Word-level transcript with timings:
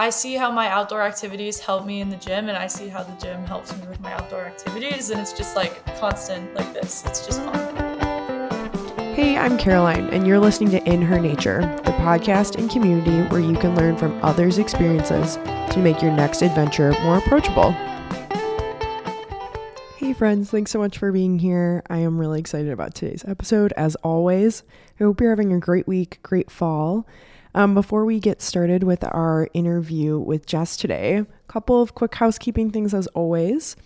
I 0.00 0.08
see 0.08 0.32
how 0.32 0.50
my 0.50 0.66
outdoor 0.68 1.02
activities 1.02 1.60
help 1.60 1.84
me 1.84 2.00
in 2.00 2.08
the 2.08 2.16
gym, 2.16 2.48
and 2.48 2.56
I 2.56 2.68
see 2.68 2.88
how 2.88 3.02
the 3.02 3.12
gym 3.20 3.44
helps 3.44 3.76
me 3.76 3.86
with 3.86 4.00
my 4.00 4.14
outdoor 4.14 4.46
activities, 4.46 5.10
and 5.10 5.20
it's 5.20 5.34
just 5.34 5.54
like 5.54 5.84
constant 5.98 6.54
like 6.54 6.72
this. 6.72 7.04
It's 7.04 7.26
just 7.26 7.42
fun. 7.42 7.98
Hey, 9.14 9.36
I'm 9.36 9.58
Caroline, 9.58 10.08
and 10.08 10.26
you're 10.26 10.38
listening 10.38 10.70
to 10.70 10.82
In 10.90 11.02
Her 11.02 11.20
Nature, 11.20 11.60
the 11.84 11.92
podcast 11.92 12.56
and 12.56 12.70
community 12.70 13.28
where 13.28 13.40
you 13.42 13.54
can 13.58 13.74
learn 13.74 13.94
from 13.98 14.18
others' 14.24 14.56
experiences 14.56 15.36
to 15.74 15.76
make 15.76 16.00
your 16.00 16.12
next 16.12 16.40
adventure 16.40 16.92
more 17.02 17.18
approachable. 17.18 17.72
Hey, 19.98 20.14
friends, 20.14 20.50
thanks 20.50 20.70
so 20.70 20.78
much 20.78 20.96
for 20.96 21.12
being 21.12 21.38
here. 21.38 21.82
I 21.90 21.98
am 21.98 22.18
really 22.18 22.40
excited 22.40 22.72
about 22.72 22.94
today's 22.94 23.26
episode, 23.28 23.74
as 23.76 23.96
always. 23.96 24.62
I 24.98 25.04
hope 25.04 25.20
you're 25.20 25.28
having 25.28 25.52
a 25.52 25.60
great 25.60 25.86
week, 25.86 26.20
great 26.22 26.50
fall. 26.50 27.06
Um, 27.54 27.74
before 27.74 28.04
we 28.04 28.20
get 28.20 28.40
started 28.40 28.84
with 28.84 29.02
our 29.04 29.48
interview 29.54 30.18
with 30.18 30.46
Jess 30.46 30.76
today, 30.76 31.16
a 31.16 31.26
couple 31.48 31.82
of 31.82 31.94
quick 31.94 32.14
housekeeping 32.14 32.70
things 32.70 32.94
as 32.94 33.06
always. 33.08 33.76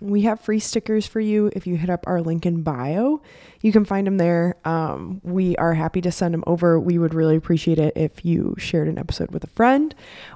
We 0.00 0.22
have 0.22 0.40
free 0.40 0.60
stickers 0.60 1.08
for 1.08 1.18
you 1.18 1.50
if 1.54 1.66
you 1.66 1.76
hit 1.76 1.90
up 1.90 2.06
our 2.06 2.20
link 2.20 2.46
in 2.46 2.62
bio. 2.62 3.20
You 3.60 3.72
can 3.72 3.84
find 3.84 4.06
them 4.06 4.16
there. 4.16 4.54
Um, 4.64 5.20
we 5.24 5.56
are 5.56 5.74
happy 5.74 6.00
to 6.02 6.12
send 6.12 6.34
them 6.34 6.44
over. 6.46 6.78
We 6.78 6.98
would 6.98 7.14
really 7.14 7.34
appreciate 7.34 7.80
it 7.80 7.94
if 7.96 8.24
you 8.24 8.54
shared 8.58 8.86
an 8.86 8.98
episode 8.98 9.32
with 9.32 9.42
a 9.42 9.48
friend 9.48 9.92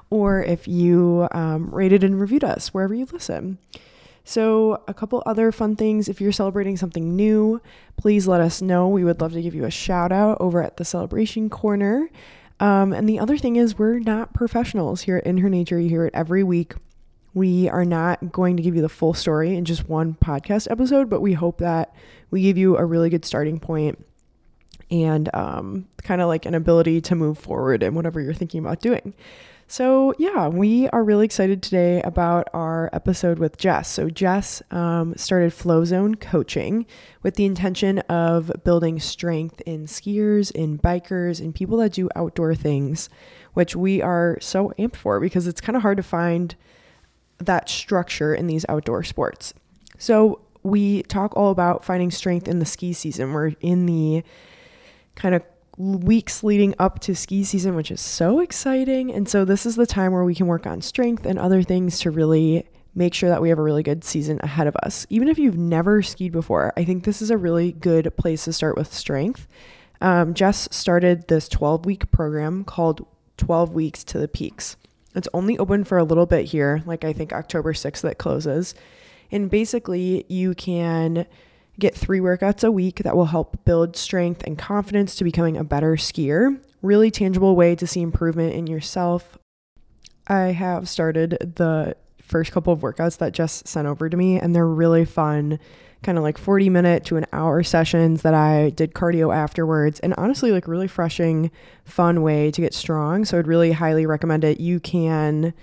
or 0.09 0.43
if 0.43 0.67
you 0.67 1.29
um, 1.31 1.73
rated 1.73 2.03
and 2.03 2.19
reviewed 2.19 2.43
us 2.43 2.73
wherever 2.73 2.93
you 2.93 3.07
listen. 3.13 3.57
So, 4.25 4.81
a 4.87 4.93
couple 4.93 5.21
other 5.25 5.51
fun 5.51 5.75
things. 5.75 6.07
If 6.07 6.21
you're 6.21 6.31
celebrating 6.31 6.77
something 6.77 7.13
new, 7.15 7.61
please 7.97 8.25
let 8.25 8.39
us 8.39 8.61
know. 8.61 8.87
We 8.87 9.03
would 9.03 9.19
love 9.19 9.33
to 9.33 9.41
give 9.41 9.55
you 9.55 9.65
a 9.65 9.71
shout 9.71 10.13
out 10.13 10.37
over 10.39 10.63
at 10.63 10.77
the 10.77 10.85
Celebration 10.85 11.49
Corner. 11.49 12.09
Um, 12.63 12.93
and 12.93 13.09
the 13.09 13.19
other 13.19 13.37
thing 13.37 13.57
is, 13.57 13.77
we're 13.77 13.99
not 13.99 14.33
professionals 14.33 15.01
here 15.01 15.17
at 15.17 15.25
In 15.25 15.39
Her 15.39 15.49
Nature. 15.49 15.77
You 15.81 15.89
hear 15.89 16.05
it 16.05 16.13
every 16.15 16.45
week. 16.45 16.75
We 17.33 17.67
are 17.67 17.83
not 17.83 18.31
going 18.31 18.55
to 18.55 18.63
give 18.63 18.73
you 18.73 18.81
the 18.81 18.87
full 18.87 19.13
story 19.13 19.53
in 19.53 19.65
just 19.65 19.89
one 19.89 20.13
podcast 20.13 20.71
episode, 20.71 21.09
but 21.09 21.19
we 21.19 21.33
hope 21.33 21.57
that 21.57 21.93
we 22.31 22.41
give 22.41 22.57
you 22.57 22.77
a 22.77 22.85
really 22.85 23.09
good 23.09 23.25
starting 23.25 23.59
point 23.59 24.05
and 24.89 25.29
um, 25.35 25.89
kind 26.03 26.21
of 26.21 26.29
like 26.29 26.45
an 26.45 26.55
ability 26.55 27.01
to 27.01 27.15
move 27.15 27.37
forward 27.37 27.83
in 27.83 27.95
whatever 27.95 28.21
you're 28.21 28.33
thinking 28.33 28.61
about 28.61 28.79
doing. 28.79 29.13
So, 29.67 30.13
yeah, 30.19 30.49
we 30.49 30.87
are 30.89 31.03
really 31.03 31.25
excited 31.25 31.63
today 31.63 32.01
about 32.01 32.47
our 32.53 32.89
episode 32.93 33.39
with 33.39 33.57
Jess. 33.57 33.87
So, 33.89 34.09
Jess 34.09 34.61
um, 34.71 35.15
started 35.15 35.53
Flow 35.53 35.85
Zone 35.85 36.15
Coaching 36.15 36.85
with 37.23 37.35
the 37.35 37.45
intention 37.45 37.99
of 37.99 38.51
building 38.63 38.99
strength 38.99 39.61
in 39.61 39.85
skiers, 39.85 40.51
in 40.51 40.77
bikers, 40.77 41.41
in 41.41 41.53
people 41.53 41.77
that 41.77 41.93
do 41.93 42.09
outdoor 42.15 42.55
things, 42.55 43.09
which 43.53 43.75
we 43.75 44.01
are 44.01 44.37
so 44.41 44.73
amped 44.77 44.95
for 44.97 45.19
because 45.19 45.47
it's 45.47 45.61
kind 45.61 45.75
of 45.75 45.81
hard 45.81 45.97
to 45.97 46.03
find 46.03 46.55
that 47.39 47.69
structure 47.69 48.35
in 48.35 48.47
these 48.47 48.65
outdoor 48.69 49.03
sports. 49.03 49.53
So, 49.97 50.41
we 50.61 51.03
talk 51.03 51.35
all 51.35 51.51
about 51.51 51.83
finding 51.83 52.11
strength 52.11 52.47
in 52.47 52.59
the 52.59 52.65
ski 52.65 52.93
season. 52.93 53.33
We're 53.33 53.53
in 53.59 53.85
the 53.85 54.23
kind 55.15 55.35
of 55.35 55.43
weeks 55.77 56.43
leading 56.43 56.75
up 56.79 56.99
to 56.99 57.15
ski 57.15 57.43
season, 57.43 57.75
which 57.75 57.91
is 57.91 58.01
so 58.01 58.39
exciting. 58.39 59.11
And 59.11 59.27
so, 59.27 59.45
this 59.45 59.65
is 59.65 59.75
the 59.75 59.87
time 59.87 60.11
where 60.11 60.23
we 60.23 60.35
can 60.35 60.47
work 60.47 60.67
on 60.67 60.81
strength 60.81 61.25
and 61.25 61.39
other 61.39 61.63
things 61.63 61.99
to 62.01 62.11
really 62.11 62.67
make 62.95 63.13
sure 63.13 63.29
that 63.29 63.41
we 63.41 63.49
have 63.49 63.59
a 63.59 63.63
really 63.63 63.83
good 63.83 64.03
season 64.03 64.39
ahead 64.43 64.67
of 64.67 64.75
us. 64.77 65.07
Even 65.09 65.27
if 65.27 65.39
you've 65.39 65.57
never 65.57 66.01
skied 66.01 66.31
before, 66.31 66.73
I 66.77 66.83
think 66.83 67.03
this 67.03 67.21
is 67.21 67.31
a 67.31 67.37
really 67.37 67.71
good 67.71 68.15
place 68.17 68.45
to 68.45 68.53
start 68.53 68.77
with 68.77 68.93
strength. 68.93 69.47
Um, 70.01 70.33
Jess 70.33 70.67
started 70.71 71.27
this 71.27 71.47
12 71.47 71.85
week 71.85 72.11
program 72.11 72.63
called 72.63 73.05
12 73.37 73.73
Weeks 73.73 74.03
to 74.05 74.19
the 74.19 74.27
Peaks. 74.27 74.77
It's 75.15 75.27
only 75.33 75.57
open 75.57 75.83
for 75.83 75.97
a 75.97 76.03
little 76.03 76.25
bit 76.25 76.45
here, 76.45 76.83
like 76.85 77.03
I 77.03 77.13
think 77.13 77.33
October 77.33 77.73
6th 77.73 78.01
that 78.01 78.17
closes. 78.17 78.75
And 79.31 79.49
basically, 79.49 80.25
you 80.27 80.53
can 80.53 81.25
Get 81.79 81.95
three 81.95 82.19
workouts 82.19 82.63
a 82.63 82.71
week 82.71 82.97
that 82.97 83.15
will 83.15 83.25
help 83.25 83.65
build 83.65 83.97
strength 83.97 84.43
and 84.43 84.57
confidence 84.57 85.15
to 85.15 85.23
becoming 85.23 85.57
a 85.57 85.63
better 85.63 85.93
skier. 85.95 86.59
Really 86.81 87.09
tangible 87.09 87.55
way 87.55 87.75
to 87.75 87.87
see 87.87 88.01
improvement 88.01 88.53
in 88.53 88.67
yourself. 88.67 89.39
I 90.27 90.51
have 90.51 90.87
started 90.87 91.53
the 91.55 91.95
first 92.21 92.51
couple 92.51 92.73
of 92.73 92.81
workouts 92.81 93.17
that 93.17 93.33
Jess 93.33 93.63
sent 93.65 93.87
over 93.87 94.09
to 94.09 94.15
me, 94.15 94.39
and 94.39 94.55
they're 94.55 94.67
really 94.67 95.03
fun, 95.03 95.59
kind 96.03 96.17
of 96.17 96.23
like 96.23 96.37
40 96.37 96.69
minute 96.69 97.05
to 97.05 97.17
an 97.17 97.25
hour 97.33 97.63
sessions 97.63 98.21
that 98.21 98.33
I 98.33 98.69
did 98.69 98.93
cardio 98.93 99.35
afterwards, 99.35 99.99
and 99.99 100.13
honestly, 100.17 100.51
like 100.51 100.67
really 100.67 100.85
refreshing, 100.85 101.51
fun 101.85 102.21
way 102.21 102.51
to 102.51 102.61
get 102.61 102.73
strong. 102.73 103.25
So 103.25 103.39
I'd 103.39 103.47
really 103.47 103.71
highly 103.71 104.05
recommend 104.05 104.43
it. 104.43 104.59
You 104.59 104.79
can 104.79 105.53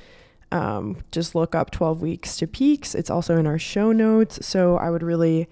um, 0.52 0.96
just 1.12 1.34
look 1.34 1.54
up 1.54 1.70
12 1.70 2.02
weeks 2.02 2.36
to 2.38 2.46
peaks. 2.46 2.94
It's 2.94 3.10
also 3.10 3.36
in 3.36 3.46
our 3.46 3.58
show 3.58 3.92
notes. 3.92 4.44
So 4.44 4.76
I 4.76 4.90
would 4.90 5.02
really 5.02 5.48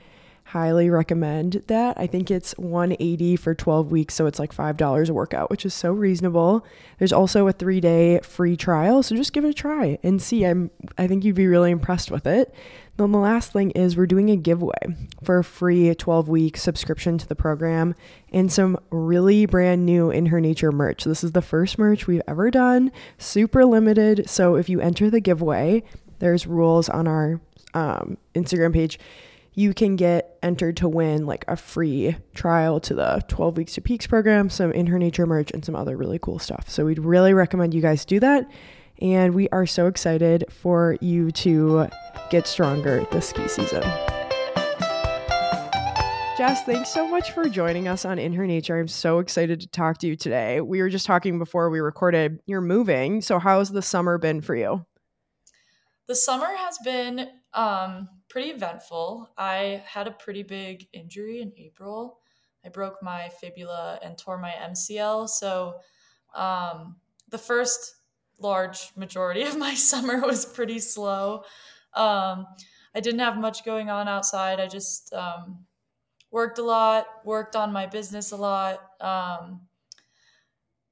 highly 0.49 0.89
recommend 0.89 1.63
that. 1.67 1.99
I 2.01 2.07
think 2.07 2.31
it's 2.31 2.53
180 2.57 3.37
for 3.37 3.55
12 3.55 3.93
weeks, 3.93 4.15
so 4.15 4.25
it's 4.25 4.39
like 4.39 4.55
$5 4.55 5.09
a 5.09 5.13
workout, 5.13 5.51
which 5.51 5.67
is 5.67 5.75
so 5.75 5.93
reasonable. 5.93 6.65
There's 6.99 7.13
also 7.13 7.49
a 7.49 7.53
3-day 7.53 8.21
free 8.23 8.57
trial, 8.57 9.03
so 9.03 9.15
just 9.15 9.35
give 9.35 9.45
it 9.45 9.51
a 9.51 9.55
try 9.55 9.99
and 10.03 10.23
see. 10.23 10.45
I'm 10.45 10.71
I 10.97 11.07
think 11.07 11.25
you'd 11.25 11.37
be 11.37 11.47
really 11.47 11.71
impressed 11.71 12.11
with 12.11 12.27
it. 12.27 12.55
Then 12.97 13.13
the 13.13 13.19
last 13.19 13.53
thing 13.53 13.73
is 13.73 13.97
we're 13.97 14.07
doing 14.07 14.31
a 14.31 14.37
giveaway 14.37 14.81
for 15.23 15.39
a 15.39 15.45
free 15.45 15.95
12-week 15.95 16.57
subscription 16.57 17.19
to 17.19 17.29
the 17.29 17.37
program 17.37 17.95
and 18.33 18.51
some 18.51 18.79
really 18.91 19.45
brand 19.45 19.85
new 19.85 20.11
in 20.11 20.27
her 20.27 20.41
nature 20.41 20.73
merch. 20.73 21.05
This 21.05 21.23
is 21.23 21.33
the 21.33 21.43
first 21.43 21.79
merch 21.79 22.07
we've 22.07 22.23
ever 22.27 22.51
done, 22.51 22.91
super 23.19 23.67
limited. 23.67 24.31
So 24.31 24.55
if 24.55 24.71
you 24.71 24.81
enter 24.81 25.11
the 25.11 25.21
giveaway, 25.21 25.85
there's 26.21 26.47
rules 26.47 26.89
on 26.89 27.07
our 27.07 27.41
um, 27.75 28.17
Instagram 28.35 28.73
page 28.73 28.99
you 29.59 29.75
can 29.75 29.97
get 29.97 30.39
entered 30.41 30.77
to 30.77 30.89
win 30.89 31.27
like 31.27 31.45
a 31.49 31.57
free 31.57 32.17
trial 32.33 32.79
to 32.79 32.95
the 32.95 33.21
12 33.27 33.57
weeks 33.57 33.75
to 33.75 33.81
peaks 33.81 34.07
program, 34.07 34.49
some 34.49 34.71
in 34.71 34.87
her 34.87 35.01
nature 35.01 35.27
merch, 35.27 35.51
and 35.51 35.65
some 35.65 35.75
other 35.75 35.97
really 35.97 36.21
cool 36.21 36.39
stuff. 36.39 36.69
So 36.69 36.85
we'd 36.85 37.01
really 37.01 37.35
recommend 37.35 37.75
you 37.75 37.83
guys 37.83 38.05
do 38.05 38.21
that. 38.21 38.49
And 39.03 39.35
we 39.35 39.49
are 39.49 39.67
so 39.67 39.89
excited 39.89 40.45
for 40.49 40.97
you 41.01 41.33
to 41.33 41.89
get 42.31 42.47
stronger 42.47 43.05
this 43.11 43.31
ski 43.31 43.49
season. 43.49 43.83
Jess, 46.37 46.63
thanks 46.63 46.91
so 46.91 47.09
much 47.09 47.33
for 47.33 47.49
joining 47.49 47.89
us 47.89 48.05
on 48.05 48.21
In 48.21 48.33
Her 48.35 48.47
Nature. 48.47 48.79
I'm 48.79 48.87
so 48.87 49.19
excited 49.19 49.61
to 49.63 49.67
talk 49.67 49.99
to 49.99 50.07
you 50.07 50.15
today. 50.15 50.61
We 50.61 50.81
were 50.83 50.89
just 50.89 51.05
talking 51.05 51.37
before 51.37 51.69
we 51.69 51.81
recorded. 51.81 52.39
You're 52.47 52.61
moving. 52.61 53.23
So, 53.23 53.41
how's 53.41 53.71
the 53.71 53.83
summer 53.83 54.19
been 54.19 54.41
for 54.41 54.55
you? 54.55 54.87
The 56.07 56.15
summer 56.15 56.47
has 56.47 56.79
been 56.85 57.29
um, 57.55 58.09
pretty 58.28 58.50
eventful. 58.50 59.31
I 59.37 59.83
had 59.87 60.06
a 60.06 60.12
pretty 60.12 60.43
big 60.43 60.87
injury 60.93 61.41
in 61.41 61.53
April. 61.56 62.21
I 62.65 62.69
broke 62.69 63.03
my 63.03 63.31
fibula 63.41 63.99
and 64.03 64.19
tore 64.19 64.39
my 64.39 64.50
MCL. 64.50 65.28
So 65.28 65.77
um, 66.34 66.97
the 67.31 67.38
first 67.38 67.97
large 68.38 68.91
majority 68.97 69.43
of 69.44 69.56
my 69.56 69.75
summer 69.75 70.21
was 70.21 70.44
pretty 70.44 70.78
slow. 70.78 71.44
Um, 71.94 72.47
I 72.94 73.00
didn't 73.00 73.21
have 73.21 73.38
much 73.38 73.65
going 73.65 73.91
on 73.91 74.09
outside. 74.09 74.61
I 74.61 74.67
just 74.67 75.12
um, 75.12 75.65
worked 76.31 76.59
a 76.59 76.62
lot, 76.62 77.06
worked 77.25 77.56
on 77.56 77.72
my 77.72 77.87
business 77.87 78.33
a 78.33 78.37
lot. 78.37 78.81
Um, 79.00 79.62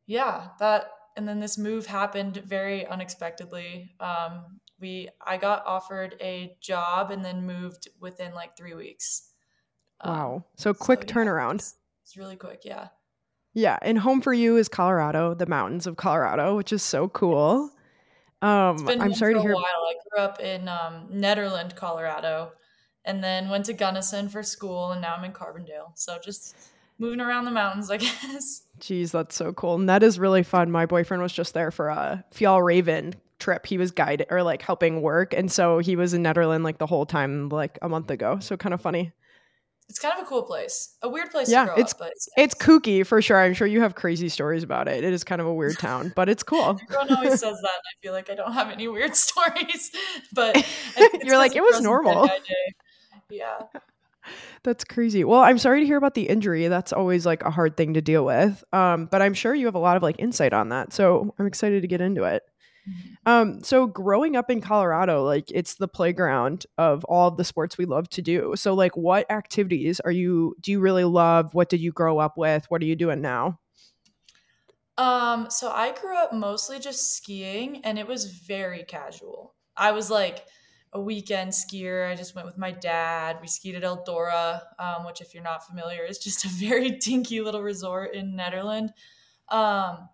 yeah, 0.07 0.49
that, 0.61 0.89
and 1.17 1.27
then 1.27 1.41
this 1.41 1.59
move 1.59 1.87
happened 1.87 2.37
very 2.37 2.87
unexpectedly. 2.87 3.91
We 4.81 5.09
I 5.25 5.37
got 5.37 5.65
offered 5.67 6.17
a 6.21 6.57
job 6.61 7.11
and 7.11 7.25
then 7.25 7.47
moved 7.47 7.89
within 8.01 8.35
like 8.35 8.57
three 8.57 8.75
weeks. 8.75 9.31
Wow. 10.05 10.35
Um, 10.37 10.45
so 10.57 10.75
quick 10.75 11.05
so, 11.09 11.15
turnaround. 11.15 11.57
it's, 11.57 11.75
it's 12.03 12.17
really 12.17 12.37
quick, 12.37 12.63
yeah. 12.65 12.89
Yeah, 13.55 13.79
and 13.81 13.99
home 13.99 14.21
for 14.21 14.35
you 14.35 14.59
is 14.59 14.69
Colorado, 14.69 15.33
the 15.33 15.47
mountains 15.47 15.87
of 15.87 15.97
Colorado, 15.97 16.57
which 16.57 16.75
is 16.75 16.83
so 16.83 17.09
cool. 17.09 17.71
Um, 18.43 18.87
I'm 18.87 19.15
sorry 19.15 19.33
to 19.33 19.41
hear. 19.41 19.55
While. 19.55 19.65
I 19.65 19.95
grew 20.11 20.23
up 20.23 20.41
in 20.41 20.69
um, 20.69 21.09
Nederland, 21.11 21.75
Colorado, 21.75 22.53
and 23.07 23.25
then 23.25 23.49
went 23.49 23.65
to 23.65 23.73
Gunnison 23.73 24.29
for 24.29 24.43
school, 24.43 24.93
and 24.93 25.01
now 25.01 25.15
I'm 25.17 25.25
in 25.25 25.33
Carbondale. 25.33 25.93
So 25.95 26.19
just 26.23 26.55
moving 26.99 27.21
around 27.21 27.47
the 27.47 27.51
mountains, 27.51 27.91
I 27.91 27.97
guess. 27.97 28.65
Jeez, 28.79 29.11
that's 29.11 29.35
so 29.35 29.55
cool. 29.55 29.77
And 29.77 29.89
that 29.89 30.03
is 30.03 30.19
really 30.19 30.43
fun. 30.43 30.71
My 30.71 30.85
boyfriend 30.85 31.23
was 31.23 31.33
just 31.33 31.55
there 31.55 31.71
for 31.71 31.89
a 31.89 32.25
Fjällräven 32.35 33.15
trip 33.39 33.67
he 33.67 33.79
was 33.79 33.91
guided 33.91 34.27
or 34.31 34.43
like 34.43 34.63
helping 34.63 35.03
work 35.03 35.35
and 35.35 35.51
so 35.51 35.79
he 35.79 35.97
was 35.97 36.15
in 36.15 36.23
Nederland 36.23 36.65
like 36.65 36.79
the 36.79 36.87
whole 36.87 37.07
time 37.07 37.49
like 37.49 37.79
a 37.83 37.89
month 37.89 38.11
ago 38.11 38.39
so 38.41 38.57
kind 38.57 38.73
of 38.73 38.81
funny 38.81 39.13
it's 39.89 39.99
kind 39.99 40.15
of 40.19 40.25
a 40.25 40.29
cool 40.29 40.43
place 40.43 40.97
a 41.03 41.09
weird 41.09 41.31
place 41.31 41.51
yeah 41.51 41.69
it's 41.77 41.93
up, 41.93 42.01
but 42.01 42.13
it's, 42.13 42.29
it's 42.37 42.55
kooky 42.55 43.07
for 43.07 43.23
sure 43.23 43.41
i'm 43.41 43.55
sure 43.55 43.67
you 43.67 43.81
have 43.81 43.95
crazy 43.95 44.29
stories 44.29 44.63
about 44.63 44.89
it 44.89 45.05
it 45.05 45.13
is 45.13 45.23
kind 45.23 45.41
of 45.41 45.47
a 45.47 45.55
weird 45.55 45.79
town 45.79 46.13
but 46.17 46.29
it's 46.29 46.43
cool 46.43 46.79
everyone 46.83 47.13
always 47.15 47.33
says 47.33 47.41
that 47.41 47.53
and 47.53 47.61
i 47.63 47.95
feel 48.03 48.13
like 48.13 48.31
i 48.31 48.35
don't 48.35 48.53
have 48.53 48.69
any 48.69 48.89
weird 48.89 49.15
stories 49.17 49.91
but 50.33 50.57
you're 51.23 51.39
like 51.39 51.55
it 51.55 51.63
was 51.63 51.81
normal 51.81 52.29
yeah 53.31 53.61
that's 54.65 54.83
crazy. 54.83 55.23
Well, 55.23 55.43
I'm 55.43 55.59
sorry 55.59 55.79
to 55.81 55.87
hear 55.87 55.97
about 55.97 56.15
the 56.15 56.29
injury. 56.29 56.67
That's 56.67 56.93
always 56.93 57.25
like 57.25 57.45
a 57.45 57.51
hard 57.53 57.77
thing 57.77 57.95
to 57.95 58.01
deal 58.01 58.25
with. 58.25 58.65
Um, 58.73 59.07
but 59.07 59.23
I'm 59.23 59.35
sure 59.35 59.55
you 59.55 59.67
have 59.67 59.77
a 59.77 59.81
lot 59.81 59.97
of 59.97 60.03
like 60.03 60.17
insight 60.19 60.53
on 60.53 60.71
that. 60.71 60.93
So 60.93 61.33
I'm 61.39 61.47
excited 61.47 61.83
to 61.83 61.87
get 61.87 62.01
into 62.01 62.25
it. 62.25 62.43
Um, 63.27 63.63
so 63.65 63.89
growing 63.89 64.37
up 64.37 64.51
in 64.51 64.61
Colorado, 64.61 65.25
like 65.25 65.51
it's 65.51 65.75
the 65.75 65.89
playground 65.89 66.65
of 66.79 67.05
all 67.05 67.29
of 67.29 67.37
the 67.37 67.45
sports 67.45 67.77
we 67.77 67.85
love 67.85 68.09
to 68.11 68.23
do. 68.23 68.55
So 68.57 68.73
like 68.75 68.97
what 68.97 69.31
activities 69.31 69.99
are 70.01 70.13
you 70.13 70.55
do 70.61 70.71
you 70.71 70.81
really 70.81 71.05
love? 71.05 71.53
What 71.53 71.69
did 71.69 71.81
you 71.81 71.91
grow 71.93 72.19
up 72.19 72.37
with? 72.37 72.67
What 72.69 72.81
are 72.83 72.87
you 72.87 72.97
doing 72.97 73.21
now? 73.21 73.59
Um, 74.99 75.51
so 75.51 75.71
I 75.71 75.93
grew 75.93 76.17
up 76.17 76.33
mostly 76.33 76.79
just 76.79 77.17
skiing 77.17 77.85
and 77.85 77.99
it 77.99 78.07
was 78.07 78.27
very 78.27 78.85
casual. 78.85 79.55
I 79.77 79.93
was 79.93 80.09
like 80.09 80.47
a 80.93 81.01
weekend 81.01 81.51
skier. 81.51 82.11
I 82.11 82.15
just 82.15 82.35
went 82.35 82.47
with 82.47 82.57
my 82.57 82.71
dad. 82.71 83.39
We 83.43 83.49
skied 83.49 83.75
at 83.75 83.83
Eldora, 83.83 84.63
um, 84.79 85.05
which 85.05 85.21
if 85.21 85.35
you're 85.35 85.43
not 85.43 85.67
familiar 85.67 86.05
is 86.05 86.19
just 86.19 86.45
a 86.45 86.49
very 86.53 86.93
dinky 86.93 87.41
little 87.41 87.63
resort 87.63 88.15
in 88.15 88.37
Nederland. 88.37 88.91
Um, 89.49 90.09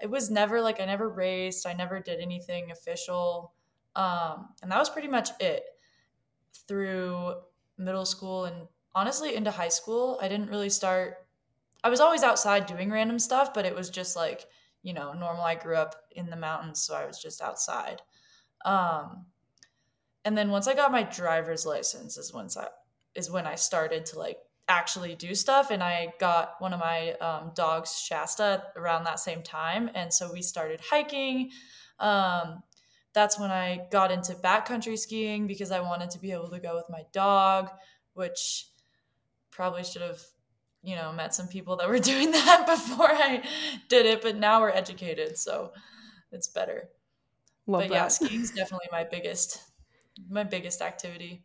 it 0.00 0.10
was 0.10 0.30
never 0.30 0.60
like 0.60 0.80
I 0.80 0.84
never 0.84 1.08
raced, 1.08 1.66
I 1.66 1.72
never 1.72 2.00
did 2.00 2.20
anything 2.20 2.70
official. 2.70 3.52
Um, 3.94 4.48
and 4.62 4.70
that 4.70 4.78
was 4.78 4.90
pretty 4.90 5.08
much 5.08 5.30
it 5.40 5.64
through 6.68 7.34
middle 7.78 8.04
school 8.04 8.44
and 8.44 8.66
honestly 8.94 9.34
into 9.34 9.50
high 9.50 9.68
school. 9.68 10.18
I 10.20 10.28
didn't 10.28 10.50
really 10.50 10.70
start 10.70 11.26
I 11.84 11.88
was 11.88 12.00
always 12.00 12.24
outside 12.24 12.66
doing 12.66 12.90
random 12.90 13.20
stuff, 13.20 13.54
but 13.54 13.64
it 13.64 13.72
was 13.74 13.90
just 13.90 14.16
like, 14.16 14.46
you 14.82 14.92
know, 14.92 15.12
normal. 15.12 15.44
I 15.44 15.54
grew 15.54 15.76
up 15.76 15.94
in 16.10 16.30
the 16.30 16.36
mountains, 16.36 16.82
so 16.82 16.96
I 16.96 17.06
was 17.06 17.22
just 17.22 17.40
outside. 17.40 18.02
Um, 18.64 19.26
and 20.24 20.36
then 20.36 20.50
once 20.50 20.66
I 20.66 20.74
got 20.74 20.90
my 20.90 21.04
driver's 21.04 21.64
license 21.64 22.16
is 22.16 22.34
once 22.34 22.56
I 22.56 22.66
is 23.14 23.30
when 23.30 23.46
I 23.46 23.54
started 23.54 24.04
to 24.06 24.18
like 24.18 24.38
actually 24.68 25.14
do 25.14 25.34
stuff 25.34 25.70
and 25.70 25.82
i 25.82 26.12
got 26.18 26.54
one 26.58 26.72
of 26.72 26.80
my 26.80 27.12
um, 27.20 27.52
dogs 27.54 28.00
shasta 28.00 28.64
around 28.76 29.04
that 29.04 29.20
same 29.20 29.42
time 29.42 29.90
and 29.94 30.12
so 30.12 30.32
we 30.32 30.42
started 30.42 30.80
hiking. 30.80 31.50
Um, 32.00 32.62
that's 33.14 33.38
when 33.38 33.50
i 33.50 33.86
got 33.90 34.10
into 34.10 34.34
backcountry 34.34 34.98
skiing 34.98 35.46
because 35.46 35.70
i 35.70 35.80
wanted 35.80 36.10
to 36.10 36.18
be 36.18 36.32
able 36.32 36.50
to 36.50 36.58
go 36.58 36.74
with 36.74 36.86
my 36.90 37.02
dog 37.12 37.70
which 38.14 38.66
probably 39.50 39.84
should 39.84 40.02
have 40.02 40.20
you 40.82 40.94
know 40.96 41.12
met 41.12 41.34
some 41.34 41.48
people 41.48 41.76
that 41.76 41.88
were 41.88 41.98
doing 42.12 42.30
that 42.32 42.66
before 42.66 43.10
i 43.10 43.42
did 43.88 44.04
it 44.04 44.20
but 44.20 44.36
now 44.36 44.60
we're 44.60 44.70
educated 44.70 45.38
so 45.38 45.72
it's 46.32 46.48
better. 46.48 46.88
Love 47.66 47.82
but 47.82 47.88
that. 47.88 47.94
yeah 47.94 48.08
skiing's 48.08 48.50
definitely 48.50 48.88
my 48.92 49.04
biggest 49.04 49.62
my 50.28 50.44
biggest 50.44 50.82
activity 50.82 51.44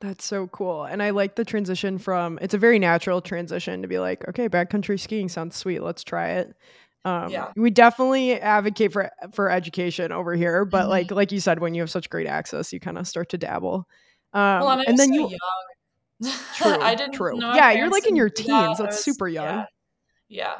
that's 0.00 0.24
so 0.24 0.46
cool. 0.48 0.84
And 0.84 1.02
I 1.02 1.10
like 1.10 1.36
the 1.36 1.44
transition 1.44 1.98
from 1.98 2.38
it's 2.42 2.54
a 2.54 2.58
very 2.58 2.78
natural 2.78 3.20
transition 3.20 3.82
to 3.82 3.88
be 3.88 3.98
like, 3.98 4.26
okay, 4.28 4.48
backcountry 4.48 5.00
skiing 5.00 5.28
sounds 5.28 5.56
sweet. 5.56 5.82
Let's 5.82 6.04
try 6.04 6.30
it. 6.32 6.54
Um, 7.04 7.30
yeah. 7.30 7.52
we 7.54 7.70
definitely 7.70 8.40
advocate 8.40 8.92
for 8.92 9.10
for 9.32 9.48
education 9.48 10.10
over 10.10 10.34
here, 10.34 10.64
but 10.64 10.82
mm-hmm. 10.82 10.90
like 10.90 11.10
like 11.12 11.32
you 11.32 11.40
said, 11.40 11.60
when 11.60 11.72
you 11.72 11.82
have 11.82 11.90
such 11.90 12.10
great 12.10 12.26
access, 12.26 12.72
you 12.72 12.80
kind 12.80 12.98
of 12.98 13.06
start 13.06 13.28
to 13.30 13.38
dabble. 13.38 13.86
Um, 14.32 14.60
well, 14.60 14.82
and, 14.86 14.98
then 14.98 15.12
you 15.12 15.30
young. 15.30 16.34
true, 16.56 16.72
I 16.72 16.94
didn't 16.94 17.14
true. 17.14 17.38
yeah, 17.40 17.70
you're 17.70 17.90
like 17.90 18.06
in 18.06 18.16
your 18.16 18.28
teens. 18.28 18.48
That. 18.48 18.78
That's 18.78 18.96
was, 18.96 19.04
super 19.04 19.28
young. 19.28 19.44
Yeah. 19.44 19.64
yeah. 20.28 20.54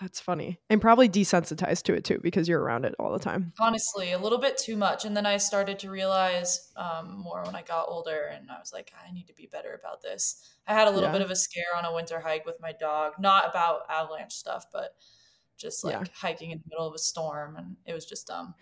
That's 0.00 0.20
funny. 0.20 0.60
And 0.70 0.80
probably 0.80 1.08
desensitized 1.08 1.82
to 1.84 1.94
it 1.94 2.04
too 2.04 2.20
because 2.22 2.48
you're 2.48 2.60
around 2.60 2.84
it 2.84 2.94
all 2.98 3.12
the 3.12 3.18
time. 3.18 3.52
Honestly, 3.58 4.12
a 4.12 4.18
little 4.18 4.38
bit 4.38 4.56
too 4.56 4.76
much. 4.76 5.04
And 5.04 5.16
then 5.16 5.26
I 5.26 5.36
started 5.38 5.78
to 5.80 5.90
realize 5.90 6.70
um, 6.76 7.18
more 7.18 7.42
when 7.44 7.56
I 7.56 7.62
got 7.62 7.86
older 7.88 8.30
and 8.32 8.50
I 8.50 8.58
was 8.58 8.72
like, 8.72 8.92
I 9.04 9.12
need 9.12 9.26
to 9.26 9.34
be 9.34 9.48
better 9.50 9.78
about 9.78 10.00
this. 10.00 10.48
I 10.66 10.74
had 10.74 10.86
a 10.86 10.90
little 10.90 11.08
yeah. 11.08 11.12
bit 11.12 11.22
of 11.22 11.30
a 11.30 11.36
scare 11.36 11.76
on 11.76 11.84
a 11.84 11.92
winter 11.92 12.20
hike 12.20 12.46
with 12.46 12.60
my 12.60 12.72
dog, 12.72 13.14
not 13.18 13.48
about 13.50 13.82
avalanche 13.90 14.34
stuff, 14.34 14.66
but 14.72 14.94
just 15.56 15.84
like 15.84 15.94
yeah. 15.94 16.04
hiking 16.14 16.52
in 16.52 16.58
the 16.58 16.68
middle 16.70 16.86
of 16.86 16.94
a 16.94 16.98
storm. 16.98 17.56
And 17.56 17.76
it 17.84 17.92
was 17.92 18.06
just 18.06 18.28
dumb 18.28 18.54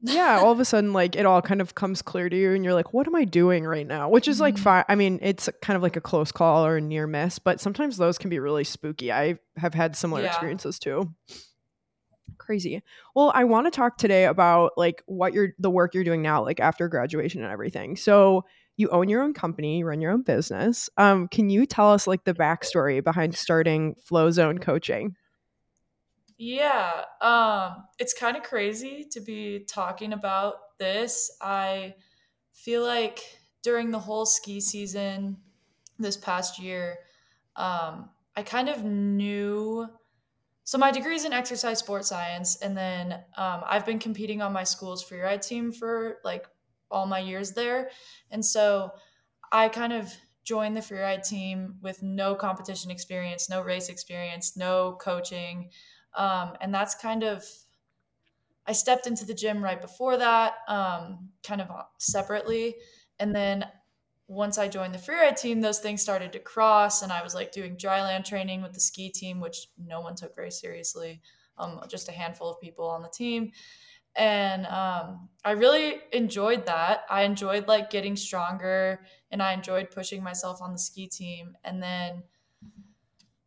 yeah, 0.00 0.40
all 0.42 0.52
of 0.52 0.60
a 0.60 0.64
sudden, 0.64 0.92
like 0.92 1.16
it 1.16 1.24
all 1.24 1.40
kind 1.40 1.60
of 1.60 1.74
comes 1.74 2.02
clear 2.02 2.28
to 2.28 2.36
you, 2.36 2.52
and 2.52 2.64
you're 2.64 2.74
like, 2.74 2.92
"What 2.92 3.06
am 3.06 3.14
I 3.14 3.24
doing 3.24 3.64
right 3.64 3.86
now?" 3.86 4.08
Which 4.08 4.28
is 4.28 4.40
like 4.40 4.54
mm-hmm. 4.54 4.64
fine. 4.64 4.84
I 4.88 4.94
mean, 4.94 5.18
it's 5.22 5.48
kind 5.62 5.76
of 5.76 5.82
like 5.82 5.96
a 5.96 6.00
close 6.00 6.30
call 6.30 6.66
or 6.66 6.76
a 6.76 6.80
near 6.80 7.06
miss, 7.06 7.38
but 7.38 7.60
sometimes 7.60 7.96
those 7.96 8.18
can 8.18 8.30
be 8.30 8.38
really 8.38 8.64
spooky. 8.64 9.10
I 9.12 9.38
have 9.56 9.74
had 9.74 9.96
similar 9.96 10.22
yeah. 10.22 10.28
experiences 10.28 10.78
too. 10.78 11.14
Crazy. 12.36 12.82
Well, 13.14 13.32
I 13.34 13.44
want 13.44 13.66
to 13.66 13.70
talk 13.70 13.96
today 13.96 14.24
about 14.26 14.72
like 14.76 15.02
what 15.06 15.32
you're 15.32 15.54
the 15.58 15.70
work 15.70 15.94
you're 15.94 16.04
doing 16.04 16.22
now, 16.22 16.42
like 16.42 16.60
after 16.60 16.88
graduation 16.88 17.42
and 17.42 17.50
everything. 17.50 17.96
So 17.96 18.44
you 18.76 18.88
own 18.90 19.08
your 19.08 19.22
own 19.22 19.34
company, 19.34 19.78
you 19.78 19.86
run 19.86 20.00
your 20.00 20.10
own 20.10 20.22
business. 20.22 20.90
Um, 20.96 21.28
can 21.28 21.48
you 21.48 21.64
tell 21.64 21.92
us 21.92 22.06
like 22.06 22.24
the 22.24 22.34
backstory 22.34 23.02
behind 23.02 23.36
starting 23.36 23.94
Flow 24.04 24.30
Zone 24.30 24.58
Coaching? 24.58 25.16
Yeah, 26.36 27.04
um, 27.20 27.84
it's 27.98 28.12
kind 28.12 28.36
of 28.36 28.42
crazy 28.42 29.06
to 29.12 29.20
be 29.20 29.60
talking 29.68 30.12
about 30.12 30.76
this. 30.78 31.30
I 31.40 31.94
feel 32.52 32.82
like 32.82 33.20
during 33.62 33.90
the 33.90 34.00
whole 34.00 34.26
ski 34.26 34.60
season 34.60 35.36
this 35.98 36.16
past 36.16 36.58
year, 36.58 36.98
um, 37.56 38.10
I 38.36 38.42
kind 38.42 38.68
of 38.68 38.84
knew. 38.84 39.86
So 40.64 40.78
my 40.78 40.90
degree 40.92 41.14
is 41.16 41.24
in 41.24 41.32
exercise 41.32 41.78
sports 41.80 42.08
science, 42.08 42.56
and 42.62 42.76
then 42.76 43.12
um, 43.36 43.62
I've 43.66 43.86
been 43.86 43.98
competing 44.00 44.42
on 44.42 44.52
my 44.52 44.64
school's 44.64 45.04
freeride 45.08 45.46
team 45.46 45.72
for 45.72 46.18
like 46.24 46.46
all 46.90 47.06
my 47.06 47.20
years 47.20 47.52
there, 47.52 47.90
and 48.30 48.44
so 48.44 48.92
I 49.52 49.68
kind 49.68 49.92
of 49.92 50.12
joined 50.44 50.76
the 50.76 50.80
freeride 50.80 51.26
team 51.28 51.76
with 51.82 52.02
no 52.02 52.34
competition 52.34 52.90
experience, 52.90 53.48
no 53.48 53.62
race 53.62 53.88
experience, 53.88 54.56
no 54.56 54.96
coaching. 55.00 55.70
Um, 56.16 56.52
and 56.60 56.72
that's 56.72 56.94
kind 56.94 57.22
of, 57.22 57.44
I 58.66 58.72
stepped 58.72 59.06
into 59.06 59.24
the 59.24 59.34
gym 59.34 59.62
right 59.62 59.80
before 59.80 60.16
that, 60.16 60.54
um, 60.68 61.30
kind 61.42 61.60
of 61.60 61.68
separately. 61.98 62.76
And 63.18 63.34
then 63.34 63.66
once 64.26 64.56
I 64.56 64.68
joined 64.68 64.94
the 64.94 64.98
freeride 64.98 65.38
team, 65.38 65.60
those 65.60 65.80
things 65.80 66.00
started 66.00 66.32
to 66.32 66.38
cross, 66.38 67.02
and 67.02 67.12
I 67.12 67.22
was 67.22 67.34
like 67.34 67.52
doing 67.52 67.76
dryland 67.76 68.24
training 68.24 68.62
with 68.62 68.72
the 68.72 68.80
ski 68.80 69.10
team, 69.10 69.38
which 69.38 69.68
no 69.78 70.00
one 70.00 70.14
took 70.14 70.34
very 70.34 70.50
seriously, 70.50 71.20
um, 71.58 71.80
just 71.88 72.08
a 72.08 72.12
handful 72.12 72.48
of 72.50 72.60
people 72.60 72.86
on 72.88 73.02
the 73.02 73.08
team. 73.08 73.52
And 74.16 74.64
um, 74.66 75.28
I 75.44 75.50
really 75.50 76.00
enjoyed 76.12 76.66
that. 76.66 77.02
I 77.10 77.22
enjoyed 77.22 77.68
like 77.68 77.90
getting 77.90 78.16
stronger, 78.16 79.04
and 79.30 79.42
I 79.42 79.52
enjoyed 79.52 79.90
pushing 79.90 80.22
myself 80.22 80.62
on 80.62 80.72
the 80.72 80.78
ski 80.78 81.06
team. 81.06 81.56
And 81.64 81.82
then, 81.82 82.22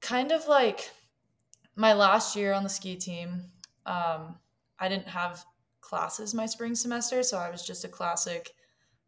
kind 0.01 0.31
of 0.31 0.47
like 0.47 0.91
my 1.77 1.93
last 1.93 2.35
year 2.35 2.53
on 2.53 2.63
the 2.63 2.69
ski 2.69 2.95
team, 2.95 3.43
um, 3.85 4.35
I 4.79 4.89
didn't 4.89 5.07
have 5.07 5.45
classes 5.79 6.33
my 6.33 6.45
spring 6.45 6.75
semester, 6.75 7.23
so 7.23 7.37
I 7.37 7.49
was 7.49 7.65
just 7.65 7.85
a 7.85 7.87
classic 7.87 8.53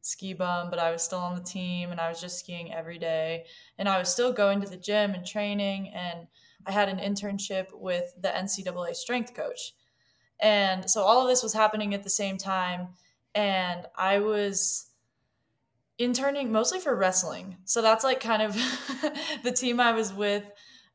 ski 0.02 0.34
bum, 0.34 0.70
but 0.70 0.80
I 0.80 0.92
was 0.92 1.02
still 1.02 1.20
on 1.20 1.36
the 1.36 1.44
team 1.44 1.92
and 1.92 2.00
I 2.00 2.10
was 2.10 2.22
just 2.22 2.40
skiing 2.40 2.74
every 2.74 2.98
day. 2.98 3.46
And 3.78 3.90
I 3.90 4.00
was 4.00 4.10
still 4.10 4.32
going 4.32 4.62
to 4.62 4.70
the 4.70 4.78
gym 4.78 5.12
and 5.12 5.26
training. 5.26 5.90
And 5.90 6.28
I 6.66 6.72
had 6.72 6.90
an 6.90 7.00
internship 7.00 7.68
with 7.74 8.14
the 8.22 8.30
NCAA 8.30 8.96
strength 8.96 9.34
coach. 9.34 9.74
And 10.40 10.90
so 10.90 11.02
all 11.02 11.22
of 11.22 11.28
this 11.28 11.44
was 11.44 11.54
happening 11.54 11.94
at 11.94 12.04
the 12.04 12.10
same 12.10 12.38
time. 12.38 12.90
And 13.36 13.86
I 13.98 14.20
was 14.20 14.88
interning 15.98 16.52
mostly 16.52 16.80
for 16.80 16.96
wrestling. 16.96 17.58
So 17.66 17.82
that's 17.82 18.06
like 18.06 18.22
kind 18.22 18.42
of 18.42 18.54
the 19.44 19.52
team 19.52 19.80
I 19.80 19.92
was 19.92 20.14
with 20.14 20.44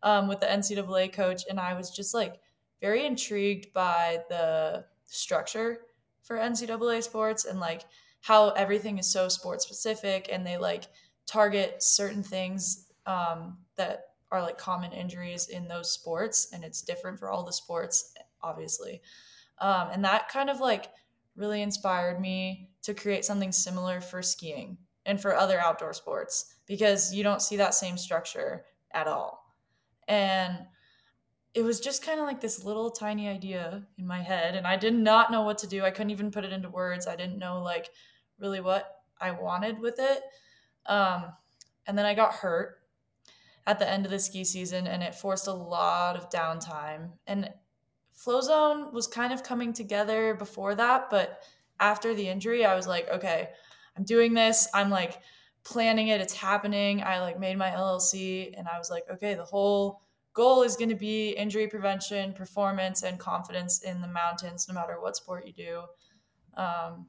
um, 0.04 0.28
with 0.28 0.38
the 0.38 0.46
NCAA 0.46 1.12
coach, 1.12 1.42
and 1.50 1.58
I 1.58 1.74
was 1.74 1.90
just 1.90 2.14
like 2.14 2.38
very 2.80 3.04
intrigued 3.06 3.72
by 3.72 4.22
the 4.28 4.84
structure 5.06 5.80
for 6.22 6.36
NCAA 6.36 7.02
sports 7.02 7.46
and 7.46 7.58
like 7.58 7.82
how 8.20 8.50
everything 8.50 8.98
is 8.98 9.10
so 9.10 9.28
sport 9.28 9.62
specific 9.62 10.28
and 10.30 10.46
they 10.46 10.56
like 10.56 10.84
target 11.26 11.82
certain 11.82 12.22
things 12.22 12.92
um, 13.06 13.58
that 13.76 14.08
are 14.30 14.42
like 14.42 14.58
common 14.58 14.92
injuries 14.92 15.48
in 15.48 15.66
those 15.68 15.90
sports 15.90 16.48
and 16.52 16.64
it's 16.64 16.82
different 16.82 17.18
for 17.18 17.30
all 17.30 17.44
the 17.44 17.52
sports 17.52 18.12
obviously. 18.42 19.00
Um, 19.58 19.88
and 19.92 20.04
that 20.04 20.28
kind 20.28 20.50
of 20.50 20.60
like 20.60 20.90
really 21.36 21.62
inspired 21.62 22.20
me 22.20 22.70
to 22.82 22.92
create 22.94 23.24
something 23.24 23.52
similar 23.52 24.00
for 24.00 24.22
skiing 24.22 24.76
and 25.06 25.20
for 25.20 25.34
other 25.34 25.58
outdoor 25.58 25.92
sports 25.92 26.56
because 26.66 27.14
you 27.14 27.22
don't 27.22 27.42
see 27.42 27.56
that 27.56 27.74
same 27.74 27.96
structure 27.96 28.64
at 28.92 29.06
all 29.06 29.43
and 30.08 30.58
it 31.54 31.62
was 31.62 31.80
just 31.80 32.04
kind 32.04 32.18
of 32.18 32.26
like 32.26 32.40
this 32.40 32.64
little 32.64 32.90
tiny 32.90 33.28
idea 33.28 33.86
in 33.96 34.06
my 34.06 34.20
head. 34.20 34.56
And 34.56 34.66
I 34.66 34.76
did 34.76 34.94
not 34.94 35.30
know 35.30 35.42
what 35.42 35.58
to 35.58 35.68
do. 35.68 35.84
I 35.84 35.90
couldn't 35.90 36.10
even 36.10 36.32
put 36.32 36.44
it 36.44 36.52
into 36.52 36.68
words. 36.68 37.06
I 37.06 37.14
didn't 37.14 37.38
know 37.38 37.62
like 37.62 37.90
really 38.38 38.60
what 38.60 39.02
I 39.20 39.30
wanted 39.30 39.78
with 39.78 39.96
it. 39.98 40.22
Um, 40.86 41.26
and 41.86 41.96
then 41.96 42.06
I 42.06 42.14
got 42.14 42.34
hurt 42.34 42.78
at 43.66 43.78
the 43.78 43.88
end 43.88 44.04
of 44.04 44.10
the 44.10 44.18
ski 44.18 44.44
season 44.44 44.86
and 44.86 45.02
it 45.02 45.14
forced 45.14 45.46
a 45.46 45.52
lot 45.52 46.16
of 46.16 46.28
downtime. 46.28 47.10
And 47.26 47.50
Flow 48.12 48.40
Zone 48.40 48.92
was 48.92 49.06
kind 49.06 49.32
of 49.32 49.42
coming 49.42 49.72
together 49.72 50.34
before 50.34 50.74
that, 50.74 51.08
but 51.10 51.42
after 51.80 52.14
the 52.14 52.28
injury, 52.28 52.64
I 52.64 52.74
was 52.74 52.86
like, 52.86 53.08
okay, 53.08 53.50
I'm 53.96 54.04
doing 54.04 54.34
this. 54.34 54.68
I'm 54.74 54.90
like 54.90 55.20
planning 55.64 56.08
it 56.08 56.20
it's 56.20 56.34
happening 56.34 57.02
i 57.02 57.20
like 57.20 57.38
made 57.38 57.56
my 57.56 57.70
llc 57.70 58.52
and 58.58 58.68
i 58.68 58.78
was 58.78 58.90
like 58.90 59.04
okay 59.10 59.34
the 59.34 59.44
whole 59.44 60.02
goal 60.34 60.62
is 60.62 60.76
going 60.76 60.88
to 60.88 60.96
be 60.96 61.30
injury 61.30 61.68
prevention, 61.68 62.32
performance, 62.32 63.04
and 63.04 63.18
confidence 63.18 63.82
in 63.82 64.00
the 64.00 64.08
mountains, 64.08 64.66
no 64.68 64.74
matter 64.74 65.00
what 65.00 65.16
sport 65.16 65.46
you 65.46 65.52
do. 65.52 65.82
Um, 66.60 67.06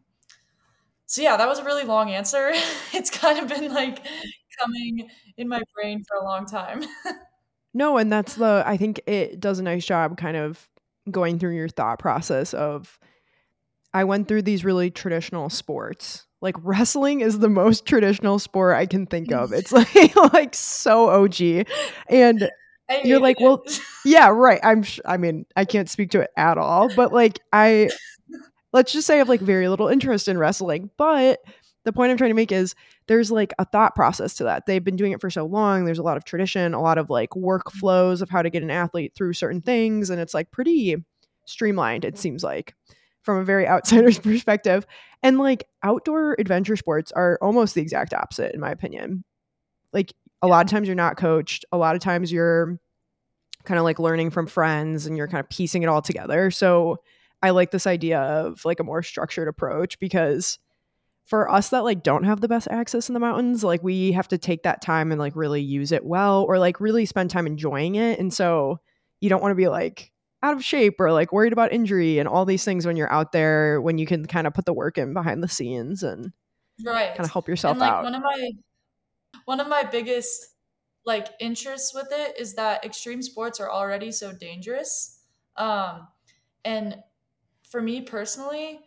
so 1.08 1.22
yeah, 1.22 1.36
that 1.36 1.48
was 1.48 1.60
a 1.60 1.64
really 1.64 1.84
long 1.84 2.12
answer. 2.12 2.52
it's 2.94 3.10
kind 3.10 3.40
of 3.40 3.50
been 3.50 3.74
like 3.74 4.06
coming 4.60 5.10
in 5.38 5.50
my 5.50 5.62
brain 5.74 6.04
for 6.08 6.18
a 6.18 6.24
long 6.24 6.46
time. 6.46 6.84
no, 7.74 7.98
and 7.98 8.12
that's 8.12 8.36
the 8.36 8.64
I 8.66 8.78
think 8.78 9.02
it 9.08 9.40
does 9.40 9.60
a 9.60 9.64
nice 9.64 9.86
job 9.86 10.18
kind 10.18 10.38
of 10.38 10.70
going 11.12 11.38
through 11.38 11.56
your 11.56 11.70
thought 11.70 12.00
process 12.00 12.54
of 12.54 13.00
I 13.96 14.04
went 14.04 14.28
through 14.28 14.42
these 14.42 14.66
really 14.66 14.92
traditional 14.92 15.50
sports. 15.50 16.28
Like 16.42 16.56
wrestling 16.62 17.22
is 17.22 17.40
the 17.40 17.48
most 17.48 17.86
traditional 17.86 18.40
sport 18.40 18.76
I 18.76 18.88
can 18.88 19.06
think 19.06 19.32
of. 19.32 19.54
It's 19.54 19.72
like 19.72 20.16
like 20.34 20.54
so 20.54 21.10
OG. 21.10 21.66
And 22.10 22.52
you're 23.06 23.22
like, 23.22 23.40
well, 23.40 23.64
yeah, 24.04 24.28
right. 24.28 24.60
I'm. 24.64 24.84
Sh- 24.84 25.00
I 25.06 25.16
mean, 25.16 25.46
I 25.56 25.64
can't 25.64 25.90
speak 25.90 26.12
to 26.12 26.20
it 26.20 26.30
at 26.36 26.58
all, 26.58 26.94
but 26.94 27.14
like, 27.14 27.40
I 27.54 27.90
let's 28.74 28.92
just 28.92 29.08
say 29.08 29.16
I 29.16 29.18
have 29.20 29.30
like 29.30 29.40
very 29.40 29.70
little 29.70 29.88
interest 29.88 30.28
in 30.28 30.38
wrestling. 30.38 30.92
But 30.98 31.40
the 31.86 31.94
point 31.94 32.12
I'm 32.12 32.18
trying 32.18 32.32
to 32.32 32.36
make 32.36 32.52
is 32.52 32.76
there's 33.08 33.32
like 33.32 33.54
a 33.60 33.66
thought 33.66 33.96
process 33.96 34.34
to 34.36 34.44
that. 34.44 34.66
They've 34.66 34.84
been 34.84 34.98
doing 34.98 35.14
it 35.14 35.22
for 35.22 35.30
so 35.30 35.46
long. 35.46 35.86
There's 35.86 36.00
a 36.00 36.04
lot 36.04 36.18
of 36.18 36.26
tradition, 36.26 36.74
a 36.74 36.82
lot 36.82 36.98
of 36.98 37.10
like 37.10 37.30
workflows 37.30 38.22
of 38.22 38.30
how 38.30 38.42
to 38.42 38.50
get 38.50 38.62
an 38.62 38.72
athlete 38.72 39.14
through 39.16 39.34
certain 39.34 39.62
things, 39.62 40.10
and 40.10 40.20
it's 40.20 40.34
like 40.34 40.52
pretty 40.52 40.98
streamlined. 41.46 42.04
It 42.04 42.18
seems 42.18 42.44
like 42.44 42.76
from 43.26 43.40
a 43.40 43.44
very 43.44 43.68
outsider's 43.68 44.20
perspective. 44.20 44.86
And 45.24 45.40
like 45.40 45.68
outdoor 45.84 46.36
adventure 46.40 46.78
sports 46.78 47.12
are 47.12 47.38
almost 47.42 47.76
the 47.76 47.82
exact 47.82 48.14
opposite, 48.14 48.54
in 48.54 48.62
my 48.62 48.72
opinion. 48.72 49.24
Like 49.92 50.14
a 50.42 50.48
lot 50.48 50.66
of 50.66 50.72
times 50.72 50.88
you're 50.88 50.96
not 50.96 51.18
coached, 51.18 51.66
a 51.72 51.78
lot 51.78 51.96
of 51.96 52.02
times 52.02 52.32
you're 52.32 52.80
kind 53.64 53.80
of 53.80 53.84
like 53.84 53.98
learning 53.98 54.30
from 54.30 54.46
friends 54.46 55.08
and 55.08 55.18
you're 55.18 55.28
kind 55.28 55.44
of 55.44 55.50
piecing 55.50 55.82
it 55.82 55.88
all 55.88 56.02
together. 56.02 56.52
So 56.52 56.98
I 57.42 57.50
like 57.50 57.72
this 57.72 57.88
idea 57.88 58.20
of 58.20 58.64
like 58.64 58.80
a 58.80 58.84
more 58.84 59.02
structured 59.02 59.48
approach 59.48 60.00
because 60.00 60.60
for 61.26 61.50
us 61.52 61.70
that 61.70 61.84
like 61.84 62.04
don't 62.04 62.24
have 62.24 62.42
the 62.42 62.48
best 62.48 62.68
access 62.70 63.10
in 63.10 63.14
the 63.14 63.20
mountains, 63.20 63.64
like 63.64 63.82
we 63.82 64.12
have 64.12 64.28
to 64.28 64.38
take 64.38 64.64
that 64.64 64.82
time 64.82 65.12
and 65.12 65.20
like 65.20 65.36
really 65.36 65.62
use 65.62 65.92
it 65.92 66.06
well 66.06 66.44
or 66.48 66.60
like 66.60 66.80
really 66.80 67.06
spend 67.06 67.32
time 67.32 67.48
enjoying 67.48 67.96
it. 67.96 68.20
And 68.20 68.32
so 68.32 68.80
you 69.22 69.30
don't 69.30 69.42
want 69.42 69.52
to 69.52 69.56
be 69.56 69.68
like 69.68 70.12
out 70.46 70.54
of 70.54 70.64
shape 70.64 71.00
or 71.00 71.12
like 71.12 71.34
worried 71.34 71.54
about 71.54 71.74
injury 71.74 72.20
and 72.20 72.30
all 72.30 72.46
these 72.46 72.64
things 72.64 72.86
when 72.86 72.96
you're 72.96 73.12
out 73.12 73.32
there 73.32 73.82
when 73.82 73.98
you 73.98 74.06
can 74.06 74.26
kind 74.26 74.46
of 74.46 74.54
put 74.54 74.66
the 74.66 74.74
work 74.74 74.98
in 74.98 75.14
behind 75.14 75.42
the 75.42 75.48
scenes 75.48 76.04
and 76.04 76.32
right 76.86 77.10
kind 77.16 77.26
of 77.26 77.32
help 77.32 77.48
yourself 77.48 77.72
and, 77.72 77.80
like, 77.80 77.92
out. 77.92 78.04
One 78.04 78.16
of 78.16 78.22
my 78.22 78.52
one 79.46 79.60
of 79.60 79.68
my 79.68 79.84
biggest 79.84 80.56
like 81.06 81.30
interests 81.40 81.94
with 81.94 82.08
it 82.12 82.40
is 82.40 82.56
that 82.56 82.86
extreme 82.86 83.22
sports 83.22 83.60
are 83.60 83.72
already 83.72 84.12
so 84.12 84.32
dangerous. 84.34 85.20
Um, 85.56 86.08
and 86.64 86.98
for 87.70 87.82
me 87.82 88.02
personally, 88.02 88.82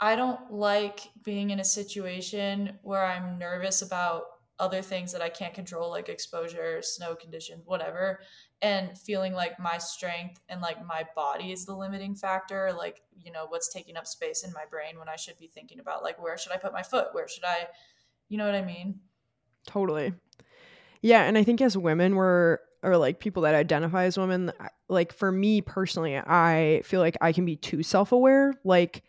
I 0.00 0.16
don't 0.16 0.52
like 0.52 1.00
being 1.24 1.50
in 1.50 1.60
a 1.60 1.64
situation 1.64 2.78
where 2.82 3.04
I'm 3.04 3.38
nervous 3.38 3.82
about 3.82 4.24
other 4.58 4.80
things 4.82 5.12
that 5.12 5.20
I 5.22 5.28
can't 5.28 5.52
control, 5.54 5.90
like 5.90 6.08
exposure, 6.08 6.80
snow 6.82 7.14
conditions, 7.14 7.62
whatever, 7.66 8.20
and 8.62 8.96
feeling 8.96 9.34
like 9.34 9.58
my 9.60 9.78
strength 9.78 10.40
and 10.48 10.60
like 10.60 10.84
my 10.84 11.04
body 11.14 11.52
is 11.52 11.66
the 11.66 11.74
limiting 11.74 12.14
factor, 12.14 12.72
like, 12.76 13.02
you 13.18 13.30
know, 13.30 13.46
what's 13.48 13.72
taking 13.72 13.96
up 13.96 14.06
space 14.06 14.44
in 14.44 14.52
my 14.52 14.64
brain 14.70 14.98
when 14.98 15.08
I 15.08 15.16
should 15.16 15.36
be 15.38 15.46
thinking 15.46 15.78
about, 15.78 16.02
like, 16.02 16.22
where 16.22 16.38
should 16.38 16.52
I 16.52 16.56
put 16.56 16.72
my 16.72 16.82
foot? 16.82 17.08
Where 17.12 17.28
should 17.28 17.44
I, 17.44 17.66
you 18.28 18.38
know 18.38 18.46
what 18.46 18.54
I 18.54 18.64
mean? 18.64 19.00
Totally. 19.66 20.14
Yeah, 21.02 21.22
and 21.24 21.36
I 21.36 21.44
think 21.44 21.60
as 21.60 21.76
women 21.76 22.16
we're 22.16 22.58
or 22.82 22.96
like 22.96 23.20
people 23.20 23.42
that 23.42 23.54
identify 23.54 24.04
as 24.04 24.16
women, 24.16 24.52
like 24.88 25.12
for 25.12 25.32
me 25.32 25.60
personally, 25.60 26.16
I 26.16 26.82
feel 26.84 27.00
like 27.00 27.16
I 27.20 27.32
can 27.32 27.44
be 27.44 27.56
too 27.56 27.82
self-aware. 27.82 28.54
Like 28.64 29.02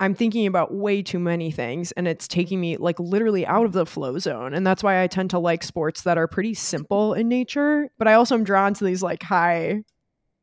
I'm 0.00 0.14
thinking 0.14 0.46
about 0.46 0.74
way 0.74 1.02
too 1.02 1.18
many 1.18 1.50
things 1.50 1.92
and 1.92 2.08
it's 2.08 2.26
taking 2.26 2.58
me 2.58 2.78
like 2.78 2.98
literally 2.98 3.46
out 3.46 3.66
of 3.66 3.72
the 3.72 3.84
flow 3.84 4.18
zone. 4.18 4.54
And 4.54 4.66
that's 4.66 4.82
why 4.82 5.02
I 5.02 5.06
tend 5.06 5.28
to 5.30 5.38
like 5.38 5.62
sports 5.62 6.02
that 6.02 6.16
are 6.16 6.26
pretty 6.26 6.54
simple 6.54 7.12
in 7.12 7.28
nature, 7.28 7.90
but 7.98 8.08
I 8.08 8.14
also 8.14 8.34
am 8.34 8.42
drawn 8.42 8.72
to 8.74 8.84
these 8.84 9.02
like 9.02 9.22
high 9.22 9.84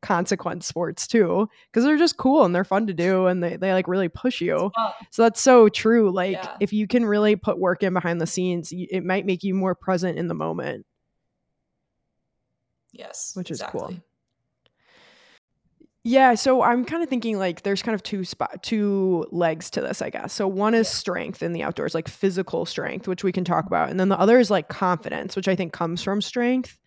consequence 0.00 0.64
sports 0.64 1.08
too 1.08 1.48
because 1.72 1.84
they're 1.84 1.98
just 1.98 2.16
cool 2.16 2.44
and 2.44 2.54
they're 2.54 2.62
fun 2.62 2.86
to 2.86 2.94
do 2.94 3.26
and 3.26 3.42
they, 3.42 3.56
they 3.56 3.72
like 3.72 3.88
really 3.88 4.08
push 4.08 4.40
you 4.40 4.70
so 5.10 5.22
that's 5.22 5.40
so 5.40 5.68
true 5.68 6.12
like 6.12 6.34
yeah. 6.34 6.56
if 6.60 6.72
you 6.72 6.86
can 6.86 7.04
really 7.04 7.34
put 7.34 7.58
work 7.58 7.82
in 7.82 7.92
behind 7.92 8.20
the 8.20 8.26
scenes 8.26 8.72
it 8.72 9.02
might 9.02 9.26
make 9.26 9.42
you 9.42 9.54
more 9.54 9.74
present 9.74 10.16
in 10.16 10.28
the 10.28 10.34
moment 10.34 10.86
yes 12.92 13.32
which 13.34 13.50
exactly. 13.50 13.80
is 13.80 13.86
cool 13.88 14.02
yeah, 16.08 16.34
so 16.36 16.62
I'm 16.62 16.86
kind 16.86 17.02
of 17.02 17.10
thinking 17.10 17.36
like 17.38 17.64
there's 17.64 17.82
kind 17.82 17.94
of 17.94 18.02
two 18.02 18.24
spot 18.24 18.62
two 18.62 19.26
legs 19.30 19.68
to 19.70 19.82
this, 19.82 20.00
I 20.00 20.08
guess. 20.08 20.32
So 20.32 20.48
one 20.48 20.72
is 20.72 20.88
strength 20.88 21.42
in 21.42 21.52
the 21.52 21.62
outdoors, 21.62 21.94
like 21.94 22.08
physical 22.08 22.64
strength, 22.64 23.06
which 23.06 23.22
we 23.22 23.30
can 23.30 23.44
talk 23.44 23.66
about, 23.66 23.90
and 23.90 24.00
then 24.00 24.08
the 24.08 24.18
other 24.18 24.38
is 24.38 24.50
like 24.50 24.68
confidence, 24.68 25.36
which 25.36 25.48
I 25.48 25.54
think 25.54 25.74
comes 25.74 26.02
from 26.02 26.22
strength. 26.22 26.78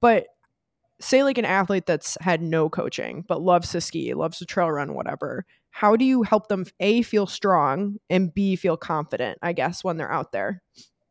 But 0.00 0.28
say 1.00 1.22
like 1.22 1.36
an 1.36 1.44
athlete 1.44 1.84
that's 1.84 2.16
had 2.22 2.40
no 2.40 2.70
coaching 2.70 3.26
but 3.28 3.42
loves 3.42 3.72
to 3.72 3.80
ski, 3.82 4.14
loves 4.14 4.38
to 4.38 4.46
trail 4.46 4.70
run, 4.70 4.94
whatever. 4.94 5.44
How 5.68 5.94
do 5.94 6.06
you 6.06 6.22
help 6.22 6.48
them 6.48 6.64
a 6.80 7.02
feel 7.02 7.26
strong 7.26 7.96
and 8.08 8.32
b 8.32 8.56
feel 8.56 8.78
confident? 8.78 9.38
I 9.42 9.52
guess 9.52 9.84
when 9.84 9.98
they're 9.98 10.10
out 10.10 10.32
there. 10.32 10.62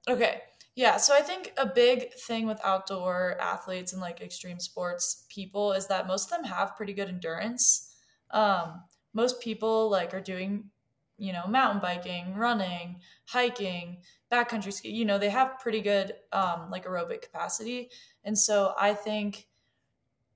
Okay. 0.10 0.42
Yeah, 0.76 0.98
so 0.98 1.14
I 1.14 1.22
think 1.22 1.52
a 1.58 1.66
big 1.66 2.14
thing 2.14 2.48
with 2.48 2.60
outdoor 2.64 3.38
athletes 3.42 3.92
and 3.92 4.02
like 4.02 4.22
extreme 4.22 4.60
sports 4.60 5.26
people 5.30 5.74
is 5.74 5.88
that 5.88 6.08
most 6.08 6.32
of 6.32 6.38
them 6.38 6.46
have 6.46 6.78
pretty 6.78 6.94
good 6.94 7.10
endurance. 7.10 7.94
Um, 8.32 8.84
most 9.14 9.42
people 9.42 9.90
like 9.90 10.14
are 10.14 10.22
doing, 10.22 10.70
you 11.18 11.34
know, 11.34 11.46
mountain 11.46 11.82
biking, 11.82 12.36
running, 12.36 13.02
hiking, 13.28 14.02
backcountry 14.32 14.72
ski. 14.72 14.92
You 14.92 15.04
know, 15.04 15.18
they 15.18 15.30
have 15.30 15.60
pretty 15.60 15.82
good 15.82 16.14
um, 16.32 16.70
like 16.72 16.86
aerobic 16.86 17.22
capacity, 17.22 17.90
and 18.24 18.38
so 18.38 18.74
I 18.80 18.94
think 18.94 19.48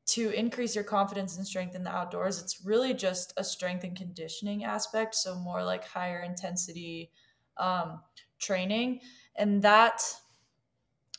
to 0.07 0.29
increase 0.31 0.75
your 0.75 0.83
confidence 0.83 1.35
and 1.37 1.47
strength 1.47 1.75
in 1.75 1.83
the 1.83 1.89
outdoors, 1.89 2.39
it's 2.41 2.63
really 2.63 2.93
just 2.93 3.33
a 3.37 3.43
strength 3.43 3.83
and 3.83 3.95
conditioning 3.97 4.63
aspect. 4.63 5.15
So, 5.15 5.35
more 5.35 5.63
like 5.63 5.83
higher 5.85 6.19
intensity 6.21 7.11
um, 7.57 8.01
training. 8.39 9.01
And 9.35 9.63
that 9.63 10.01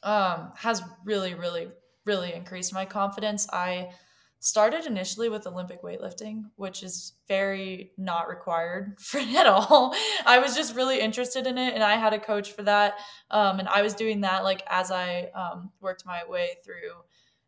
um, 0.02 0.52
has 0.56 0.82
really, 1.04 1.34
really, 1.34 1.68
really 2.04 2.32
increased 2.32 2.72
my 2.72 2.84
confidence. 2.84 3.48
I 3.52 3.90
started 4.38 4.86
initially 4.86 5.28
with 5.28 5.46
Olympic 5.46 5.82
weightlifting, 5.82 6.42
which 6.56 6.82
is 6.82 7.14
very 7.26 7.92
not 7.98 8.28
required 8.28 8.96
for 9.00 9.18
at 9.18 9.46
all. 9.46 9.94
I 10.24 10.38
was 10.38 10.54
just 10.54 10.76
really 10.76 11.00
interested 11.00 11.46
in 11.46 11.58
it, 11.58 11.74
and 11.74 11.82
I 11.82 11.96
had 11.96 12.12
a 12.12 12.20
coach 12.20 12.52
for 12.52 12.62
that. 12.62 12.94
Um, 13.30 13.58
and 13.58 13.68
I 13.68 13.82
was 13.82 13.94
doing 13.94 14.20
that 14.20 14.44
like 14.44 14.62
as 14.68 14.90
I 14.90 15.30
um, 15.34 15.70
worked 15.80 16.06
my 16.06 16.22
way 16.28 16.50
through 16.64 16.92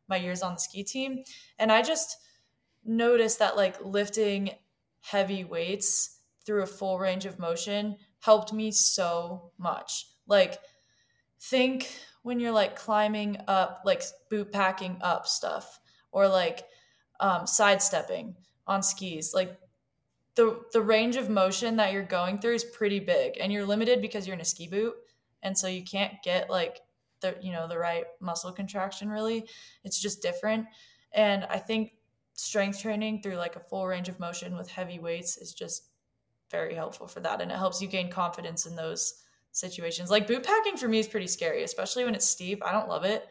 my 0.08 0.16
years 0.16 0.42
on 0.42 0.54
the 0.54 0.60
ski 0.60 0.82
team. 0.82 1.22
And 1.58 1.70
I 1.70 1.82
just 1.82 2.16
noticed 2.84 3.38
that 3.40 3.56
like 3.56 3.76
lifting 3.84 4.50
heavy 5.00 5.44
weights 5.44 6.18
through 6.44 6.62
a 6.62 6.66
full 6.66 6.98
range 6.98 7.26
of 7.26 7.38
motion 7.38 7.96
helped 8.20 8.52
me 8.52 8.70
so 8.70 9.52
much. 9.58 10.06
Like, 10.26 10.58
think 11.40 11.94
when 12.22 12.40
you're 12.40 12.52
like 12.52 12.76
climbing 12.76 13.38
up, 13.48 13.82
like 13.84 14.02
boot 14.30 14.52
packing 14.52 14.98
up 15.00 15.26
stuff, 15.26 15.80
or 16.12 16.28
like 16.28 16.64
um, 17.20 17.46
sidestepping 17.46 18.36
on 18.66 18.82
skis. 18.82 19.32
Like, 19.34 19.58
the, 20.34 20.60
the 20.72 20.80
range 20.80 21.16
of 21.16 21.28
motion 21.28 21.76
that 21.76 21.92
you're 21.92 22.04
going 22.04 22.38
through 22.38 22.54
is 22.54 22.64
pretty 22.64 23.00
big, 23.00 23.38
and 23.40 23.52
you're 23.52 23.66
limited 23.66 24.00
because 24.00 24.26
you're 24.26 24.34
in 24.34 24.40
a 24.40 24.44
ski 24.44 24.68
boot. 24.68 24.94
And 25.42 25.56
so 25.56 25.66
you 25.66 25.82
can't 25.82 26.14
get 26.22 26.48
like 26.48 26.80
the 27.20 27.36
you 27.40 27.52
know 27.52 27.66
the 27.68 27.78
right 27.78 28.04
muscle 28.20 28.52
contraction 28.52 29.08
really 29.08 29.48
it's 29.84 30.00
just 30.00 30.22
different 30.22 30.66
and 31.12 31.44
i 31.50 31.58
think 31.58 31.92
strength 32.34 32.80
training 32.80 33.20
through 33.20 33.34
like 33.34 33.56
a 33.56 33.60
full 33.60 33.86
range 33.86 34.08
of 34.08 34.20
motion 34.20 34.56
with 34.56 34.68
heavy 34.68 34.98
weights 34.98 35.36
is 35.36 35.52
just 35.52 35.90
very 36.50 36.74
helpful 36.74 37.06
for 37.06 37.20
that 37.20 37.40
and 37.40 37.50
it 37.50 37.58
helps 37.58 37.82
you 37.82 37.88
gain 37.88 38.10
confidence 38.10 38.66
in 38.66 38.76
those 38.76 39.22
situations 39.52 40.10
like 40.10 40.26
boot 40.26 40.42
packing 40.42 40.76
for 40.76 40.88
me 40.88 40.98
is 40.98 41.08
pretty 41.08 41.26
scary 41.26 41.62
especially 41.62 42.04
when 42.04 42.14
it's 42.14 42.28
steep 42.28 42.62
i 42.64 42.72
don't 42.72 42.88
love 42.88 43.04
it 43.04 43.26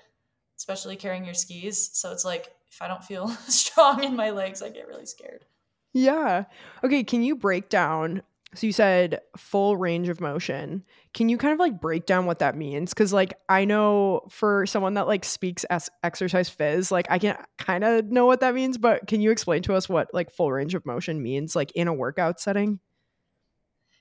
especially 0.57 0.95
carrying 0.95 1.25
your 1.25 1.33
skis 1.33 1.89
so 1.93 2.11
it's 2.11 2.25
like 2.25 2.53
if 2.71 2.81
i 2.81 2.87
don't 2.87 3.03
feel 3.03 3.27
strong 3.47 4.03
in 4.03 4.15
my 4.15 4.31
legs 4.31 4.61
i 4.61 4.69
get 4.69 4.87
really 4.87 5.05
scared 5.05 5.45
yeah 5.93 6.45
okay 6.83 7.03
can 7.03 7.23
you 7.23 7.35
break 7.35 7.69
down 7.69 8.21
so 8.55 8.65
you 8.65 8.73
said 8.73 9.19
full 9.35 9.75
range 9.75 10.07
of 10.07 10.21
motion. 10.21 10.83
Can 11.13 11.27
you 11.27 11.37
kind 11.37 11.53
of 11.53 11.59
like 11.59 11.81
break 11.81 12.05
down 12.05 12.25
what 12.25 12.39
that 12.39 12.55
means? 12.55 12.93
Because 12.93 13.11
like 13.11 13.33
I 13.49 13.65
know 13.65 14.21
for 14.29 14.65
someone 14.65 14.93
that 14.93 15.07
like 15.07 15.25
speaks 15.25 15.63
as 15.65 15.89
exercise 16.03 16.49
phys, 16.49 16.89
like 16.89 17.07
I 17.09 17.19
can 17.19 17.37
kind 17.57 17.83
of 17.83 18.05
know 18.05 18.25
what 18.25 18.39
that 18.39 18.55
means, 18.55 18.77
but 18.77 19.05
can 19.07 19.19
you 19.19 19.31
explain 19.31 19.63
to 19.63 19.73
us 19.73 19.89
what 19.89 20.13
like 20.13 20.31
full 20.31 20.51
range 20.51 20.75
of 20.75 20.85
motion 20.85 21.21
means, 21.21 21.55
like 21.55 21.71
in 21.73 21.87
a 21.87 21.93
workout 21.93 22.39
setting? 22.39 22.79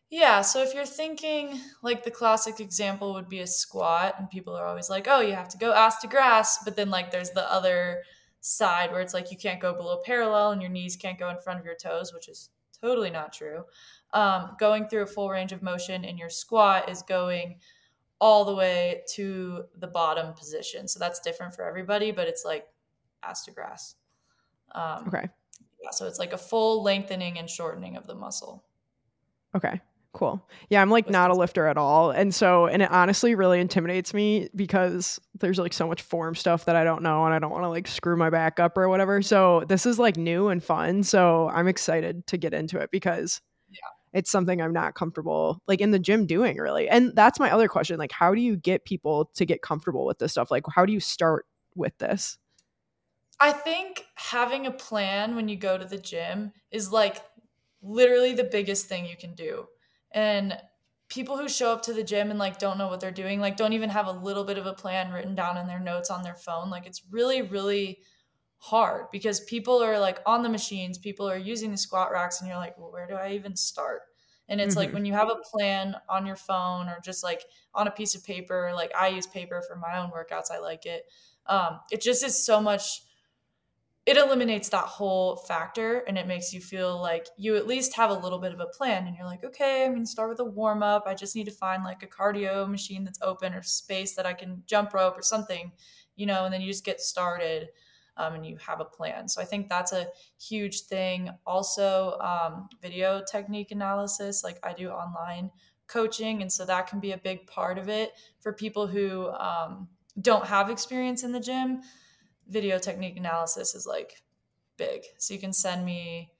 Yeah, 0.09 0.41
so 0.43 0.63
if 0.63 0.73
you're 0.73 0.87
thinking 0.87 1.61
like 1.83 2.05
the 2.05 2.11
classic 2.13 2.61
example 2.61 3.15
would 3.15 3.29
be 3.29 3.41
a 3.41 3.47
squat, 3.47 4.15
and 4.19 4.31
people 4.31 4.55
are 4.55 4.67
always 4.67 4.89
like, 4.89 5.07
"Oh, 5.09 5.21
you 5.21 5.35
have 5.35 5.49
to 5.49 5.59
go 5.59 5.73
ass 5.73 6.01
to 6.01 6.07
grass," 6.07 6.63
but 6.65 6.77
then 6.77 6.91
like 6.91 7.11
there's 7.11 7.31
the 7.31 7.51
other 7.51 8.03
side 8.41 8.93
where 8.93 9.01
it's 9.01 9.15
like 9.15 9.33
you 9.33 9.37
can't 9.37 9.61
go 9.61 9.75
below 9.75 10.01
parallel 10.05 10.53
and 10.53 10.63
your 10.63 10.71
knees 10.71 10.97
can't 10.97 11.19
go 11.19 11.29
in 11.29 11.39
front 11.39 11.59
of 11.59 11.67
your 11.67 11.75
toes, 11.75 12.15
which 12.15 12.29
is 12.29 12.51
totally 12.81 13.11
not 13.11 13.33
true. 13.33 13.65
Um, 14.13 14.57
going 14.61 14.87
through 14.87 15.03
a 15.03 15.07
full 15.07 15.29
range 15.29 15.53
of 15.53 15.63
motion 15.63 16.05
in 16.05 16.17
your 16.17 16.31
squat 16.31 16.89
is 16.89 17.03
going 17.03 17.59
all 18.21 18.45
the 18.45 18.55
way 18.55 19.03
to 19.15 19.65
the 19.79 19.89
bottom 19.89 20.33
position. 20.35 20.87
So 20.87 20.99
that's 21.01 21.21
different 21.21 21.55
for 21.55 21.67
everybody, 21.67 22.13
but 22.13 22.29
it's 22.29 22.45
like 22.45 22.67
ass 23.23 23.45
to 23.47 23.51
grass. 23.51 23.97
Um, 24.73 25.09
okay. 25.09 25.29
Yeah, 25.83 25.91
so 25.91 26.07
it's 26.07 26.19
like 26.19 26.33
a 26.33 26.39
full 26.39 26.83
lengthening 26.83 27.39
and 27.39 27.51
shortening 27.51 27.97
of 27.97 28.07
the 28.07 28.15
muscle. 28.15 28.65
Okay. 29.55 29.81
Cool. 30.17 30.43
Yeah, 30.71 30.81
I'm 30.81 30.89
like 30.89 31.11
not 31.11 31.31
a 31.31 31.35
lifter 31.35 31.67
at 31.67 31.77
all. 31.77 32.11
And 32.11 32.35
so, 32.35 32.65
and 32.65 32.81
it 32.81 32.91
honestly 32.91 33.35
really 33.35 33.61
intimidates 33.61 34.15
me 34.15 34.49
because 34.57 35.21
there's 35.41 35.59
like 35.59 35.75
so 35.75 35.87
much 35.87 36.01
form 36.01 36.35
stuff 36.35 36.65
that 36.65 36.75
I 36.75 36.85
don't 36.85 37.03
know 37.03 37.27
and 37.27 37.35
I 37.35 37.39
don't 37.39 37.51
want 37.51 37.65
to 37.65 37.69
like 37.69 37.87
screw 37.87 38.17
my 38.17 38.31
back 38.31 38.59
up 38.59 38.79
or 38.79 38.89
whatever. 38.89 39.21
So, 39.21 39.65
this 39.69 39.85
is 39.85 39.99
like 39.99 40.17
new 40.17 40.49
and 40.49 40.65
fun. 40.65 41.03
So, 41.03 41.51
I'm 41.51 41.69
excited 41.69 42.27
to 42.29 42.39
get 42.39 42.55
into 42.55 42.79
it 42.79 42.91
because 42.91 43.43
yeah. 43.71 43.81
it's 44.19 44.31
something 44.31 44.63
I'm 44.63 44.73
not 44.73 44.95
comfortable 44.95 45.61
like 45.69 45.83
in 45.83 45.91
the 45.91 45.99
gym 45.99 46.25
doing 46.25 46.57
really. 46.57 46.89
And 46.89 47.15
that's 47.15 47.39
my 47.39 47.51
other 47.51 47.69
question. 47.69 47.99
Like, 47.99 48.13
how 48.13 48.35
do 48.35 48.41
you 48.41 48.57
get 48.57 48.87
people 48.87 49.27
to 49.35 49.45
get 49.45 49.61
comfortable 49.61 50.07
with 50.07 50.19
this 50.19 50.33
stuff? 50.33 50.51
Like, 50.51 50.65
how 50.75 50.87
do 50.87 50.95
you 50.95 51.01
start 51.01 51.45
with 51.75 51.99
this? 51.99 52.39
I 53.39 53.53
think 53.53 54.07
having 54.15 54.65
a 54.65 54.71
plan 54.71 55.37
when 55.37 55.51
you 55.51 55.57
go 55.57 55.77
to 55.77 55.85
the 55.85 55.99
gym 55.99 56.53
is 56.71 56.91
like 56.91 57.19
literally 57.83 58.33
the 58.33 58.45
biggest 58.45 58.87
thing 58.87 59.05
you 59.05 59.17
can 59.19 59.35
do 59.35 59.67
and 60.17 60.59
people 61.09 61.37
who 61.37 61.49
show 61.49 61.71
up 61.71 61.83
to 61.83 61.93
the 61.93 62.03
gym 62.03 62.31
and 62.31 62.39
like 62.39 62.59
don't 62.59 62.79
know 62.79 62.89
what 62.89 62.99
they're 62.99 63.13
doing 63.13 63.39
like 63.39 63.57
don't 63.57 63.75
even 63.75 63.91
have 63.91 64.07
a 64.07 64.13
little 64.13 64.43
bit 64.43 64.59
of 64.59 64.67
a 64.67 64.73
plan 64.73 65.13
written 65.13 65.37
down 65.37 65.57
in 65.57 65.69
their 65.69 65.79
notes 65.79 66.11
on 66.11 66.23
their 66.23 66.35
phone 66.35 66.69
like 66.69 66.87
it's 66.87 67.03
really 67.11 67.43
really 67.43 67.99
hard 68.59 69.07
because 69.13 69.41
people 69.41 69.81
are 69.83 70.01
like 70.01 70.19
on 70.27 70.43
the 70.43 70.49
machines 70.49 70.99
people 70.99 71.29
are 71.29 71.37
using 71.37 71.71
the 71.71 71.77
squat 71.77 72.11
racks 72.11 72.41
and 72.41 72.49
you're 72.49 72.59
like 72.59 72.77
well 72.79 72.91
where 72.91 73.07
do 73.07 73.15
i 73.15 73.31
even 73.31 73.55
start 73.55 74.01
and 74.49 74.61
it's 74.61 74.75
mm-hmm. 74.75 74.81
like 74.81 74.93
when 74.93 75.05
you 75.05 75.13
have 75.13 75.29
a 75.29 75.37
plan 75.53 75.95
on 76.09 76.27
your 76.27 76.37
phone 76.37 76.89
or 76.89 76.99
just 77.05 77.23
like 77.23 77.45
on 77.75 77.87
a 77.87 77.91
piece 77.91 78.15
of 78.15 78.25
paper 78.25 78.73
like 78.75 78.91
i 78.99 79.07
use 79.07 79.27
paper 79.27 79.63
for 79.69 79.77
my 79.77 79.99
own 79.99 80.11
workouts 80.11 80.51
i 80.51 80.59
like 80.59 80.87
it 80.87 81.05
um, 81.49 81.79
it 81.93 82.01
just 82.01 82.25
is 82.25 82.45
so 82.45 82.61
much 82.61 83.03
it 84.07 84.17
eliminates 84.17 84.69
that 84.69 84.85
whole 84.85 85.37
factor 85.37 85.99
and 86.07 86.17
it 86.17 86.29
makes 86.29 86.53
you 86.53 86.61
feel 86.61 87.01
like 87.03 87.27
you 87.37 87.57
at 87.57 87.67
least 87.67 87.97
have 87.97 88.11
a 88.11 88.15
little 88.15 88.39
bit 88.39 88.53
of 88.53 88.61
a 88.61 88.67
plan 88.67 89.07
and 89.07 89.17
you're 89.17 89.27
like 89.27 89.45
okay 89.45 89.85
i'm 89.85 89.93
going 89.93 90.05
to 90.05 90.11
start 90.11 90.29
with 90.31 90.41
a 90.41 90.45
warm 90.45 90.83
up 90.83 91.05
i 91.07 91.15
just 91.15 91.35
need 91.35 91.45
to 91.45 91.51
find 91.51 91.85
like 91.85 92.03
a 92.03 92.07
cardio 92.07 92.69
machine 92.69 93.05
that's 93.05 93.19
open 93.21 93.53
or 93.53 93.63
space 93.63 94.15
that 94.15 94.25
i 94.25 94.33
can 94.33 94.63
jump 94.67 94.95
rope 94.95 95.19
or 95.19 95.23
something 95.23 95.73
you 96.15 96.25
know 96.25 96.45
and 96.45 96.55
then 96.55 96.61
you 96.61 96.71
just 96.71 96.85
get 96.85 97.01
started 97.01 97.69
um, 98.19 98.35
and 98.35 98.47
you 98.47 98.57
have 98.57 98.81
a 98.81 98.85
plan. 98.85 99.29
So 99.29 99.43
i 99.43 99.45
think 99.45 99.69
that's 99.69 99.93
a 99.93 100.07
huge 100.41 100.83
thing. 100.83 101.31
Also 101.47 102.19
um, 102.21 102.69
video 102.81 103.23
technique 103.31 103.73
analysis 103.73 104.43
like 104.43 104.59
i 104.63 104.73
do 104.73 104.89
online 104.89 105.51
coaching 105.87 106.43
and 106.43 106.51
so 106.51 106.65
that 106.65 106.87
can 106.87 106.99
be 106.99 107.13
a 107.13 107.19
big 107.19 107.47
part 107.47 107.79
of 107.79 107.89
it 107.89 108.13
for 108.41 108.53
people 108.53 108.87
who 108.87 109.29
um, 109.31 109.89
don't 110.21 110.47
have 110.47 110.71
experience 110.71 111.23
in 111.23 111.33
the 111.33 111.41
gym 111.41 111.83
video 112.49 112.79
technique 112.79 113.17
analysis 113.17 113.75
is 113.75 113.87
like 113.87 114.23
big. 114.77 115.03
So 115.19 115.35
you 115.35 115.41
can 115.41 115.53
send 115.53 115.85
me 115.85 116.33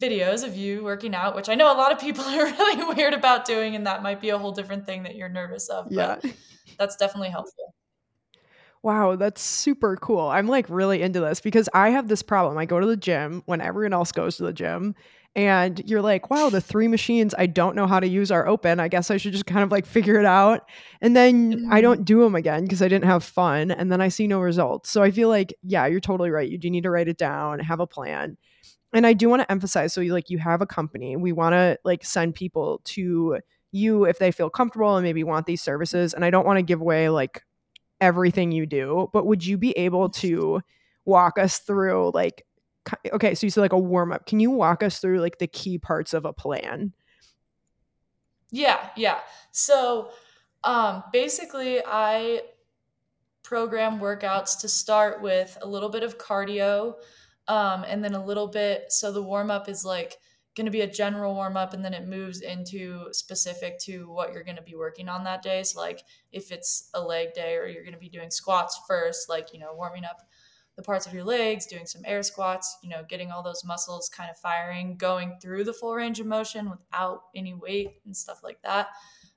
videos 0.00 0.46
of 0.46 0.56
you 0.56 0.84
working 0.84 1.14
out, 1.14 1.34
which 1.34 1.48
I 1.48 1.54
know 1.54 1.72
a 1.72 1.76
lot 1.76 1.92
of 1.92 1.98
people 1.98 2.24
are 2.26 2.46
really 2.46 2.94
weird 2.94 3.14
about 3.14 3.44
doing, 3.44 3.74
and 3.74 3.86
that 3.86 4.02
might 4.02 4.20
be 4.20 4.30
a 4.30 4.38
whole 4.38 4.52
different 4.52 4.86
thing 4.86 5.02
that 5.04 5.16
you're 5.16 5.28
nervous 5.28 5.68
of. 5.68 5.90
Yeah. 5.90 6.18
that's 6.78 6.96
definitely 6.96 7.30
helpful. 7.30 7.74
Wow, 8.82 9.16
that's 9.16 9.42
super 9.42 9.96
cool. 9.96 10.28
I'm 10.28 10.46
like 10.46 10.66
really 10.68 11.02
into 11.02 11.20
this 11.20 11.40
because 11.40 11.68
I 11.74 11.90
have 11.90 12.08
this 12.08 12.22
problem. 12.22 12.56
I 12.58 12.64
go 12.64 12.78
to 12.78 12.86
the 12.86 12.96
gym 12.96 13.42
when 13.46 13.60
everyone 13.60 13.92
else 13.92 14.12
goes 14.12 14.36
to 14.36 14.44
the 14.44 14.52
gym 14.52 14.94
and 15.34 15.80
you're 15.88 16.02
like, 16.02 16.30
wow, 16.30 16.48
the 16.50 16.60
three 16.60 16.88
machines 16.88 17.34
I 17.38 17.46
don't 17.46 17.76
know 17.76 17.86
how 17.86 18.00
to 18.00 18.08
use 18.08 18.30
are 18.30 18.46
open. 18.46 18.80
I 18.80 18.88
guess 18.88 19.10
I 19.10 19.18
should 19.18 19.32
just 19.32 19.46
kind 19.46 19.62
of 19.62 19.70
like 19.70 19.86
figure 19.86 20.18
it 20.18 20.26
out. 20.26 20.68
And 21.00 21.14
then 21.14 21.52
mm-hmm. 21.52 21.72
I 21.72 21.80
don't 21.80 22.04
do 22.04 22.20
them 22.22 22.34
again 22.34 22.62
because 22.64 22.82
I 22.82 22.88
didn't 22.88 23.04
have 23.04 23.22
fun. 23.22 23.70
And 23.70 23.92
then 23.92 24.00
I 24.00 24.08
see 24.08 24.26
no 24.26 24.40
results. 24.40 24.90
So 24.90 25.02
I 25.02 25.10
feel 25.10 25.28
like, 25.28 25.54
yeah, 25.62 25.86
you're 25.86 26.00
totally 26.00 26.30
right. 26.30 26.48
You 26.48 26.58
do 26.58 26.70
need 26.70 26.84
to 26.84 26.90
write 26.90 27.08
it 27.08 27.18
down, 27.18 27.60
have 27.60 27.80
a 27.80 27.86
plan. 27.86 28.36
And 28.92 29.06
I 29.06 29.12
do 29.12 29.28
want 29.28 29.42
to 29.42 29.50
emphasize 29.50 29.92
so 29.92 30.00
you 30.00 30.12
like 30.12 30.30
you 30.30 30.38
have 30.38 30.62
a 30.62 30.66
company. 30.66 31.14
We 31.16 31.32
want 31.32 31.52
to 31.52 31.78
like 31.84 32.04
send 32.04 32.34
people 32.34 32.80
to 32.84 33.38
you 33.70 34.04
if 34.06 34.18
they 34.18 34.32
feel 34.32 34.50
comfortable 34.50 34.96
and 34.96 35.04
maybe 35.04 35.24
want 35.24 35.46
these 35.46 35.62
services. 35.62 36.14
And 36.14 36.24
I 36.24 36.30
don't 36.30 36.46
want 36.46 36.56
to 36.58 36.62
give 36.62 36.80
away 36.80 37.10
like 37.10 37.42
everything 38.00 38.52
you 38.52 38.66
do, 38.66 39.08
but 39.12 39.26
would 39.26 39.44
you 39.44 39.58
be 39.58 39.72
able 39.72 40.08
to 40.10 40.60
walk 41.04 41.38
us 41.38 41.58
through 41.58 42.10
like 42.12 42.44
okay, 43.12 43.34
so 43.34 43.46
you 43.46 43.50
said 43.50 43.60
like 43.60 43.72
a 43.72 43.78
warm 43.78 44.12
up. 44.12 44.26
Can 44.26 44.40
you 44.40 44.50
walk 44.50 44.82
us 44.82 44.98
through 44.98 45.20
like 45.20 45.38
the 45.38 45.46
key 45.46 45.78
parts 45.78 46.14
of 46.14 46.24
a 46.24 46.32
plan? 46.32 46.92
Yeah, 48.50 48.88
yeah. 48.96 49.18
So 49.52 50.10
um, 50.64 51.04
basically, 51.12 51.80
I 51.84 52.42
program 53.42 53.98
workouts 53.98 54.60
to 54.60 54.68
start 54.68 55.22
with 55.22 55.56
a 55.62 55.68
little 55.68 55.88
bit 55.88 56.02
of 56.02 56.18
cardio 56.18 56.94
um, 57.46 57.84
and 57.86 58.04
then 58.04 58.14
a 58.14 58.24
little 58.24 58.46
bit. 58.46 58.92
So 58.92 59.12
the 59.12 59.22
warm 59.22 59.50
up 59.50 59.68
is 59.68 59.84
like 59.84 60.16
going 60.58 60.66
to 60.66 60.72
be 60.72 60.82
a 60.82 60.86
general 60.86 61.34
warm 61.34 61.56
up 61.56 61.72
and 61.72 61.82
then 61.82 61.94
it 61.94 62.06
moves 62.06 62.42
into 62.42 63.06
specific 63.12 63.78
to 63.78 64.10
what 64.10 64.32
you're 64.32 64.44
going 64.44 64.56
to 64.56 64.62
be 64.62 64.74
working 64.74 65.08
on 65.08 65.24
that 65.24 65.40
day. 65.40 65.62
So, 65.62 65.80
like 65.80 66.02
if 66.32 66.52
it's 66.52 66.90
a 66.92 67.00
leg 67.00 67.32
day 67.32 67.54
or 67.56 67.66
you're 67.66 67.84
going 67.84 67.94
to 67.94 67.98
be 67.98 68.10
doing 68.10 68.30
squats 68.30 68.78
first, 68.86 69.30
like, 69.30 69.54
you 69.54 69.60
know, 69.60 69.72
warming 69.74 70.04
up 70.04 70.28
the 70.76 70.82
parts 70.82 71.06
of 71.06 71.14
your 71.14 71.24
legs, 71.24 71.66
doing 71.66 71.86
some 71.86 72.02
air 72.04 72.22
squats, 72.22 72.76
you 72.82 72.90
know, 72.90 73.04
getting 73.08 73.30
all 73.30 73.42
those 73.42 73.64
muscles 73.64 74.08
kind 74.08 74.30
of 74.30 74.36
firing, 74.36 74.96
going 74.96 75.36
through 75.40 75.64
the 75.64 75.72
full 75.72 75.94
range 75.94 76.20
of 76.20 76.26
motion 76.26 76.68
without 76.68 77.22
any 77.34 77.54
weight 77.54 78.00
and 78.04 78.16
stuff 78.16 78.40
like 78.44 78.60
that. 78.62 78.88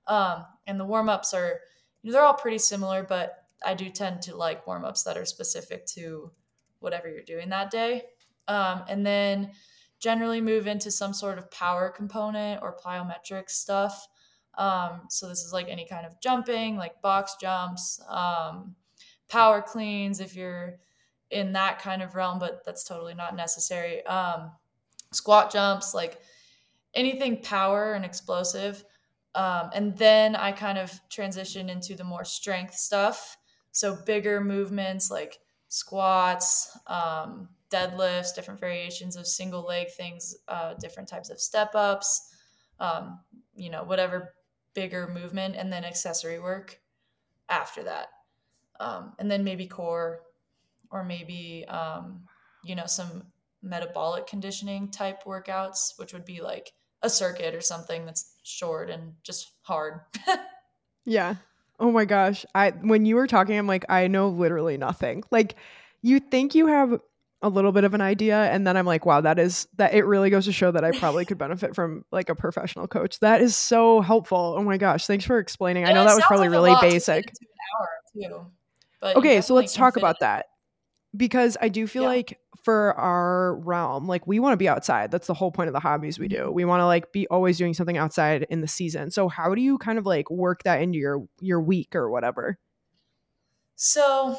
Um, 0.07 0.45
and 0.67 0.79
the 0.79 0.85
warm 0.85 1.07
ups 1.07 1.33
are, 1.33 1.61
you 2.01 2.09
know, 2.09 2.13
they're 2.13 2.25
all 2.25 2.33
pretty 2.33 2.57
similar, 2.57 3.03
but 3.03 3.45
I 3.65 3.75
do 3.75 3.89
tend 3.89 4.23
to 4.23 4.35
like 4.35 4.67
warm 4.67 4.83
ups 4.83 5.03
that 5.03 5.17
are 5.17 5.25
specific 5.25 5.85
to 5.87 6.31
whatever 6.79 7.09
you're 7.09 7.23
doing 7.23 7.49
that 7.49 7.71
day. 7.71 8.03
Um, 8.47 8.83
and 8.89 9.05
then 9.05 9.51
generally 10.01 10.41
move 10.41 10.67
into 10.67 10.91
some 10.91 11.13
sort 11.13 11.37
of 11.37 11.49
power 11.51 11.89
component 11.89 12.61
or 12.61 12.75
plyometric 12.75 13.49
stuff. 13.49 14.07
Um, 14.57 15.03
so 15.09 15.29
this 15.29 15.43
is 15.43 15.53
like 15.53 15.69
any 15.69 15.85
kind 15.85 16.05
of 16.05 16.19
jumping, 16.19 16.75
like 16.75 17.01
box 17.01 17.35
jumps, 17.39 18.01
um, 18.09 18.75
power 19.29 19.61
cleans 19.61 20.19
if 20.19 20.35
you're 20.35 20.79
in 21.29 21.53
that 21.53 21.79
kind 21.79 22.01
of 22.01 22.15
realm, 22.15 22.39
but 22.39 22.65
that's 22.65 22.83
totally 22.83 23.13
not 23.13 23.35
necessary. 23.35 24.05
Um, 24.05 24.51
squat 25.13 25.51
jumps, 25.51 25.93
like 25.93 26.19
anything 26.93 27.41
power 27.41 27.93
and 27.93 28.03
explosive. 28.03 28.83
Um, 29.33 29.69
and 29.73 29.97
then 29.97 30.35
I 30.35 30.51
kind 30.51 30.77
of 30.77 30.99
transition 31.09 31.69
into 31.69 31.95
the 31.95 32.03
more 32.03 32.25
strength 32.25 32.73
stuff. 32.73 33.37
So 33.71 33.95
bigger 33.95 34.41
movements 34.41 35.09
like 35.09 35.39
squats, 35.69 36.77
um, 36.87 37.47
deadlifts, 37.71 38.35
different 38.35 38.59
variations 38.59 39.15
of 39.15 39.25
single 39.27 39.63
leg 39.63 39.87
things, 39.95 40.35
uh, 40.47 40.73
different 40.75 41.09
types 41.09 41.29
of 41.29 41.39
step 41.39 41.71
ups, 41.75 42.29
um, 42.79 43.19
you 43.55 43.69
know, 43.69 43.83
whatever 43.83 44.33
bigger 44.73 45.07
movement, 45.07 45.55
and 45.55 45.71
then 45.71 45.83
accessory 45.83 46.39
work 46.39 46.79
after 47.49 47.83
that. 47.83 48.07
Um, 48.79 49.13
and 49.19 49.29
then 49.29 49.43
maybe 49.43 49.67
core 49.67 50.21
or 50.89 51.03
maybe 51.03 51.65
um, 51.67 52.23
you 52.63 52.75
know 52.75 52.85
some 52.85 53.23
metabolic 53.63 54.25
conditioning 54.25 54.89
type 54.89 55.23
workouts 55.23 55.93
which 55.97 56.13
would 56.13 56.25
be 56.25 56.41
like 56.41 56.71
a 57.03 57.09
circuit 57.09 57.53
or 57.53 57.61
something 57.61 58.05
that's 58.05 58.35
short 58.43 58.89
and 58.89 59.13
just 59.23 59.51
hard. 59.61 60.01
Yeah. 61.05 61.35
Oh 61.79 61.91
my 61.91 62.05
gosh. 62.05 62.45
I 62.53 62.71
when 62.71 63.05
you 63.05 63.15
were 63.15 63.27
talking 63.27 63.57
i'm 63.57 63.67
like 63.67 63.85
i 63.89 64.07
know 64.07 64.29
literally 64.29 64.77
nothing. 64.77 65.23
Like 65.31 65.55
you 66.01 66.19
think 66.19 66.55
you 66.55 66.67
have 66.67 66.99
a 67.41 67.49
little 67.49 67.71
bit 67.71 67.83
of 67.83 67.93
an 67.93 68.01
idea 68.01 68.43
and 68.51 68.65
then 68.67 68.77
i'm 68.77 68.85
like 68.85 69.05
wow 69.05 69.21
that 69.21 69.39
is 69.39 69.67
that 69.77 69.93
it 69.93 70.05
really 70.05 70.29
goes 70.29 70.45
to 70.45 70.51
show 70.51 70.71
that 70.71 70.83
i 70.83 70.91
probably 70.91 71.25
could 71.25 71.37
benefit 71.39 71.75
from 71.75 72.05
like 72.11 72.29
a 72.29 72.35
professional 72.35 72.87
coach 72.87 73.19
that 73.19 73.41
is 73.41 73.55
so 73.55 74.01
helpful 74.01 74.55
oh 74.57 74.63
my 74.63 74.77
gosh 74.77 75.07
thanks 75.07 75.25
for 75.25 75.39
explaining 75.39 75.83
yeah, 75.83 75.89
i 75.89 75.93
know 75.93 76.03
that 76.05 76.15
was 76.15 76.25
probably 76.25 76.49
like 76.49 76.81
really 76.81 76.91
basic 76.91 77.33
too, 78.13 78.45
okay 79.03 79.41
so 79.41 79.53
let's 79.53 79.73
talk 79.73 79.97
about 79.97 80.19
that 80.19 80.45
because 81.15 81.57
I 81.61 81.69
do 81.69 81.87
feel 81.87 82.03
yeah. 82.03 82.09
like 82.09 82.39
for 82.63 82.93
our 82.93 83.55
realm, 83.55 84.07
like 84.07 84.25
we 84.27 84.39
want 84.39 84.53
to 84.53 84.57
be 84.57 84.69
outside. 84.69 85.11
That's 85.11 85.27
the 85.27 85.33
whole 85.33 85.51
point 85.51 85.67
of 85.67 85.73
the 85.73 85.79
hobbies 85.79 86.19
we 86.19 86.27
do. 86.27 86.37
Mm-hmm. 86.37 86.53
We 86.53 86.65
want 86.65 86.81
to 86.81 86.85
like 86.85 87.11
be 87.11 87.27
always 87.27 87.57
doing 87.57 87.73
something 87.73 87.97
outside 87.97 88.45
in 88.49 88.61
the 88.61 88.67
season. 88.67 89.11
So 89.11 89.27
how 89.27 89.55
do 89.55 89.61
you 89.61 89.77
kind 89.77 89.97
of 89.97 90.05
like 90.05 90.29
work 90.29 90.63
that 90.63 90.81
into 90.81 90.97
your 90.97 91.25
your 91.39 91.61
week 91.61 91.95
or 91.95 92.09
whatever? 92.09 92.57
So 93.75 94.37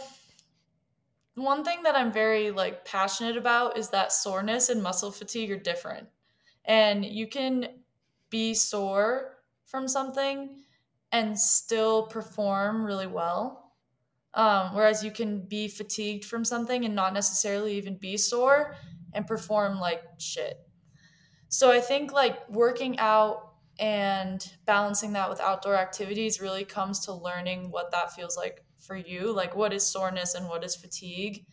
one 1.34 1.64
thing 1.64 1.82
that 1.84 1.96
I'm 1.96 2.12
very 2.12 2.50
like 2.50 2.84
passionate 2.84 3.36
about 3.36 3.78
is 3.78 3.90
that 3.90 4.12
soreness 4.12 4.68
and 4.68 4.82
muscle 4.82 5.10
fatigue 5.10 5.50
are 5.50 5.56
different. 5.58 6.08
And 6.64 7.04
you 7.04 7.26
can 7.26 7.82
be 8.30 8.54
sore 8.54 9.38
from 9.66 9.88
something 9.88 10.64
and 11.12 11.38
still 11.38 12.06
perform 12.06 12.84
really 12.84 13.06
well 13.06 13.60
Um, 14.34 14.74
whereas 14.74 15.04
you 15.04 15.10
can 15.12 15.46
be 15.46 15.68
fatigued 15.68 16.24
from 16.24 16.44
something 16.44 16.84
and 16.84 16.94
not 16.94 17.14
necessarily 17.14 17.76
even 17.76 17.96
be 17.98 18.16
sore 18.16 18.76
and 19.12 19.26
perform 19.26 19.80
like 19.80 20.02
shit. 20.18 20.58
So 21.48 21.70
I 21.70 21.80
think 21.80 22.12
like 22.12 22.48
working 22.48 22.98
out 22.98 23.54
and 23.78 24.46
balancing 24.64 25.12
that 25.14 25.30
with 25.30 25.40
outdoor 25.40 25.76
activities 25.76 26.40
really 26.40 26.64
comes 26.64 27.00
to 27.00 27.12
learning 27.12 27.70
what 27.70 27.90
that 27.92 28.12
feels 28.12 28.36
like 28.36 28.64
for 28.82 28.96
you 28.96 29.32
like 29.32 29.54
what 29.54 29.72
is 29.72 29.86
soreness 29.86 30.34
and 30.34 30.48
what 30.48 30.64
is 30.64 30.74
fatigue 30.74 31.44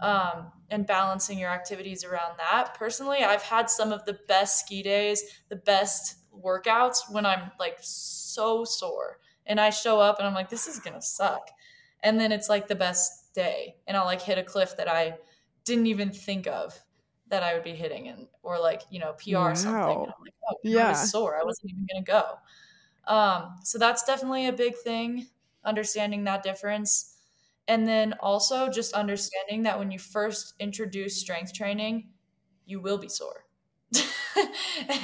um, 0.00 0.52
and 0.70 0.86
balancing 0.86 1.38
your 1.38 1.50
activities 1.50 2.04
around 2.04 2.32
that 2.38 2.74
personally 2.74 3.18
i've 3.24 3.42
had 3.42 3.68
some 3.68 3.92
of 3.92 4.04
the 4.04 4.18
best 4.28 4.60
ski 4.60 4.82
days 4.82 5.22
the 5.48 5.56
best 5.56 6.16
workouts 6.44 7.10
when 7.10 7.26
i'm 7.26 7.50
like 7.58 7.76
so 7.80 8.64
sore 8.64 9.18
and 9.46 9.60
i 9.60 9.70
show 9.70 9.98
up 9.98 10.18
and 10.18 10.26
i'm 10.26 10.34
like 10.34 10.48
this 10.48 10.66
is 10.68 10.78
gonna 10.78 11.02
suck 11.02 11.50
and 12.04 12.20
then 12.20 12.30
it's 12.30 12.48
like 12.48 12.68
the 12.68 12.74
best 12.74 13.34
day 13.34 13.74
and 13.86 13.96
i'll 13.96 14.04
like 14.04 14.22
hit 14.22 14.38
a 14.38 14.42
cliff 14.42 14.76
that 14.76 14.88
i 14.88 15.16
didn't 15.64 15.86
even 15.86 16.10
think 16.10 16.46
of 16.46 16.78
that 17.30 17.42
I 17.42 17.54
would 17.54 17.64
be 17.64 17.74
hitting 17.74 18.08
and 18.08 18.26
or 18.42 18.58
like 18.58 18.82
you 18.90 18.98
know 18.98 19.12
PR 19.12 19.36
wow. 19.36 19.54
something. 19.54 19.98
And 19.98 20.06
I'm 20.06 20.22
like, 20.22 20.34
oh, 20.50 20.54
yeah, 20.64 20.86
I 20.86 20.90
was 20.90 21.10
sore. 21.10 21.38
I 21.40 21.44
wasn't 21.44 21.70
even 21.70 21.86
gonna 21.92 22.04
go. 22.04 23.12
Um, 23.12 23.56
so 23.62 23.78
that's 23.78 24.04
definitely 24.04 24.46
a 24.46 24.52
big 24.52 24.76
thing. 24.76 25.26
Understanding 25.68 26.24
that 26.24 26.42
difference, 26.42 27.14
and 27.68 27.86
then 27.86 28.14
also 28.20 28.70
just 28.70 28.92
understanding 28.94 29.64
that 29.64 29.78
when 29.78 29.90
you 29.90 29.98
first 29.98 30.54
introduce 30.58 31.20
strength 31.20 31.52
training, 31.52 32.08
you 32.66 32.80
will 32.80 32.98
be 32.98 33.08
sore. 33.08 33.44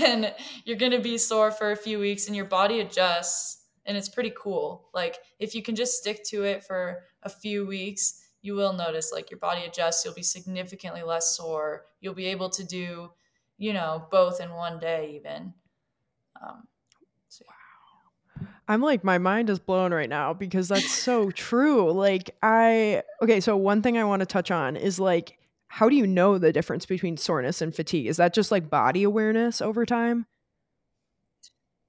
and 0.01 0.35
you're 0.65 0.77
going 0.77 0.93
to 0.93 1.01
be 1.01 1.19
sore 1.19 1.51
for 1.51 1.73
a 1.73 1.77
few 1.77 1.99
weeks 1.99 2.27
and 2.27 2.37
your 2.37 2.45
body 2.45 2.81
adjusts 2.81 3.63
and 3.87 3.97
it's 3.97 4.09
pretty 4.09 4.33
cool. 4.37 4.89
Like 4.95 5.19
if 5.39 5.55
you 5.55 5.63
can 5.63 5.75
just 5.75 5.99
stick 5.99 6.25
to 6.27 6.45
it 6.45 6.65
for 6.65 7.05
a 7.23 7.29
few 7.29 7.67
weeks, 7.67 8.25
you 8.45 8.55
will 8.55 8.75
notice 8.75 9.11
like 9.11 9.31
your 9.31 9.41
body 9.41 9.65
adjusts 9.65 10.05
you'll 10.05 10.15
be 10.15 10.23
significantly 10.23 11.03
less 11.03 11.35
sore 11.35 11.87
you'll 12.01 12.15
be 12.15 12.27
able 12.27 12.51
to 12.51 12.63
do 12.63 13.11
you 13.57 13.73
know 13.73 14.07
both 14.11 14.41
in 14.41 14.51
one 14.53 14.79
day 14.79 15.15
even 15.17 15.55
um, 16.41 16.65
i'm 18.69 18.81
like 18.81 19.05
my 19.05 19.19
mind 19.19 19.51
is 19.51 19.59
blown 19.59 19.93
right 19.93 20.09
now 20.09 20.33
because 20.33 20.69
that's 20.69 20.91
so 20.91 21.31
true 21.31 21.91
like 21.93 22.31
i 22.43 23.03
okay 23.23 23.41
so 23.41 23.57
one 23.57 23.83
thing 23.83 23.99
i 23.99 24.05
want 24.05 24.21
to 24.21 24.27
touch 24.27 24.51
on 24.51 24.77
is 24.77 24.99
like 24.99 25.39
how 25.75 25.89
do 25.89 25.97
you 25.97 26.07
know 26.07 26.39
the 26.39 26.53
difference 26.53 26.87
between 26.87 27.17
soreness 27.17 27.61
and 27.61 27.75
fatigue? 27.75 28.07
Is 28.07 28.19
that 28.19 28.33
just 28.33 28.53
like 28.53 28.71
body 28.71 29.03
awareness 29.03 29.61
over 29.61 29.85
time? 29.85 30.25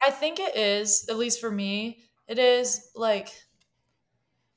I 0.01 0.09
think 0.09 0.39
it 0.39 0.55
is 0.55 1.05
at 1.07 1.17
least 1.17 1.39
for 1.39 1.51
me 1.51 1.99
it 2.27 2.39
is 2.39 2.89
like 2.95 3.29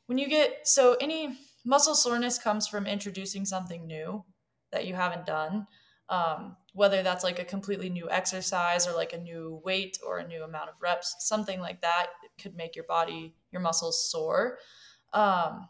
when 0.07 0.16
you 0.16 0.28
get 0.28 0.66
so 0.66 0.96
any 0.98 1.37
muscle 1.62 1.94
soreness 1.94 2.38
comes 2.38 2.66
from 2.66 2.87
introducing 2.87 3.44
something 3.44 3.87
new 3.87 4.24
that 4.72 4.87
you 4.87 4.94
haven't 4.94 5.26
done 5.26 5.66
um, 6.09 6.57
whether 6.73 7.03
that's 7.03 7.25
like 7.25 7.38
a 7.38 7.44
completely 7.44 7.90
new 7.90 8.09
exercise 8.11 8.87
or 8.87 8.92
like 8.92 9.12
a 9.12 9.18
new 9.18 9.61
weight 9.64 9.99
or 10.07 10.18
a 10.18 10.27
new 10.27 10.42
amount 10.42 10.71
of 10.71 10.81
reps 10.81 11.16
something 11.21 11.61
like 11.61 11.83
that 11.83 12.07
could 12.40 12.55
make 12.55 12.75
your 12.75 12.85
body 12.85 13.35
your 13.51 13.61
muscles 13.61 14.11
sore. 14.11 14.59
Um, 15.12 15.68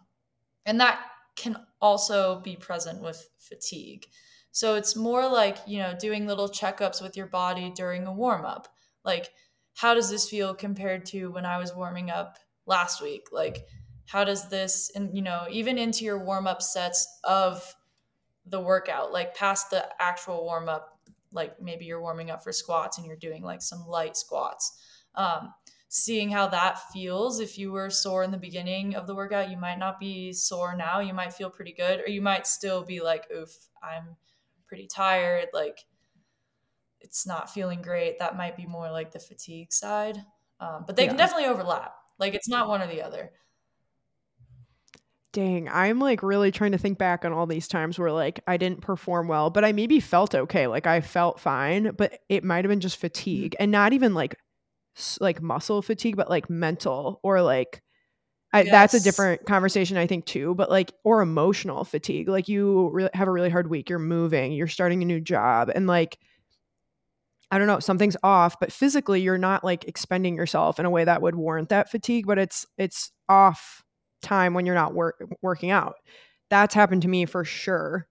and 0.66 0.81
that 0.81 1.01
can 1.37 1.57
also 1.81 2.40
be 2.40 2.57
present 2.57 3.03
with 3.03 3.29
fatigue. 3.38 4.07
So 4.51 4.74
it's 4.74 4.96
more 4.96 5.29
like 5.29 5.59
you 5.66 5.79
know 5.79 5.94
doing 5.98 6.27
little 6.27 6.48
checkups 6.48 7.03
with 7.03 7.16
your 7.16 7.27
body 7.27 7.72
during 7.74 8.07
a 8.07 8.12
warm 8.12 8.44
up 8.44 8.68
like 9.05 9.31
how 9.74 9.94
does 9.94 10.11
this 10.11 10.29
feel 10.29 10.55
compared 10.55 11.07
to 11.07 11.29
when 11.29 11.46
i 11.46 11.57
was 11.57 11.72
warming 11.72 12.11
up 12.11 12.37
last 12.68 13.03
week? 13.03 13.29
Like 13.33 13.66
how 14.07 14.22
does 14.22 14.48
this 14.48 14.90
and 14.94 15.14
you 15.16 15.22
know 15.22 15.46
even 15.51 15.79
into 15.79 16.05
your 16.05 16.24
warm 16.24 16.46
up 16.46 16.62
sets 16.62 17.09
of 17.24 17.74
the 18.50 18.61
workout 18.61 19.12
like 19.12 19.34
past 19.34 19.70
the 19.70 19.87
actual 20.00 20.44
warm 20.44 20.68
up 20.68 20.98
like 21.32 21.61
maybe 21.61 21.84
you're 21.84 22.00
warming 22.00 22.30
up 22.30 22.42
for 22.42 22.52
squats 22.52 22.98
and 22.98 23.06
you're 23.06 23.16
doing 23.16 23.42
like 23.42 23.62
some 23.62 23.87
light 23.87 24.16
squats. 24.16 24.80
Um, 25.14 25.52
seeing 25.90 26.30
how 26.30 26.48
that 26.48 26.78
feels 26.92 27.40
if 27.40 27.58
you 27.58 27.72
were 27.72 27.90
sore 27.90 28.22
in 28.22 28.30
the 28.30 28.38
beginning 28.38 28.94
of 28.94 29.06
the 29.06 29.14
workout 29.14 29.50
you 29.50 29.56
might 29.56 29.78
not 29.78 29.98
be 29.98 30.32
sore 30.32 30.76
now. 30.76 31.00
You 31.00 31.14
might 31.14 31.32
feel 31.32 31.50
pretty 31.50 31.72
good 31.72 32.00
or 32.00 32.08
you 32.08 32.22
might 32.22 32.46
still 32.46 32.84
be 32.84 33.00
like 33.00 33.26
oof 33.34 33.50
i'm 33.82 34.16
pretty 34.66 34.87
tired 34.87 35.48
like 35.54 35.78
it's 37.00 37.26
not 37.26 37.50
feeling 37.50 37.82
great. 37.82 38.18
That 38.18 38.37
might 38.37 38.56
be 38.56 38.66
more 38.66 38.90
like 38.90 39.12
the 39.12 39.18
fatigue 39.18 39.72
side. 39.72 40.18
Um, 40.61 40.84
but 40.87 40.96
they 40.96 41.04
yeah. 41.04 41.08
can 41.08 41.16
definitely 41.16 41.46
overlap. 41.46 41.94
Like 42.18 42.34
it's 42.34 42.48
not 42.48 42.68
one 42.68 42.82
or 42.82 42.87
the 42.87 43.02
other 43.02 43.30
Dang, 45.34 45.68
I'm 45.68 45.98
like 45.98 46.22
really 46.22 46.50
trying 46.50 46.72
to 46.72 46.78
think 46.78 46.96
back 46.96 47.24
on 47.24 47.32
all 47.32 47.46
these 47.46 47.68
times 47.68 47.98
where 47.98 48.10
like 48.10 48.40
I 48.46 48.56
didn't 48.56 48.80
perform 48.80 49.28
well, 49.28 49.50
but 49.50 49.64
I 49.64 49.72
maybe 49.72 50.00
felt 50.00 50.34
okay. 50.34 50.66
Like 50.66 50.86
I 50.86 51.00
felt 51.02 51.38
fine, 51.38 51.92
but 51.96 52.20
it 52.30 52.44
might 52.44 52.64
have 52.64 52.70
been 52.70 52.80
just 52.80 52.96
fatigue 52.96 53.54
and 53.60 53.70
not 53.70 53.92
even 53.92 54.14
like 54.14 54.36
like 55.20 55.42
muscle 55.42 55.82
fatigue, 55.82 56.16
but 56.16 56.30
like 56.30 56.48
mental 56.48 57.20
or 57.22 57.42
like 57.42 57.82
I, 58.52 58.62
yes. 58.62 58.70
that's 58.70 58.94
a 58.94 59.00
different 59.00 59.46
conversation 59.46 59.96
I 59.98 60.06
think 60.06 60.26
too, 60.26 60.54
but 60.54 60.70
like 60.70 60.92
or 61.04 61.20
emotional 61.22 61.84
fatigue. 61.84 62.28
Like 62.28 62.48
you 62.48 62.90
re- 62.90 63.10
have 63.14 63.28
a 63.28 63.32
really 63.32 63.50
hard 63.50 63.68
week, 63.70 63.90
you're 63.90 63.98
moving, 63.98 64.52
you're 64.52 64.68
starting 64.68 65.02
a 65.02 65.06
new 65.06 65.20
job 65.20 65.70
and 65.74 65.86
like 65.86 66.18
I 67.50 67.58
don't 67.58 67.66
know, 67.66 67.80
something's 67.80 68.16
off, 68.22 68.60
but 68.60 68.72
physically 68.72 69.20
you're 69.22 69.38
not 69.38 69.64
like 69.64 69.84
expending 69.86 70.36
yourself 70.36 70.78
in 70.78 70.86
a 70.86 70.90
way 70.90 71.04
that 71.04 71.22
would 71.22 71.34
warrant 71.34 71.70
that 71.70 71.90
fatigue, 71.90 72.26
but 72.26 72.38
it's 72.38 72.66
it's 72.78 73.12
off 73.28 73.82
time 74.22 74.54
when 74.54 74.66
you're 74.66 74.74
not 74.74 74.94
work, 74.94 75.22
working 75.42 75.70
out. 75.70 75.96
That's 76.50 76.74
happened 76.74 77.02
to 77.02 77.09
me 77.09 77.26
for 77.26 77.44
sure. 77.44 78.09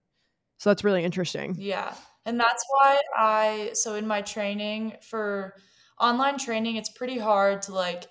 So 0.58 0.70
that's 0.70 0.84
really 0.84 1.04
interesting. 1.04 1.56
Yeah. 1.58 1.94
And 2.26 2.40
that's 2.40 2.64
why 2.70 3.00
I, 3.16 3.72
so 3.74 3.96
in 3.96 4.08
my 4.08 4.22
training 4.22 4.96
for 5.10 5.54
online 6.00 6.38
training, 6.38 6.76
it's 6.76 6.90
pretty 6.90 7.18
hard 7.18 7.62
to 7.64 7.74
like 7.74 8.08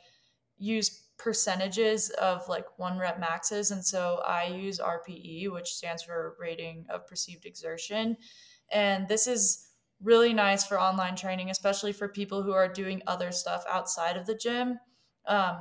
use 0.59 1.04
percentages 1.18 2.11
of 2.11 2.48
like 2.48 2.66
one 2.78 2.98
rep 2.98 3.18
maxes. 3.18 3.70
And 3.70 3.85
so 3.85 4.22
I 4.26 4.46
use 4.46 4.78
RPE, 4.78 5.52
which 5.52 5.68
stands 5.68 6.02
for 6.02 6.37
rating 6.38 6.87
of 6.88 7.06
perceived 7.06 7.46
exertion. 7.46 8.16
And 8.70 9.09
this 9.09 9.26
is 9.26 9.68
really 10.02 10.32
nice 10.32 10.64
for 10.64 10.80
online 10.80 11.16
training, 11.16 11.50
especially 11.50 11.92
for 11.92 12.09
people 12.09 12.42
who 12.42 12.52
are 12.52 12.68
doing 12.68 13.02
other 13.06 13.32
stuff 13.32 13.64
outside 13.68 14.16
of 14.16 14.26
the 14.26 14.35
gym. 14.35 14.78
Um, 15.26 15.61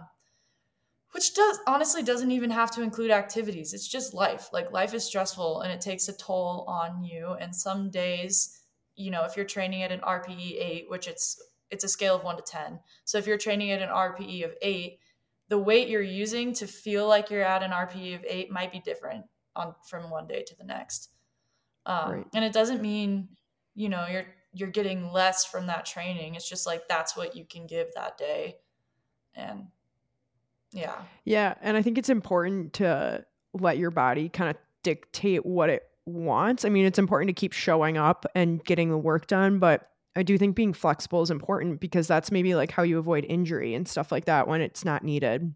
which 1.15 1.33
does 1.33 1.59
honestly 1.65 2.03
doesn't 2.03 2.31
even 2.31 2.49
have 2.49 2.69
to 2.69 2.81
include 2.81 3.09
activities. 3.09 3.73
It's 3.73 3.87
just 3.87 4.13
life. 4.13 4.49
Like 4.51 4.73
life 4.73 4.93
is 4.93 5.05
stressful 5.05 5.61
and 5.61 5.71
it 5.71 5.79
takes 5.79 6.09
a 6.09 6.17
toll 6.17 6.65
on 6.67 7.05
you. 7.05 7.37
And 7.39 7.55
some 7.55 7.89
days, 7.89 8.59
you 8.97 9.11
know, 9.11 9.23
if 9.23 9.37
you're 9.37 9.45
training 9.45 9.81
at 9.83 9.93
an 9.93 10.01
RPE 10.01 10.61
eight, 10.61 10.87
which 10.89 11.07
it's 11.07 11.41
it's 11.71 11.85
a 11.85 11.87
scale 11.87 12.17
of 12.17 12.25
one 12.25 12.35
to 12.35 12.43
ten. 12.43 12.81
So 13.05 13.17
if 13.17 13.27
you're 13.27 13.37
training 13.37 13.71
at 13.71 13.81
an 13.81 13.87
RPE 13.87 14.43
of 14.43 14.55
eight, 14.61 14.99
the 15.47 15.57
weight 15.57 15.87
you're 15.87 16.01
using 16.01 16.51
to 16.55 16.67
feel 16.67 17.07
like 17.07 17.29
you're 17.29 17.43
at 17.43 17.63
an 17.63 17.71
RPE 17.71 18.15
of 18.15 18.25
eight 18.27 18.51
might 18.51 18.73
be 18.73 18.81
different 18.81 19.23
on 19.55 19.73
from 19.87 20.09
one 20.09 20.27
day 20.27 20.43
to 20.45 20.55
the 20.57 20.65
next. 20.65 21.11
Um, 21.85 22.11
right. 22.11 22.25
And 22.33 22.43
it 22.43 22.51
doesn't 22.51 22.81
mean 22.81 23.29
you 23.73 23.87
know 23.87 24.05
you're 24.11 24.25
you're 24.51 24.69
getting 24.69 25.13
less 25.13 25.45
from 25.45 25.67
that 25.67 25.85
training. 25.85 26.35
It's 26.35 26.49
just 26.49 26.67
like 26.67 26.89
that's 26.89 27.15
what 27.15 27.37
you 27.37 27.45
can 27.45 27.67
give 27.67 27.93
that 27.95 28.17
day, 28.17 28.57
and 29.33 29.67
yeah. 30.75 30.95
Yeah. 31.23 31.55
And 31.61 31.77
I 31.77 31.81
think 31.81 31.97
it's 31.97 32.09
important 32.09 32.73
to 32.73 33.25
let 33.53 33.77
your 33.77 33.91
body 33.91 34.29
kind 34.29 34.49
of 34.49 34.57
dictate 34.83 35.45
what 35.45 35.69
it 35.69 35.83
wants. 36.05 36.65
I 36.65 36.69
mean, 36.69 36.85
it's 36.85 36.99
important 36.99 37.29
to 37.29 37.33
keep 37.33 37.53
showing 37.53 37.97
up 37.97 38.25
and 38.35 38.63
getting 38.63 38.89
the 38.89 38.97
work 38.97 39.27
done, 39.27 39.59
but 39.59 39.89
I 40.15 40.23
do 40.23 40.37
think 40.37 40.55
being 40.55 40.73
flexible 40.73 41.21
is 41.21 41.31
important 41.31 41.79
because 41.79 42.07
that's 42.07 42.31
maybe 42.31 42.55
like 42.55 42.71
how 42.71 42.83
you 42.83 42.99
avoid 42.99 43.25
injury 43.27 43.73
and 43.73 43.87
stuff 43.87 44.11
like 44.11 44.25
that 44.25 44.47
when 44.47 44.61
it's 44.61 44.85
not 44.85 45.03
needed. 45.03 45.55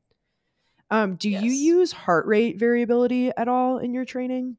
Um, 0.89 1.15
do 1.15 1.29
yes. 1.29 1.43
you 1.43 1.51
use 1.51 1.91
heart 1.91 2.25
rate 2.25 2.57
variability 2.57 3.31
at 3.35 3.47
all 3.47 3.77
in 3.77 3.93
your 3.93 4.05
training? 4.05 4.57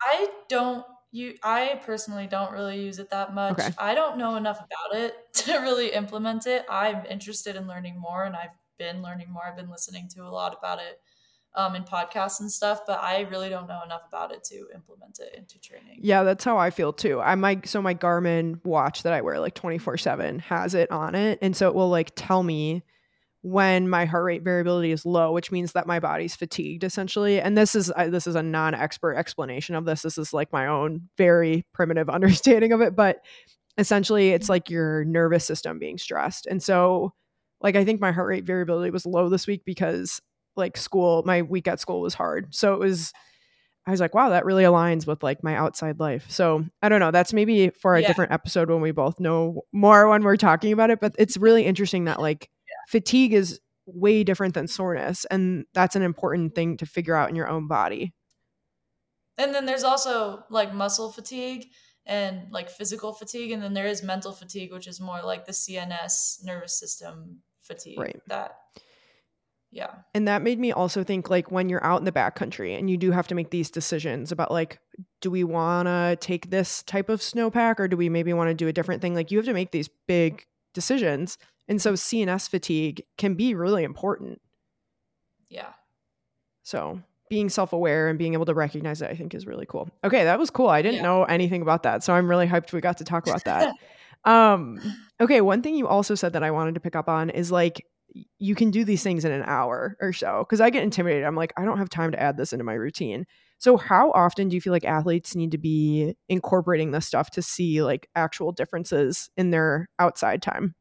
I 0.00 0.28
don't 0.48 0.84
you 1.12 1.34
I 1.42 1.80
personally 1.84 2.26
don't 2.26 2.52
really 2.52 2.82
use 2.82 2.98
it 2.98 3.10
that 3.10 3.34
much. 3.34 3.60
Okay. 3.60 3.68
I 3.78 3.94
don't 3.94 4.16
know 4.16 4.36
enough 4.36 4.58
about 4.58 5.00
it 5.00 5.14
to 5.34 5.58
really 5.58 5.92
implement 5.92 6.46
it. 6.46 6.64
I'm 6.68 7.04
interested 7.06 7.54
in 7.54 7.68
learning 7.68 8.00
more 8.00 8.24
and 8.24 8.34
I've 8.34 8.50
been 8.78 9.02
learning 9.02 9.30
more. 9.30 9.42
I've 9.46 9.56
been 9.56 9.70
listening 9.70 10.08
to 10.14 10.22
a 10.22 10.30
lot 10.30 10.56
about 10.56 10.78
it 10.78 11.00
um, 11.54 11.74
in 11.74 11.84
podcasts 11.84 12.40
and 12.40 12.50
stuff, 12.50 12.80
but 12.86 13.00
I 13.00 13.20
really 13.22 13.48
don't 13.48 13.68
know 13.68 13.82
enough 13.84 14.02
about 14.08 14.32
it 14.32 14.42
to 14.44 14.66
implement 14.74 15.18
it 15.20 15.34
into 15.36 15.60
training. 15.60 15.98
Yeah, 16.00 16.22
that's 16.22 16.44
how 16.44 16.56
I 16.56 16.70
feel 16.70 16.92
too. 16.92 17.20
I 17.20 17.34
might 17.34 17.68
so 17.68 17.82
my 17.82 17.94
Garmin 17.94 18.64
watch 18.64 19.02
that 19.02 19.12
I 19.12 19.20
wear 19.20 19.38
like 19.38 19.54
24/7 19.54 20.40
has 20.42 20.74
it 20.74 20.90
on 20.90 21.14
it 21.14 21.38
and 21.42 21.56
so 21.56 21.68
it 21.68 21.74
will 21.74 21.90
like 21.90 22.12
tell 22.16 22.42
me 22.42 22.82
when 23.42 23.88
my 23.88 24.04
heart 24.04 24.24
rate 24.24 24.42
variability 24.42 24.92
is 24.92 25.04
low, 25.04 25.32
which 25.32 25.50
means 25.50 25.72
that 25.72 25.86
my 25.86 25.98
body's 25.98 26.36
fatigued 26.36 26.84
essentially. 26.84 27.40
And 27.40 27.58
this 27.58 27.74
is 27.74 27.92
this 28.08 28.26
is 28.26 28.36
a 28.36 28.42
non-expert 28.42 29.14
explanation 29.14 29.74
of 29.74 29.84
this. 29.84 30.02
This 30.02 30.16
is 30.16 30.32
like 30.32 30.52
my 30.52 30.68
own 30.68 31.08
very 31.18 31.66
primitive 31.74 32.08
understanding 32.10 32.72
of 32.72 32.80
it, 32.80 32.96
but 32.96 33.22
essentially 33.78 34.30
it's 34.30 34.48
like 34.48 34.70
your 34.70 35.04
nervous 35.04 35.44
system 35.44 35.78
being 35.78 35.98
stressed. 35.98 36.46
And 36.46 36.62
so 36.62 37.14
like 37.62 37.76
I 37.76 37.84
think 37.84 38.00
my 38.00 38.12
heart 38.12 38.28
rate 38.28 38.44
variability 38.44 38.90
was 38.90 39.06
low 39.06 39.28
this 39.28 39.46
week 39.46 39.64
because 39.64 40.20
like 40.56 40.76
school, 40.76 41.22
my 41.24 41.42
week 41.42 41.68
at 41.68 41.80
school 41.80 42.00
was 42.00 42.14
hard. 42.14 42.54
So 42.54 42.74
it 42.74 42.80
was 42.80 43.12
I 43.86 43.90
was 43.90 44.00
like, 44.00 44.14
wow, 44.14 44.30
that 44.30 44.44
really 44.44 44.62
aligns 44.62 45.06
with 45.06 45.22
like 45.22 45.42
my 45.42 45.56
outside 45.56 45.98
life. 45.98 46.26
So 46.28 46.64
I 46.82 46.88
don't 46.88 47.00
know. 47.00 47.10
That's 47.10 47.32
maybe 47.32 47.70
for 47.70 47.96
a 47.96 48.00
yeah. 48.00 48.06
different 48.06 48.30
episode 48.30 48.70
when 48.70 48.80
we 48.80 48.92
both 48.92 49.18
know 49.18 49.62
more 49.72 50.08
when 50.08 50.22
we're 50.22 50.36
talking 50.36 50.72
about 50.72 50.90
it. 50.90 51.00
But 51.00 51.14
it's 51.18 51.36
really 51.36 51.64
interesting 51.64 52.04
that 52.04 52.20
like 52.20 52.48
yeah. 52.68 52.74
fatigue 52.90 53.32
is 53.32 53.60
way 53.86 54.22
different 54.22 54.54
than 54.54 54.68
soreness. 54.68 55.24
And 55.30 55.64
that's 55.74 55.96
an 55.96 56.02
important 56.02 56.54
thing 56.54 56.76
to 56.76 56.86
figure 56.86 57.16
out 57.16 57.28
in 57.28 57.34
your 57.34 57.48
own 57.48 57.66
body. 57.66 58.14
And 59.36 59.52
then 59.52 59.66
there's 59.66 59.84
also 59.84 60.44
like 60.48 60.72
muscle 60.72 61.10
fatigue 61.10 61.66
and 62.06 62.52
like 62.52 62.70
physical 62.70 63.12
fatigue. 63.12 63.50
And 63.50 63.60
then 63.60 63.74
there 63.74 63.86
is 63.86 64.02
mental 64.02 64.32
fatigue, 64.32 64.72
which 64.72 64.86
is 64.86 65.00
more 65.00 65.22
like 65.22 65.44
the 65.44 65.52
CNS 65.52 66.44
nervous 66.44 66.78
system 66.78 67.40
fatigue. 67.62 67.98
Right. 67.98 68.20
That 68.28 68.56
yeah. 69.72 69.90
And 70.14 70.28
that 70.28 70.42
made 70.42 70.58
me 70.58 70.70
also 70.70 71.02
think 71.02 71.30
like 71.30 71.50
when 71.50 71.70
you're 71.70 71.82
out 71.82 71.98
in 71.98 72.04
the 72.04 72.12
backcountry 72.12 72.78
and 72.78 72.90
you 72.90 72.98
do 72.98 73.10
have 73.10 73.26
to 73.28 73.34
make 73.34 73.50
these 73.50 73.70
decisions 73.70 74.30
about 74.30 74.50
like, 74.50 74.78
do 75.22 75.30
we 75.30 75.44
want 75.44 75.88
to 75.88 76.18
take 76.20 76.50
this 76.50 76.82
type 76.82 77.08
of 77.08 77.20
snowpack 77.20 77.80
or 77.80 77.88
do 77.88 77.96
we 77.96 78.10
maybe 78.10 78.34
want 78.34 78.48
to 78.48 78.54
do 78.54 78.68
a 78.68 78.72
different 78.72 79.00
thing? 79.00 79.14
Like 79.14 79.30
you 79.30 79.38
have 79.38 79.46
to 79.46 79.54
make 79.54 79.70
these 79.70 79.88
big 80.06 80.44
decisions. 80.74 81.38
And 81.68 81.80
so 81.80 81.94
CNS 81.94 82.50
fatigue 82.50 83.02
can 83.16 83.34
be 83.34 83.54
really 83.54 83.82
important. 83.82 84.42
Yeah. 85.48 85.72
So 86.64 87.00
being 87.30 87.48
self-aware 87.48 88.10
and 88.10 88.18
being 88.18 88.34
able 88.34 88.44
to 88.44 88.54
recognize 88.54 89.00
it, 89.00 89.10
I 89.10 89.14
think 89.14 89.34
is 89.34 89.46
really 89.46 89.64
cool. 89.64 89.88
Okay, 90.04 90.24
that 90.24 90.38
was 90.38 90.50
cool. 90.50 90.68
I 90.68 90.82
didn't 90.82 90.96
yeah. 90.96 91.02
know 91.02 91.24
anything 91.24 91.62
about 91.62 91.84
that. 91.84 92.04
So 92.04 92.12
I'm 92.12 92.28
really 92.28 92.46
hyped 92.46 92.74
we 92.74 92.82
got 92.82 92.98
to 92.98 93.04
talk 93.04 93.26
about 93.26 93.44
that. 93.44 93.74
um 94.24 94.80
okay, 95.20 95.40
one 95.40 95.62
thing 95.62 95.76
you 95.76 95.88
also 95.88 96.14
said 96.14 96.32
that 96.34 96.42
I 96.42 96.50
wanted 96.50 96.74
to 96.74 96.80
pick 96.80 96.96
up 96.96 97.08
on 97.08 97.30
is 97.30 97.50
like 97.50 97.86
you 98.38 98.54
can 98.54 98.70
do 98.70 98.84
these 98.84 99.02
things 99.02 99.24
in 99.24 99.32
an 99.32 99.42
hour 99.46 99.96
or 100.00 100.12
so 100.12 100.44
because 100.46 100.60
I 100.60 100.70
get 100.70 100.82
intimidated. 100.82 101.24
I'm 101.24 101.36
like, 101.36 101.52
I 101.56 101.64
don't 101.64 101.78
have 101.78 101.88
time 101.88 102.12
to 102.12 102.20
add 102.20 102.36
this 102.36 102.52
into 102.52 102.64
my 102.64 102.74
routine. 102.74 103.24
So, 103.58 103.76
how 103.76 104.10
often 104.12 104.48
do 104.48 104.56
you 104.56 104.60
feel 104.60 104.72
like 104.72 104.84
athletes 104.84 105.34
need 105.34 105.52
to 105.52 105.58
be 105.58 106.14
incorporating 106.28 106.90
this 106.90 107.06
stuff 107.06 107.30
to 107.30 107.42
see 107.42 107.82
like 107.82 108.08
actual 108.14 108.52
differences 108.52 109.30
in 109.36 109.50
their 109.50 109.88
outside 109.98 110.42
time? 110.42 110.74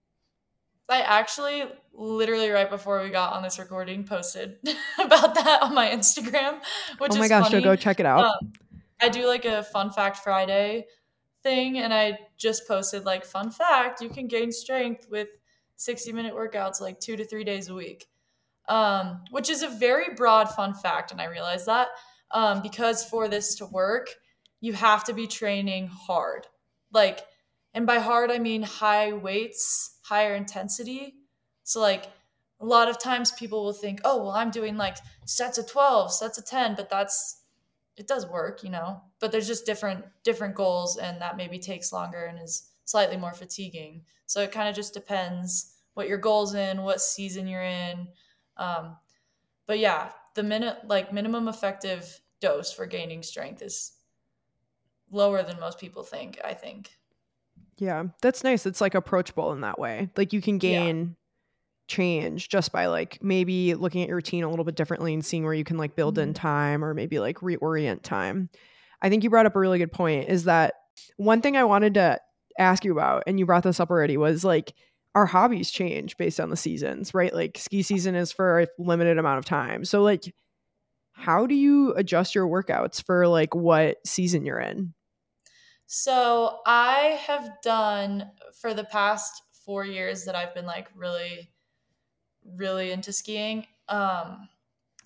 I 0.89 1.01
actually 1.01 1.63
literally 1.93 2.49
right 2.49 2.69
before 2.69 3.01
we 3.01 3.09
got 3.09 3.33
on 3.33 3.43
this 3.43 3.59
recording 3.59 4.03
posted 4.03 4.57
about 4.99 5.35
that 5.35 5.59
on 5.61 5.75
my 5.75 5.89
Instagram, 5.89 6.59
which 6.97 7.13
oh 7.13 7.17
my 7.17 7.27
gosh, 7.27 7.49
funny. 7.49 7.63
go 7.63 7.75
check 7.75 7.99
it 7.99 8.05
out. 8.05 8.25
Um, 8.25 8.53
I 8.99 9.09
do 9.09 9.25
like 9.25 9.45
a 9.45 9.63
fun 9.63 9.91
fact 9.91 10.17
Friday 10.17 10.85
thing, 11.43 11.77
and 11.79 11.93
I 11.93 12.19
just 12.37 12.67
posted 12.67 13.05
like 13.05 13.25
fun 13.25 13.51
fact: 13.51 14.01
you 14.01 14.09
can 14.09 14.27
gain 14.27 14.51
strength 14.51 15.07
with 15.09 15.27
60 15.75 16.13
minute 16.13 16.33
workouts 16.35 16.79
like 16.79 16.99
two 16.99 17.15
to 17.15 17.25
three 17.25 17.43
days 17.43 17.69
a 17.69 17.73
week, 17.73 18.07
um, 18.67 19.23
which 19.31 19.49
is 19.49 19.63
a 19.63 19.69
very 19.69 20.13
broad 20.15 20.49
fun 20.49 20.73
fact. 20.73 21.11
And 21.11 21.19
I 21.19 21.25
realize 21.25 21.65
that 21.65 21.87
um, 22.31 22.61
because 22.61 23.03
for 23.03 23.27
this 23.27 23.55
to 23.55 23.65
work, 23.65 24.09
you 24.59 24.73
have 24.73 25.03
to 25.05 25.13
be 25.13 25.27
training 25.27 25.87
hard. 25.87 26.47
Like, 26.93 27.25
and 27.73 27.87
by 27.87 27.99
hard, 27.99 28.31
I 28.31 28.37
mean 28.37 28.63
high 28.63 29.13
weights, 29.13 29.97
higher 30.03 30.35
intensity. 30.35 31.15
So, 31.63 31.79
like, 31.79 32.05
a 32.59 32.65
lot 32.65 32.89
of 32.89 32.99
times 32.99 33.31
people 33.31 33.63
will 33.63 33.73
think, 33.73 34.01
oh, 34.03 34.17
well, 34.17 34.31
I'm 34.31 34.51
doing 34.51 34.77
like 34.77 34.97
sets 35.25 35.57
of 35.57 35.69
12, 35.69 36.13
sets 36.13 36.37
of 36.37 36.45
10, 36.45 36.75
but 36.75 36.89
that's, 36.89 37.41
it 37.97 38.07
does 38.07 38.27
work, 38.27 38.63
you 38.63 38.69
know, 38.69 39.01
but 39.21 39.31
there's 39.31 39.47
just 39.47 39.65
different, 39.65 40.03
different 40.23 40.55
goals 40.55 40.97
and 40.97 41.21
that 41.21 41.37
maybe 41.37 41.59
takes 41.59 41.93
longer 41.93 42.25
and 42.25 42.39
is 42.39 42.69
slightly 42.85 43.15
more 43.15 43.33
fatiguing. 43.33 44.01
So 44.25 44.41
it 44.41 44.51
kind 44.51 44.67
of 44.67 44.75
just 44.75 44.93
depends 44.93 45.75
what 45.93 46.09
your 46.09 46.17
goals 46.17 46.55
in, 46.55 46.81
what 46.81 46.99
season 46.99 47.47
you're 47.47 47.63
in. 47.63 48.07
Um, 48.57 48.97
but 49.67 49.79
yeah, 49.79 50.09
the 50.35 50.43
minute 50.43 50.79
like 50.87 51.13
minimum 51.13 51.47
effective 51.47 52.19
dose 52.39 52.73
for 52.73 52.85
gaining 52.85 53.23
strength 53.23 53.61
is 53.61 53.93
lower 55.11 55.43
than 55.43 55.59
most 55.59 55.79
people 55.79 56.03
think. 56.03 56.39
I 56.43 56.53
think. 56.53 56.97
Yeah, 57.77 58.03
that's 58.21 58.43
nice. 58.43 58.65
It's 58.65 58.81
like 58.81 58.95
approachable 58.95 59.51
in 59.53 59.61
that 59.61 59.79
way. 59.79 60.09
Like 60.15 60.33
you 60.33 60.41
can 60.41 60.57
gain 60.57 60.99
yeah. 60.99 61.05
change 61.87 62.49
just 62.49 62.71
by 62.71 62.87
like 62.87 63.21
maybe 63.21 63.73
looking 63.75 64.01
at 64.01 64.07
your 64.07 64.17
routine 64.17 64.43
a 64.43 64.49
little 64.49 64.65
bit 64.65 64.75
differently 64.75 65.13
and 65.13 65.25
seeing 65.25 65.43
where 65.43 65.53
you 65.53 65.63
can 65.63 65.77
like 65.77 65.95
build 65.95 66.15
mm-hmm. 66.15 66.29
in 66.29 66.33
time 66.33 66.83
or 66.83 66.93
maybe 66.93 67.19
like 67.19 67.37
reorient 67.37 68.01
time. 68.01 68.49
I 69.01 69.09
think 69.09 69.23
you 69.23 69.29
brought 69.29 69.45
up 69.45 69.55
a 69.55 69.59
really 69.59 69.79
good 69.79 69.91
point 69.91 70.29
is 70.29 70.43
that 70.45 70.73
one 71.17 71.41
thing 71.41 71.57
I 71.57 71.63
wanted 71.63 71.95
to 71.95 72.19
ask 72.59 72.85
you 72.85 72.91
about, 72.91 73.23
and 73.27 73.39
you 73.39 73.45
brought 73.45 73.63
this 73.63 73.79
up 73.79 73.89
already, 73.89 74.17
was 74.17 74.43
like 74.43 74.73
our 75.15 75.25
hobbies 75.25 75.71
change 75.71 76.17
based 76.17 76.39
on 76.39 76.49
the 76.49 76.57
seasons, 76.57 77.13
right? 77.13 77.33
Like 77.33 77.57
ski 77.57 77.81
season 77.81 78.15
is 78.15 78.31
for 78.31 78.61
a 78.61 78.67
limited 78.77 79.17
amount 79.17 79.39
of 79.39 79.45
time. 79.45 79.83
So 79.85 80.01
like 80.03 80.33
how 81.13 81.45
do 81.45 81.53
you 81.53 81.93
adjust 81.93 82.33
your 82.33 82.47
workouts 82.47 83.03
for 83.03 83.27
like 83.27 83.53
what 83.53 83.97
season 84.05 84.45
you're 84.45 84.59
in? 84.59 84.93
So 85.85 86.59
I 86.65 87.19
have 87.27 87.49
done 87.61 88.31
for 88.59 88.73
the 88.73 88.85
past 88.85 89.43
4 89.65 89.85
years 89.85 90.25
that 90.25 90.35
I've 90.35 90.55
been 90.55 90.65
like 90.65 90.87
really 90.95 91.51
really 92.55 92.91
into 92.91 93.13
skiing. 93.13 93.67
Um 93.87 94.47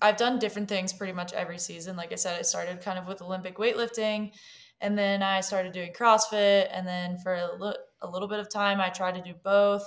I've 0.00 0.16
done 0.16 0.38
different 0.38 0.68
things 0.68 0.92
pretty 0.92 1.12
much 1.12 1.32
every 1.32 1.58
season. 1.58 1.96
Like 1.96 2.12
I 2.12 2.16
said, 2.16 2.38
I 2.38 2.42
started 2.42 2.80
kind 2.80 2.98
of 2.98 3.06
with 3.06 3.22
Olympic 3.22 3.56
weightlifting 3.56 4.32
and 4.80 4.98
then 4.98 5.22
I 5.22 5.40
started 5.40 5.72
doing 5.72 5.92
CrossFit. 5.92 6.68
And 6.70 6.86
then 6.86 7.18
for 7.18 7.34
a, 7.34 7.56
li- 7.58 7.76
a 8.02 8.10
little 8.10 8.28
bit 8.28 8.40
of 8.40 8.50
time, 8.50 8.80
I 8.80 8.90
tried 8.90 9.14
to 9.14 9.22
do 9.22 9.34
both. 9.42 9.84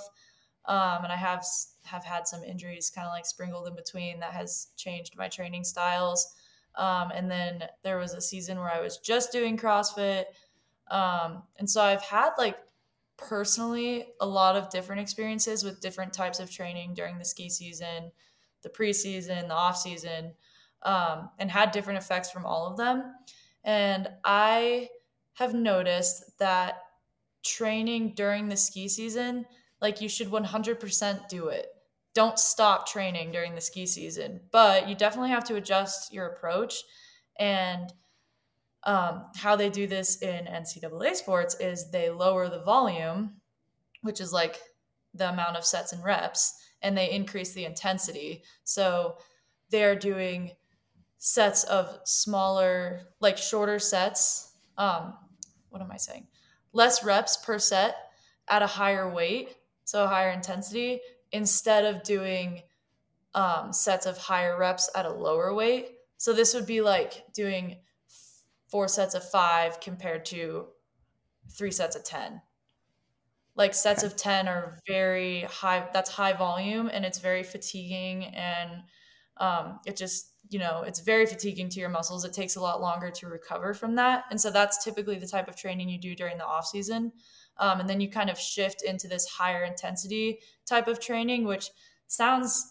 Um, 0.66 1.04
and 1.04 1.12
I 1.12 1.16
have 1.16 1.44
have 1.84 2.04
had 2.04 2.28
some 2.28 2.44
injuries 2.44 2.92
kind 2.94 3.06
of 3.06 3.12
like 3.12 3.24
sprinkled 3.24 3.66
in 3.66 3.74
between 3.74 4.20
that 4.20 4.32
has 4.32 4.68
changed 4.76 5.16
my 5.16 5.28
training 5.28 5.64
styles. 5.64 6.34
Um, 6.76 7.10
and 7.14 7.30
then 7.30 7.64
there 7.82 7.98
was 7.98 8.14
a 8.14 8.20
season 8.20 8.58
where 8.58 8.70
I 8.70 8.80
was 8.80 8.98
just 8.98 9.32
doing 9.32 9.56
CrossFit. 9.56 10.24
Um, 10.90 11.44
and 11.58 11.68
so 11.68 11.82
I've 11.82 12.02
had 12.02 12.30
like 12.36 12.58
personally 13.16 14.06
a 14.20 14.26
lot 14.26 14.56
of 14.56 14.70
different 14.70 15.00
experiences 15.00 15.64
with 15.64 15.80
different 15.80 16.12
types 16.12 16.40
of 16.40 16.50
training 16.50 16.94
during 16.94 17.18
the 17.18 17.24
ski 17.24 17.48
season, 17.48 18.12
the 18.62 18.68
preseason, 18.68 19.48
the 19.48 19.54
off 19.54 19.76
season, 19.76 20.32
um, 20.82 21.30
and 21.38 21.50
had 21.50 21.72
different 21.72 21.98
effects 21.98 22.30
from 22.30 22.46
all 22.46 22.66
of 22.66 22.76
them. 22.76 23.14
And 23.64 24.08
I 24.24 24.88
have 25.34 25.54
noticed 25.54 26.38
that 26.38 26.82
training 27.44 28.14
during 28.14 28.48
the 28.48 28.56
ski 28.56 28.88
season, 28.88 29.46
like 29.80 30.00
you 30.00 30.08
should 30.08 30.28
100% 30.28 31.28
do 31.28 31.48
it. 31.48 31.66
Don't 32.14 32.38
stop 32.38 32.88
training 32.88 33.30
during 33.32 33.54
the 33.54 33.60
ski 33.60 33.86
season, 33.86 34.40
but 34.50 34.88
you 34.88 34.94
definitely 34.94 35.30
have 35.30 35.44
to 35.44 35.56
adjust 35.56 36.12
your 36.12 36.26
approach. 36.26 36.74
And 37.38 37.92
um, 38.84 39.26
how 39.36 39.56
they 39.56 39.70
do 39.70 39.86
this 39.86 40.20
in 40.20 40.46
NCAA 40.46 41.14
sports 41.14 41.54
is 41.60 41.90
they 41.90 42.10
lower 42.10 42.48
the 42.48 42.62
volume, 42.62 43.34
which 44.02 44.20
is 44.20 44.32
like 44.32 44.60
the 45.14 45.28
amount 45.28 45.56
of 45.56 45.64
sets 45.64 45.92
and 45.92 46.02
reps, 46.02 46.54
and 46.82 46.96
they 46.96 47.10
increase 47.10 47.52
the 47.52 47.64
intensity. 47.64 48.42
So 48.64 49.18
they're 49.70 49.96
doing 49.96 50.52
sets 51.18 51.64
of 51.64 52.00
smaller, 52.04 53.02
like 53.20 53.36
shorter 53.36 53.78
sets. 53.78 54.54
Um, 54.78 55.14
what 55.68 55.82
am 55.82 55.90
I 55.92 55.96
saying? 55.96 56.26
Less 56.72 57.04
reps 57.04 57.36
per 57.36 57.58
set 57.58 57.96
at 58.48 58.62
a 58.62 58.66
higher 58.66 59.08
weight, 59.08 59.56
so 59.84 60.04
a 60.04 60.08
higher 60.08 60.30
intensity, 60.30 61.00
instead 61.32 61.84
of 61.84 62.02
doing 62.02 62.62
um, 63.34 63.72
sets 63.72 64.06
of 64.06 64.18
higher 64.18 64.58
reps 64.58 64.90
at 64.94 65.06
a 65.06 65.12
lower 65.12 65.54
weight. 65.54 65.92
So 66.16 66.32
this 66.32 66.54
would 66.54 66.66
be 66.66 66.80
like 66.80 67.24
doing 67.32 67.76
four 68.68 68.88
sets 68.88 69.14
of 69.14 69.28
five 69.28 69.80
compared 69.80 70.24
to 70.26 70.66
three 71.50 71.70
sets 71.70 71.96
of 71.96 72.04
10. 72.04 72.40
Like 73.60 73.74
sets 73.74 74.02
of 74.02 74.16
10 74.16 74.48
are 74.48 74.78
very 74.88 75.42
high, 75.42 75.86
that's 75.92 76.08
high 76.08 76.32
volume 76.32 76.88
and 76.90 77.04
it's 77.04 77.18
very 77.18 77.42
fatiguing 77.42 78.24
and 78.24 78.70
um, 79.36 79.80
it 79.84 79.96
just 79.96 80.32
you 80.48 80.58
know 80.58 80.82
it's 80.86 81.00
very 81.00 81.26
fatiguing 81.26 81.68
to 81.68 81.80
your 81.80 81.90
muscles. 81.90 82.24
It 82.24 82.32
takes 82.32 82.56
a 82.56 82.60
lot 82.60 82.80
longer 82.80 83.10
to 83.10 83.26
recover 83.26 83.74
from 83.74 83.96
that 83.96 84.24
and 84.30 84.40
so 84.40 84.50
that's 84.50 84.82
typically 84.82 85.18
the 85.18 85.26
type 85.26 85.46
of 85.46 85.56
training 85.56 85.90
you 85.90 85.98
do 86.00 86.14
during 86.14 86.38
the 86.38 86.46
off 86.46 86.66
season. 86.66 87.12
Um, 87.58 87.80
and 87.80 87.88
then 87.88 88.00
you 88.00 88.08
kind 88.08 88.30
of 88.30 88.38
shift 88.38 88.82
into 88.82 89.08
this 89.08 89.26
higher 89.26 89.62
intensity 89.64 90.38
type 90.64 90.88
of 90.88 90.98
training 90.98 91.44
which 91.44 91.68
sounds 92.06 92.66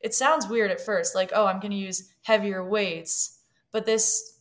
it 0.00 0.14
sounds 0.14 0.46
weird 0.46 0.70
at 0.70 0.80
first 0.80 1.16
like 1.16 1.32
oh 1.34 1.46
i'm 1.46 1.58
going 1.58 1.72
to 1.72 1.76
use 1.76 2.10
heavier 2.22 2.64
weights 2.64 3.40
but 3.72 3.84
this 3.84 4.37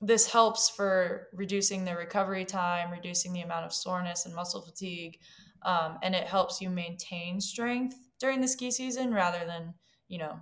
this 0.00 0.26
helps 0.26 0.68
for 0.68 1.28
reducing 1.32 1.84
the 1.84 1.96
recovery 1.96 2.44
time 2.44 2.90
reducing 2.90 3.32
the 3.32 3.40
amount 3.40 3.64
of 3.64 3.72
soreness 3.72 4.26
and 4.26 4.34
muscle 4.34 4.62
fatigue 4.62 5.18
um, 5.62 5.98
and 6.02 6.14
it 6.14 6.26
helps 6.26 6.60
you 6.60 6.70
maintain 6.70 7.40
strength 7.40 7.96
during 8.20 8.40
the 8.40 8.48
ski 8.48 8.70
season 8.70 9.12
rather 9.12 9.44
than 9.46 9.72
you 10.08 10.18
know 10.18 10.38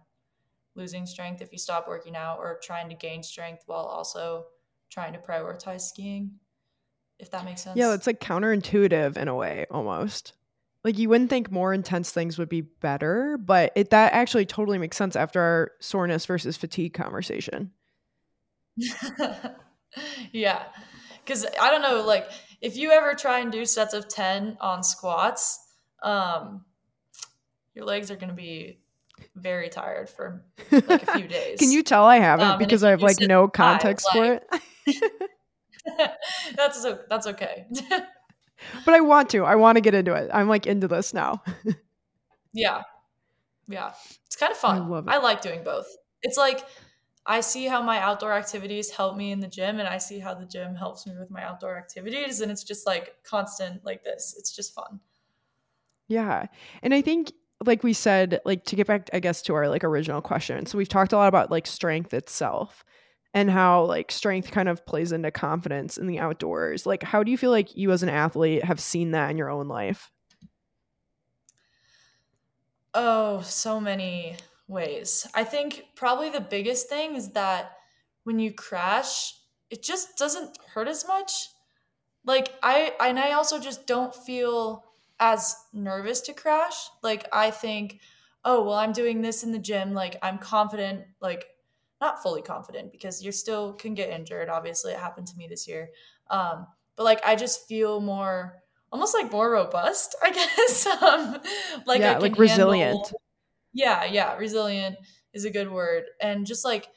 losing 0.74 1.06
strength 1.06 1.40
if 1.40 1.52
you 1.52 1.58
stop 1.58 1.86
working 1.86 2.16
out 2.16 2.38
or 2.38 2.58
trying 2.62 2.88
to 2.88 2.94
gain 2.96 3.22
strength 3.22 3.62
while 3.66 3.84
also 3.84 4.46
trying 4.90 5.12
to 5.12 5.18
prioritize 5.18 5.82
skiing 5.82 6.32
if 7.18 7.30
that 7.30 7.44
makes 7.44 7.62
sense 7.62 7.76
yeah 7.76 7.94
it's 7.94 8.06
like 8.06 8.20
counterintuitive 8.20 9.16
in 9.16 9.28
a 9.28 9.34
way 9.34 9.66
almost 9.70 10.32
like 10.84 10.98
you 10.98 11.08
wouldn't 11.08 11.30
think 11.30 11.50
more 11.50 11.72
intense 11.72 12.10
things 12.10 12.38
would 12.38 12.50
be 12.50 12.60
better, 12.60 13.38
but 13.38 13.72
it 13.74 13.90
that 13.90 14.12
actually 14.12 14.44
totally 14.44 14.76
makes 14.76 14.98
sense 14.98 15.16
after 15.16 15.40
our 15.40 15.72
soreness 15.80 16.26
versus 16.26 16.58
fatigue 16.58 16.92
conversation. 16.92 17.72
yeah. 20.32 20.64
Cuz 21.26 21.46
I 21.60 21.70
don't 21.70 21.82
know 21.82 22.02
like 22.02 22.30
if 22.60 22.76
you 22.76 22.90
ever 22.90 23.14
try 23.14 23.40
and 23.40 23.52
do 23.52 23.64
sets 23.64 23.94
of 23.94 24.08
10 24.08 24.58
on 24.60 24.82
squats, 24.82 25.66
um 26.02 26.64
your 27.74 27.84
legs 27.84 28.10
are 28.10 28.16
going 28.16 28.28
to 28.28 28.34
be 28.34 28.78
very 29.34 29.68
tired 29.68 30.08
for 30.08 30.44
like 30.70 31.02
a 31.02 31.18
few 31.18 31.28
days. 31.28 31.58
Can 31.58 31.70
you 31.70 31.82
tell 31.82 32.04
I 32.04 32.18
haven't 32.18 32.46
um, 32.52 32.58
because 32.58 32.84
I 32.84 32.90
have 32.90 33.02
like 33.02 33.20
no 33.20 33.48
context 33.48 34.06
high, 34.10 34.40
for 34.46 34.56
it? 34.87 35.00
that's 36.56 36.80
so, 36.80 36.98
that's 37.08 37.26
okay. 37.26 37.66
but 38.84 38.94
I 38.94 39.00
want 39.00 39.30
to. 39.30 39.44
I 39.44 39.56
want 39.56 39.76
to 39.76 39.80
get 39.80 39.94
into 39.94 40.14
it. 40.14 40.30
I'm 40.32 40.48
like 40.48 40.66
into 40.66 40.88
this 40.88 41.12
now. 41.12 41.42
yeah. 42.52 42.82
Yeah. 43.68 43.92
It's 44.26 44.37
kind 44.37 44.52
of 44.52 44.58
fun. 44.58 44.82
I 44.82 44.87
love 44.87 45.08
it. 45.08 45.10
I 45.10 45.18
like 45.18 45.40
doing 45.40 45.64
both. 45.64 45.87
It's 46.22 46.38
like 46.38 46.64
I 47.26 47.40
see 47.40 47.66
how 47.66 47.80
my 47.82 48.00
outdoor 48.00 48.32
activities 48.32 48.90
help 48.90 49.16
me 49.16 49.32
in 49.32 49.40
the 49.40 49.48
gym 49.48 49.78
and 49.78 49.88
I 49.88 49.98
see 49.98 50.18
how 50.18 50.34
the 50.34 50.44
gym 50.44 50.74
helps 50.74 51.06
me 51.06 51.14
with 51.18 51.30
my 51.30 51.42
outdoor 51.42 51.78
activities 51.78 52.40
and 52.40 52.52
it's 52.52 52.64
just 52.64 52.87
like 52.87 53.16
constant 53.22 53.84
like 53.84 54.04
this. 54.04 54.34
It's 54.38 54.54
just 54.54 54.74
fun. 54.74 55.00
Yeah. 56.08 56.46
And 56.82 56.92
I 56.92 57.00
think 57.00 57.32
like 57.64 57.82
we 57.82 57.94
said 57.94 58.40
like 58.44 58.64
to 58.64 58.76
get 58.76 58.87
back 58.87 59.08
I 59.14 59.20
guess 59.20 59.40
to 59.42 59.54
our 59.54 59.68
like 59.68 59.84
original 59.84 60.20
question. 60.20 60.66
So 60.66 60.76
we've 60.76 60.88
talked 60.88 61.14
a 61.14 61.16
lot 61.16 61.28
about 61.28 61.50
like 61.50 61.66
strength 61.66 62.12
itself 62.12 62.84
and 63.32 63.50
how 63.50 63.84
like 63.84 64.12
strength 64.12 64.50
kind 64.50 64.68
of 64.68 64.84
plays 64.84 65.10
into 65.10 65.30
confidence 65.30 65.96
in 65.96 66.06
the 66.06 66.18
outdoors. 66.18 66.84
Like 66.84 67.02
how 67.02 67.22
do 67.22 67.30
you 67.30 67.38
feel 67.38 67.50
like 67.50 67.74
you 67.74 67.90
as 67.90 68.02
an 68.02 68.10
athlete 68.10 68.64
have 68.64 68.80
seen 68.80 69.12
that 69.12 69.30
in 69.30 69.38
your 69.38 69.50
own 69.50 69.66
life? 69.66 70.10
Oh, 72.92 73.40
so 73.40 73.80
many 73.80 74.37
ways. 74.74 75.26
I 75.34 75.44
think 75.44 75.84
probably 75.94 76.28
the 76.30 76.40
biggest 76.40 76.88
thing 76.88 77.14
is 77.16 77.30
that 77.30 77.72
when 78.24 78.38
you 78.38 78.52
crash, 78.52 79.34
it 79.70 79.82
just 79.82 80.18
doesn't 80.18 80.58
hurt 80.74 80.88
as 80.88 81.06
much. 81.06 81.48
Like 82.26 82.52
I 82.62 82.92
and 83.00 83.18
I 83.18 83.32
also 83.32 83.58
just 83.58 83.87
don't 83.87 84.14
feel 84.14 84.84
as 85.20 85.56
nervous 85.72 86.20
to 86.22 86.32
crash. 86.32 86.88
Like 87.02 87.26
I 87.32 87.50
think, 87.50 88.00
oh, 88.44 88.64
well 88.64 88.74
I'm 88.74 88.92
doing 88.92 89.22
this 89.22 89.42
in 89.42 89.52
the 89.52 89.58
gym, 89.58 89.94
like 89.94 90.16
I'm 90.22 90.38
confident, 90.38 91.04
like 91.20 91.46
not 92.00 92.22
fully 92.22 92.42
confident 92.42 92.92
because 92.92 93.22
you 93.22 93.32
still 93.32 93.72
can 93.74 93.94
get 93.94 94.10
injured. 94.10 94.48
Obviously, 94.48 94.92
it 94.92 94.98
happened 94.98 95.26
to 95.28 95.37
me 95.37 95.46
this 95.46 95.66
year. 95.68 95.90
Um, 96.28 96.66
but 96.96 97.04
like 97.04 97.20
I 97.24 97.37
just 97.37 97.66
feel 97.66 98.00
more 98.00 98.56
almost 98.94 99.14
like 99.14 99.30
more 99.32 99.50
robust, 99.50 100.14
I 100.22 100.30
guess. 100.30 100.87
um, 100.87 101.40
like 101.87 102.00
yeah, 102.00 102.18
like 102.18 102.38
resilient. 102.38 103.12
Yeah, 103.74 104.04
yeah, 104.04 104.37
resilient 104.37 104.96
is 105.34 105.44
a 105.44 105.50
good 105.50 105.70
word. 105.70 106.04
And 106.20 106.46
just 106.46 106.64
like 106.64 106.88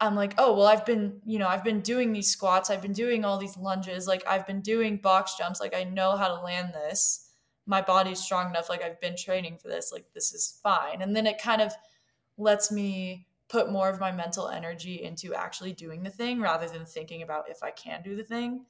I'm 0.00 0.14
like, 0.16 0.34
oh 0.38 0.54
well, 0.54 0.66
I've 0.66 0.84
been, 0.86 1.20
you 1.24 1.38
know, 1.38 1.48
I've 1.48 1.64
been 1.64 1.80
doing 1.80 2.12
these 2.12 2.30
squats, 2.30 2.70
I've 2.70 2.82
been 2.82 2.92
doing 2.92 3.24
all 3.24 3.38
these 3.38 3.56
lunges, 3.56 4.06
like 4.06 4.22
I've 4.26 4.46
been 4.46 4.60
doing 4.60 4.98
box 4.98 5.36
jumps, 5.36 5.60
like 5.60 5.74
I 5.74 5.84
know 5.84 6.16
how 6.16 6.28
to 6.28 6.42
land 6.42 6.72
this. 6.74 7.30
My 7.66 7.80
body's 7.80 8.20
strong 8.20 8.50
enough, 8.50 8.68
like 8.68 8.82
I've 8.82 9.00
been 9.00 9.16
training 9.16 9.58
for 9.58 9.68
this, 9.68 9.90
like 9.92 10.04
this 10.14 10.32
is 10.32 10.58
fine. 10.62 11.00
And 11.00 11.14
then 11.16 11.26
it 11.26 11.40
kind 11.40 11.62
of 11.62 11.72
lets 12.36 12.70
me 12.70 13.26
put 13.48 13.70
more 13.70 13.88
of 13.88 14.00
my 14.00 14.10
mental 14.12 14.48
energy 14.48 15.02
into 15.02 15.34
actually 15.34 15.72
doing 15.72 16.02
the 16.02 16.10
thing 16.10 16.40
rather 16.40 16.68
than 16.68 16.84
thinking 16.84 17.22
about 17.22 17.48
if 17.48 17.62
I 17.62 17.70
can 17.70 18.02
do 18.02 18.16
the 18.16 18.24
thing. 18.24 18.66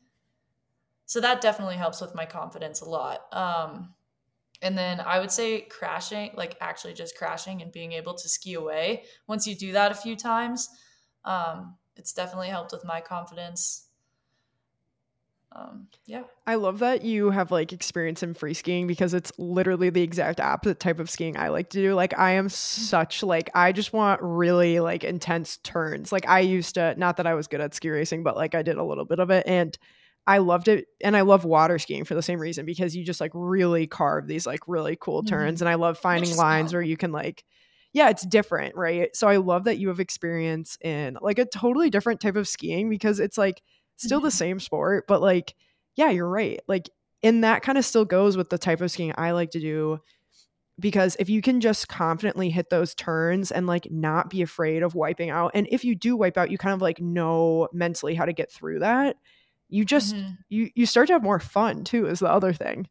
So 1.07 1.21
that 1.21 1.41
definitely 1.41 1.77
helps 1.77 2.01
with 2.01 2.15
my 2.15 2.27
confidence 2.27 2.81
a 2.81 2.89
lot. 2.89 3.23
Um, 3.33 3.94
and 4.65 4.77
then 4.77 5.01
I 5.01 5.21
would 5.21 5.31
say 5.31 5.61
crashing, 5.61 6.33
like 6.35 6.57
actually 6.61 6.95
just 6.95 7.17
crashing 7.17 7.63
and 7.63 7.71
being 7.71 7.93
able 7.93 8.15
to 8.15 8.29
ski 8.29 8.55
away. 8.55 9.05
Once 9.29 9.47
you 9.47 9.55
do 9.55 9.71
that 9.73 9.93
a 9.93 9.95
few 9.95 10.17
times, 10.17 10.69
um, 11.25 11.77
it's 11.95 12.13
definitely 12.13 12.49
helped 12.49 12.73
with 12.73 12.85
my 12.85 13.01
confidence 13.01 13.85
um, 15.57 15.87
yeah. 16.05 16.25
I 16.47 16.57
love 16.57 16.81
that 16.81 17.05
you 17.05 17.31
have 17.31 17.53
like 17.53 17.73
experience 17.73 18.25
in 18.25 18.35
free 18.35 18.55
skiing 18.55 18.89
because 18.89 19.15
it's 19.15 19.31
literally 19.39 19.89
the 19.89 20.03
exact 20.03 20.41
opposite 20.41 20.81
type 20.81 20.99
of 20.99 21.09
skiing 21.09 21.37
I 21.37 21.49
like 21.49 21.71
to 21.71 21.79
do. 21.81 21.95
Like 21.95 22.19
I 22.19 22.33
am 22.33 22.49
such 22.49 23.23
like 23.23 23.51
I 23.55 23.71
just 23.71 23.93
want 23.93 24.21
really 24.21 24.81
like 24.81 25.05
intense 25.05 25.59
turns. 25.59 26.11
Like 26.11 26.29
I 26.29 26.41
used 26.41 26.75
to 26.75 26.97
not 26.99 27.19
that 27.19 27.27
I 27.29 27.35
was 27.35 27.47
good 27.47 27.61
at 27.61 27.73
ski 27.73 27.91
racing, 27.91 28.25
but 28.25 28.37
like 28.37 28.57
I 28.57 28.63
did 28.63 28.79
a 28.79 28.85
little 28.85 29.05
bit 29.05 29.21
of 29.21 29.31
it 29.31 29.47
and 29.47 29.79
I 30.27 30.39
loved 30.39 30.69
it 30.69 30.87
and 31.03 31.17
I 31.17 31.21
love 31.21 31.45
water 31.45 31.79
skiing 31.79 32.05
for 32.05 32.15
the 32.15 32.23
same 32.23 32.41
reason 32.41 32.65
because 32.65 32.97
you 32.97 33.05
just 33.05 33.21
like 33.21 33.33
really 33.35 33.87
carve 33.87 34.27
these 34.27 34.47
like 34.47 34.61
really 34.67 34.97
cool 34.99 35.23
mm-hmm. 35.23 35.35
turns 35.35 35.61
and 35.61 35.69
I 35.69 35.75
love 35.75 35.99
finding 35.99 36.35
lines 36.37 36.73
where 36.73 36.83
you 36.83 36.97
can 36.97 37.13
like 37.13 37.45
yeah, 37.95 38.09
it's 38.11 38.27
different, 38.27 38.75
right? 38.75 39.15
So 39.15 39.29
I 39.29 39.37
love 39.37 39.65
that 39.65 39.79
you 39.79 39.87
have 39.87 40.01
experience 40.01 40.77
in 40.83 41.17
like 41.23 41.39
a 41.39 41.45
totally 41.45 41.91
different 41.91 42.21
type 42.21 42.35
of 42.35 42.49
skiing 42.49 42.91
because 42.91 43.21
it's 43.21 43.39
like 43.39 43.63
still 43.97 44.21
the 44.21 44.29
mm-hmm. 44.29 44.37
same 44.37 44.61
sport, 44.61 45.05
but 45.07 45.23
like, 45.23 45.55
yeah, 45.95 46.11
you're 46.11 46.29
right. 46.29 46.59
Like, 46.67 46.91
and 47.23 47.45
that 47.45 47.63
kind 47.63 47.79
of 47.79 47.85
still 47.85 48.05
goes 48.05 48.37
with 48.37 48.51
the 48.51 48.59
type 48.59 48.81
of 48.81 48.91
skiing 48.91 49.15
I 49.17 49.31
like 49.31 49.53
to 49.53 49.61
do 49.61 50.01
because 50.79 51.17
if 51.21 51.31
you 51.31 51.41
can 51.41 51.61
just 51.61 51.89
confidently 51.89 52.51
hit 52.51 52.69
those 52.69 52.97
turns 52.97 53.53
and 53.53 53.69
like 53.69 53.87
not 53.93 54.29
be 54.29 54.43
afraid 54.43 54.83
of 54.83 54.97
wiping 54.97 55.31
out 55.31 55.53
and 55.55 55.69
if 55.71 55.85
you 55.85 55.95
do 55.95 56.17
wipe 56.17 56.37
out 56.37 56.51
you 56.51 56.59
kind 56.59 56.75
of 56.75 56.83
like 56.83 57.01
know 57.01 57.69
mentally 57.73 58.15
how 58.15 58.25
to 58.25 58.33
get 58.33 58.51
through 58.51 58.81
that 58.81 59.17
you 59.75 59.85
just 59.85 60.15
mm-hmm. 60.15 60.33
you 60.49 60.71
you 60.75 60.87
start 60.87 61.09
to 61.09 61.13
have 61.13 61.23
more 61.23 61.41
fun 61.41 61.85
too 61.85 62.07
is 62.07 62.21
the 62.21 62.31
other 62.31 62.53
thing 62.53 62.89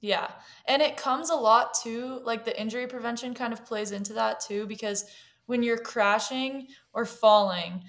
yeah 0.00 0.30
and 0.66 0.82
it 0.82 0.96
comes 0.96 1.30
a 1.30 1.34
lot 1.34 1.72
too 1.74 2.20
like 2.24 2.44
the 2.44 2.60
injury 2.60 2.86
prevention 2.86 3.32
kind 3.32 3.52
of 3.52 3.64
plays 3.64 3.90
into 3.90 4.12
that 4.12 4.40
too 4.40 4.66
because 4.66 5.06
when 5.46 5.62
you're 5.62 5.78
crashing 5.78 6.66
or 6.92 7.04
falling 7.04 7.82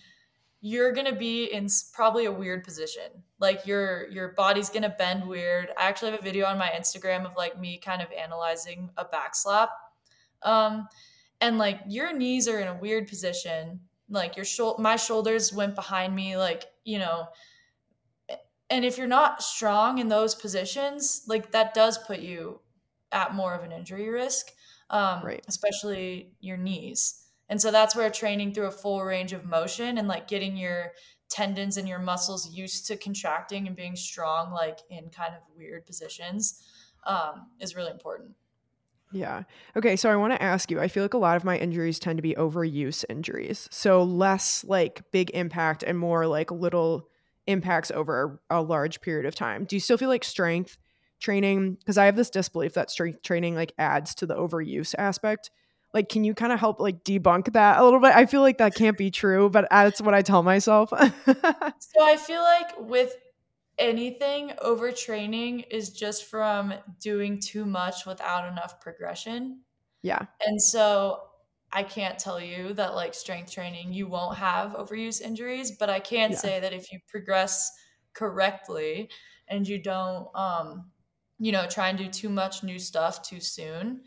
you're 0.66 0.94
going 0.94 1.06
to 1.06 1.16
be 1.16 1.52
in 1.52 1.68
probably 1.92 2.24
a 2.24 2.32
weird 2.32 2.64
position. 2.64 3.04
Like 3.38 3.68
your 3.68 4.08
your 4.10 4.30
body's 4.30 4.70
going 4.70 4.84
to 4.84 4.96
bend 4.98 5.28
weird. 5.28 5.72
I 5.78 5.90
actually 5.90 6.12
have 6.12 6.22
a 6.22 6.24
video 6.24 6.46
on 6.46 6.58
my 6.58 6.70
Instagram 6.70 7.26
of 7.26 7.34
like 7.36 7.60
me 7.60 7.78
kind 7.78 8.02
of 8.02 8.08
analyzing 8.14 8.90
a 8.96 9.04
back 9.04 9.36
slap. 9.36 9.72
Um 10.42 10.88
and 11.42 11.58
like 11.58 11.82
your 11.86 12.18
knees 12.18 12.48
are 12.48 12.62
in 12.62 12.70
a 12.70 12.78
weird 12.78 13.10
position. 13.10 13.82
Like 14.10 14.38
your 14.38 14.46
shoulder 14.46 14.82
my 14.82 14.96
shoulders 14.96 15.52
went 15.52 15.76
behind 15.76 16.16
me 16.16 16.38
like, 16.38 16.64
you 16.86 16.98
know, 16.98 17.28
and 18.70 18.86
if 18.86 18.98
you're 18.98 19.08
not 19.08 19.44
strong 19.44 19.98
in 19.98 20.08
those 20.08 20.36
positions, 20.36 21.24
like 21.28 21.52
that 21.52 21.74
does 21.74 21.98
put 21.98 22.20
you 22.20 22.60
at 23.12 23.36
more 23.36 23.54
of 23.54 23.64
an 23.64 23.72
injury 23.72 24.10
risk. 24.10 24.48
Um, 24.90 25.24
right. 25.24 25.44
especially 25.48 26.34
your 26.40 26.58
knees. 26.58 27.24
And 27.50 27.60
so 27.60 27.72
that's 27.72 27.96
where 27.96 28.12
training 28.12 28.54
through 28.54 28.68
a 28.68 28.72
full 28.72 29.02
range 29.04 29.34
of 29.34 29.44
motion 29.44 29.98
and 29.98 30.08
like 30.08 30.28
getting 30.28 30.56
your 30.56 30.92
tendons 31.30 31.78
and 31.78 31.88
your 31.88 31.98
muscles 32.00 32.52
used 32.52 32.86
to 32.88 32.98
contracting 32.98 33.66
and 33.66 33.76
being 33.76 33.96
strong, 33.96 34.52
like 34.52 34.80
in 34.92 35.10
kind 35.10 35.34
of 35.34 35.42
weird 35.58 35.86
positions, 35.88 36.62
um, 37.06 37.48
is 37.60 37.76
really 37.76 37.92
important. 37.92 38.36
Yeah. 39.12 39.44
Okay. 39.76 39.96
So 39.96 40.12
I 40.12 40.16
want 40.16 40.34
to 40.34 40.42
ask 40.42 40.70
you 40.70 40.80
I 40.80 40.88
feel 40.88 41.04
like 41.04 41.14
a 41.14 41.20
lot 41.20 41.38
of 41.38 41.44
my 41.44 41.58
injuries 41.58 41.98
tend 41.98 42.18
to 42.18 42.24
be 42.24 42.36
overuse 42.36 43.06
injuries. 43.10 43.68
So 43.72 44.04
less 44.04 44.64
like 44.64 45.04
big 45.12 45.32
impact 45.34 45.84
and 45.84 45.98
more 45.98 46.28
like 46.28 46.52
little 46.52 47.10
impacts 47.48 47.92
over 47.92 48.42
a, 48.50 48.62
large 48.62 49.02
period 49.02 49.26
of 49.26 49.36
time. 49.36 49.66
Do 49.66 49.76
you 49.76 49.80
still 49.80 49.98
feel 49.98 50.10
like 50.10 50.24
strength 50.24 50.78
training? 51.20 51.76
Because 51.76 51.98
I 51.98 52.06
have 52.06 52.16
this 52.16 52.30
disbelief 52.30 52.74
that 52.74 52.92
strength 52.92 53.22
training 53.22 53.56
like 53.56 53.74
adds 53.78 54.16
to 54.16 54.26
the 54.26 54.36
overuse 54.36 54.96
aspect 54.98 55.50
like 55.94 56.10
can 56.10 56.24
you 56.24 56.34
kind 56.34 56.52
of 56.52 56.60
help 56.60 56.80
like 56.80 57.04
debunk 57.04 57.54
that 57.54 57.80
a 57.80 57.84
little 57.84 58.00
bit 58.00 58.14
i 58.16 58.26
feel 58.26 58.42
like 58.42 58.58
that 58.58 58.76
can't 58.76 58.98
be 58.98 59.12
true 59.12 59.50
but 59.50 59.68
that's 59.70 60.02
what 60.02 60.14
i 60.14 60.22
tell 60.22 60.44
myself 60.44 60.90
so 60.90 62.04
i 62.04 62.18
feel 62.18 62.42
like 62.42 62.72
with 62.80 63.16
anything 63.78 64.52
overtraining 64.64 65.66
is 65.70 65.90
just 65.90 66.26
from 66.26 66.74
doing 67.00 67.40
too 67.40 67.66
much 67.66 68.06
without 68.06 68.52
enough 68.52 68.80
progression 68.80 69.60
yeah 70.02 70.26
and 70.46 70.62
so 70.62 71.22
i 71.74 71.84
can't 71.84 72.20
tell 72.20 72.40
you 72.40 72.74
that 72.74 72.96
like 72.96 73.14
strength 73.14 73.52
training 73.52 73.92
you 73.92 74.08
won't 74.08 74.38
have 74.38 74.74
overuse 74.74 75.22
injuries 75.22 75.72
but 75.72 75.90
i 75.90 76.00
can 76.00 76.32
yeah. 76.32 76.38
say 76.38 76.60
that 76.60 76.74
if 76.74 76.92
you 76.92 77.00
progress 77.08 77.72
correctly 78.14 79.10
and 79.48 79.68
you 79.68 79.82
don't 79.82 80.28
um 80.36 80.86
you 81.40 81.52
know 81.52 81.66
try 81.68 81.90
and 81.90 81.98
do 81.98 82.08
too 82.08 82.30
much 82.30 82.64
new 82.64 82.80
stuff 82.80 83.22
too 83.22 83.40
soon 83.40 84.02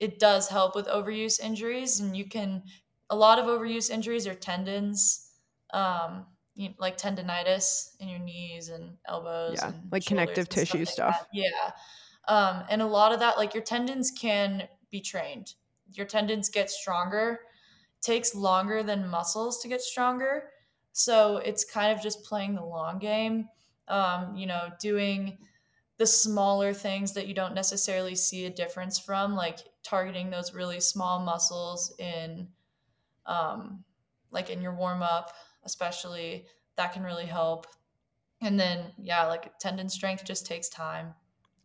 it 0.00 0.18
does 0.18 0.48
help 0.48 0.74
with 0.74 0.86
overuse 0.88 1.40
injuries 1.40 2.00
and 2.00 2.16
you 2.16 2.28
can 2.28 2.62
a 3.10 3.16
lot 3.16 3.38
of 3.38 3.46
overuse 3.46 3.90
injuries 3.90 4.26
are 4.26 4.34
tendons 4.34 5.30
um 5.72 6.26
you 6.54 6.70
know, 6.70 6.74
like 6.78 6.96
tendonitis 6.96 7.94
in 8.00 8.08
your 8.08 8.18
knees 8.18 8.70
and 8.70 8.96
elbows 9.06 9.58
yeah 9.60 9.68
and 9.68 9.82
like 9.92 10.04
connective 10.04 10.48
tissue 10.48 10.84
stuff, 10.84 11.14
stuff. 11.14 11.26
Yeah 11.32 11.48
um 12.28 12.64
and 12.70 12.82
a 12.82 12.86
lot 12.86 13.12
of 13.12 13.20
that 13.20 13.36
like 13.36 13.54
your 13.54 13.62
tendons 13.62 14.10
can 14.10 14.68
be 14.90 15.00
trained 15.00 15.54
your 15.92 16.06
tendons 16.06 16.48
get 16.48 16.70
stronger 16.70 17.40
takes 18.00 18.34
longer 18.34 18.82
than 18.82 19.08
muscles 19.08 19.60
to 19.60 19.68
get 19.68 19.80
stronger 19.80 20.50
so 20.92 21.38
it's 21.38 21.64
kind 21.64 21.96
of 21.96 22.02
just 22.02 22.24
playing 22.24 22.54
the 22.54 22.64
long 22.64 22.98
game 22.98 23.48
um 23.88 24.34
you 24.36 24.46
know 24.46 24.68
doing 24.80 25.38
the 25.98 26.06
smaller 26.06 26.74
things 26.74 27.12
that 27.12 27.26
you 27.26 27.34
don't 27.34 27.54
necessarily 27.54 28.14
see 28.14 28.44
a 28.44 28.50
difference 28.50 28.98
from, 28.98 29.34
like 29.34 29.58
targeting 29.82 30.30
those 30.30 30.52
really 30.52 30.80
small 30.80 31.20
muscles 31.20 31.94
in, 31.98 32.48
um, 33.24 33.82
like 34.30 34.50
in 34.50 34.60
your 34.60 34.74
warm 34.74 35.02
up, 35.02 35.32
especially, 35.64 36.46
that 36.76 36.92
can 36.92 37.02
really 37.02 37.24
help. 37.24 37.66
And 38.42 38.60
then, 38.60 38.92
yeah, 38.98 39.26
like 39.26 39.58
tendon 39.58 39.88
strength 39.88 40.24
just 40.24 40.46
takes 40.46 40.68
time. 40.68 41.14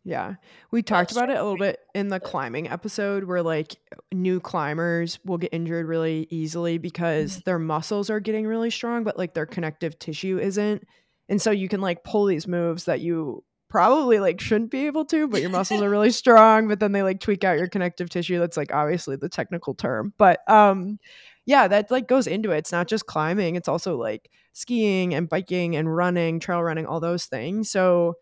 Yeah. 0.04 0.34
We 0.72 0.82
talked 0.82 1.12
about 1.12 1.30
it 1.30 1.36
a 1.36 1.42
little 1.42 1.58
bit 1.58 1.78
in 1.94 2.08
the 2.08 2.18
climbing 2.18 2.68
episode 2.68 3.24
where 3.24 3.42
like 3.42 3.76
new 4.12 4.40
climbers 4.40 5.20
will 5.24 5.38
get 5.38 5.54
injured 5.54 5.86
really 5.86 6.26
easily 6.30 6.78
because 6.78 7.32
mm-hmm. 7.34 7.40
their 7.44 7.58
muscles 7.58 8.10
are 8.10 8.18
getting 8.18 8.46
really 8.46 8.70
strong, 8.70 9.04
but 9.04 9.16
like 9.16 9.34
their 9.34 9.46
connective 9.46 9.98
tissue 9.98 10.38
isn't. 10.38 10.84
And 11.28 11.40
so 11.40 11.52
you 11.52 11.68
can 11.68 11.80
like 11.80 12.02
pull 12.02 12.26
these 12.26 12.48
moves 12.48 12.84
that 12.86 13.00
you 13.00 13.44
probably 13.68 14.18
like 14.18 14.40
shouldn't 14.40 14.72
be 14.72 14.86
able 14.86 15.04
to, 15.06 15.28
but 15.28 15.40
your 15.40 15.50
muscles 15.50 15.82
are 15.82 15.90
really 15.90 16.10
strong, 16.22 16.66
but 16.66 16.80
then 16.80 16.92
they 16.92 17.04
like 17.04 17.20
tweak 17.20 17.44
out 17.44 17.56
your 17.56 17.68
connective 17.68 18.10
tissue. 18.10 18.40
That's 18.40 18.56
like 18.56 18.74
obviously 18.74 19.16
the 19.16 19.28
technical 19.28 19.74
term. 19.74 20.12
But 20.18 20.40
um 20.50 20.98
yeah, 21.46 21.68
that 21.68 21.90
like 21.90 22.08
goes 22.08 22.26
into 22.26 22.50
it. 22.50 22.58
It's 22.58 22.72
not 22.72 22.88
just 22.88 23.06
climbing, 23.06 23.54
it's 23.54 23.68
also 23.68 23.96
like 23.96 24.30
skiing 24.52 25.14
and 25.14 25.28
biking 25.28 25.76
and 25.76 25.94
running, 25.94 26.40
trail 26.40 26.62
running, 26.62 26.86
all 26.86 27.00
those 27.00 27.26
things. 27.26 27.70
So 27.70 28.16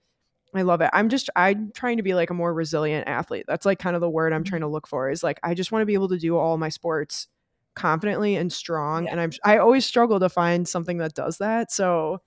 I 0.54 0.62
love 0.62 0.80
it. 0.80 0.90
I'm 0.92 1.08
just 1.08 1.30
I'm 1.36 1.70
trying 1.74 1.98
to 1.98 2.02
be 2.02 2.14
like 2.14 2.30
a 2.30 2.34
more 2.34 2.52
resilient 2.52 3.08
athlete. 3.08 3.44
That's 3.46 3.66
like 3.66 3.78
kind 3.78 3.94
of 3.94 4.00
the 4.00 4.10
word 4.10 4.32
I'm 4.32 4.44
trying 4.44 4.62
to 4.62 4.66
look 4.68 4.86
for 4.86 5.10
is 5.10 5.22
like 5.22 5.38
I 5.42 5.54
just 5.54 5.70
want 5.72 5.82
to 5.82 5.86
be 5.86 5.94
able 5.94 6.08
to 6.08 6.18
do 6.18 6.36
all 6.36 6.58
my 6.58 6.68
sports 6.68 7.28
confidently 7.74 8.36
and 8.36 8.52
strong 8.52 9.04
yeah. 9.04 9.12
and 9.12 9.20
I'm 9.20 9.30
I 9.44 9.58
always 9.58 9.86
struggle 9.86 10.18
to 10.20 10.28
find 10.28 10.68
something 10.68 10.98
that 10.98 11.14
does 11.14 11.38
that. 11.38 11.70
So 11.70 12.18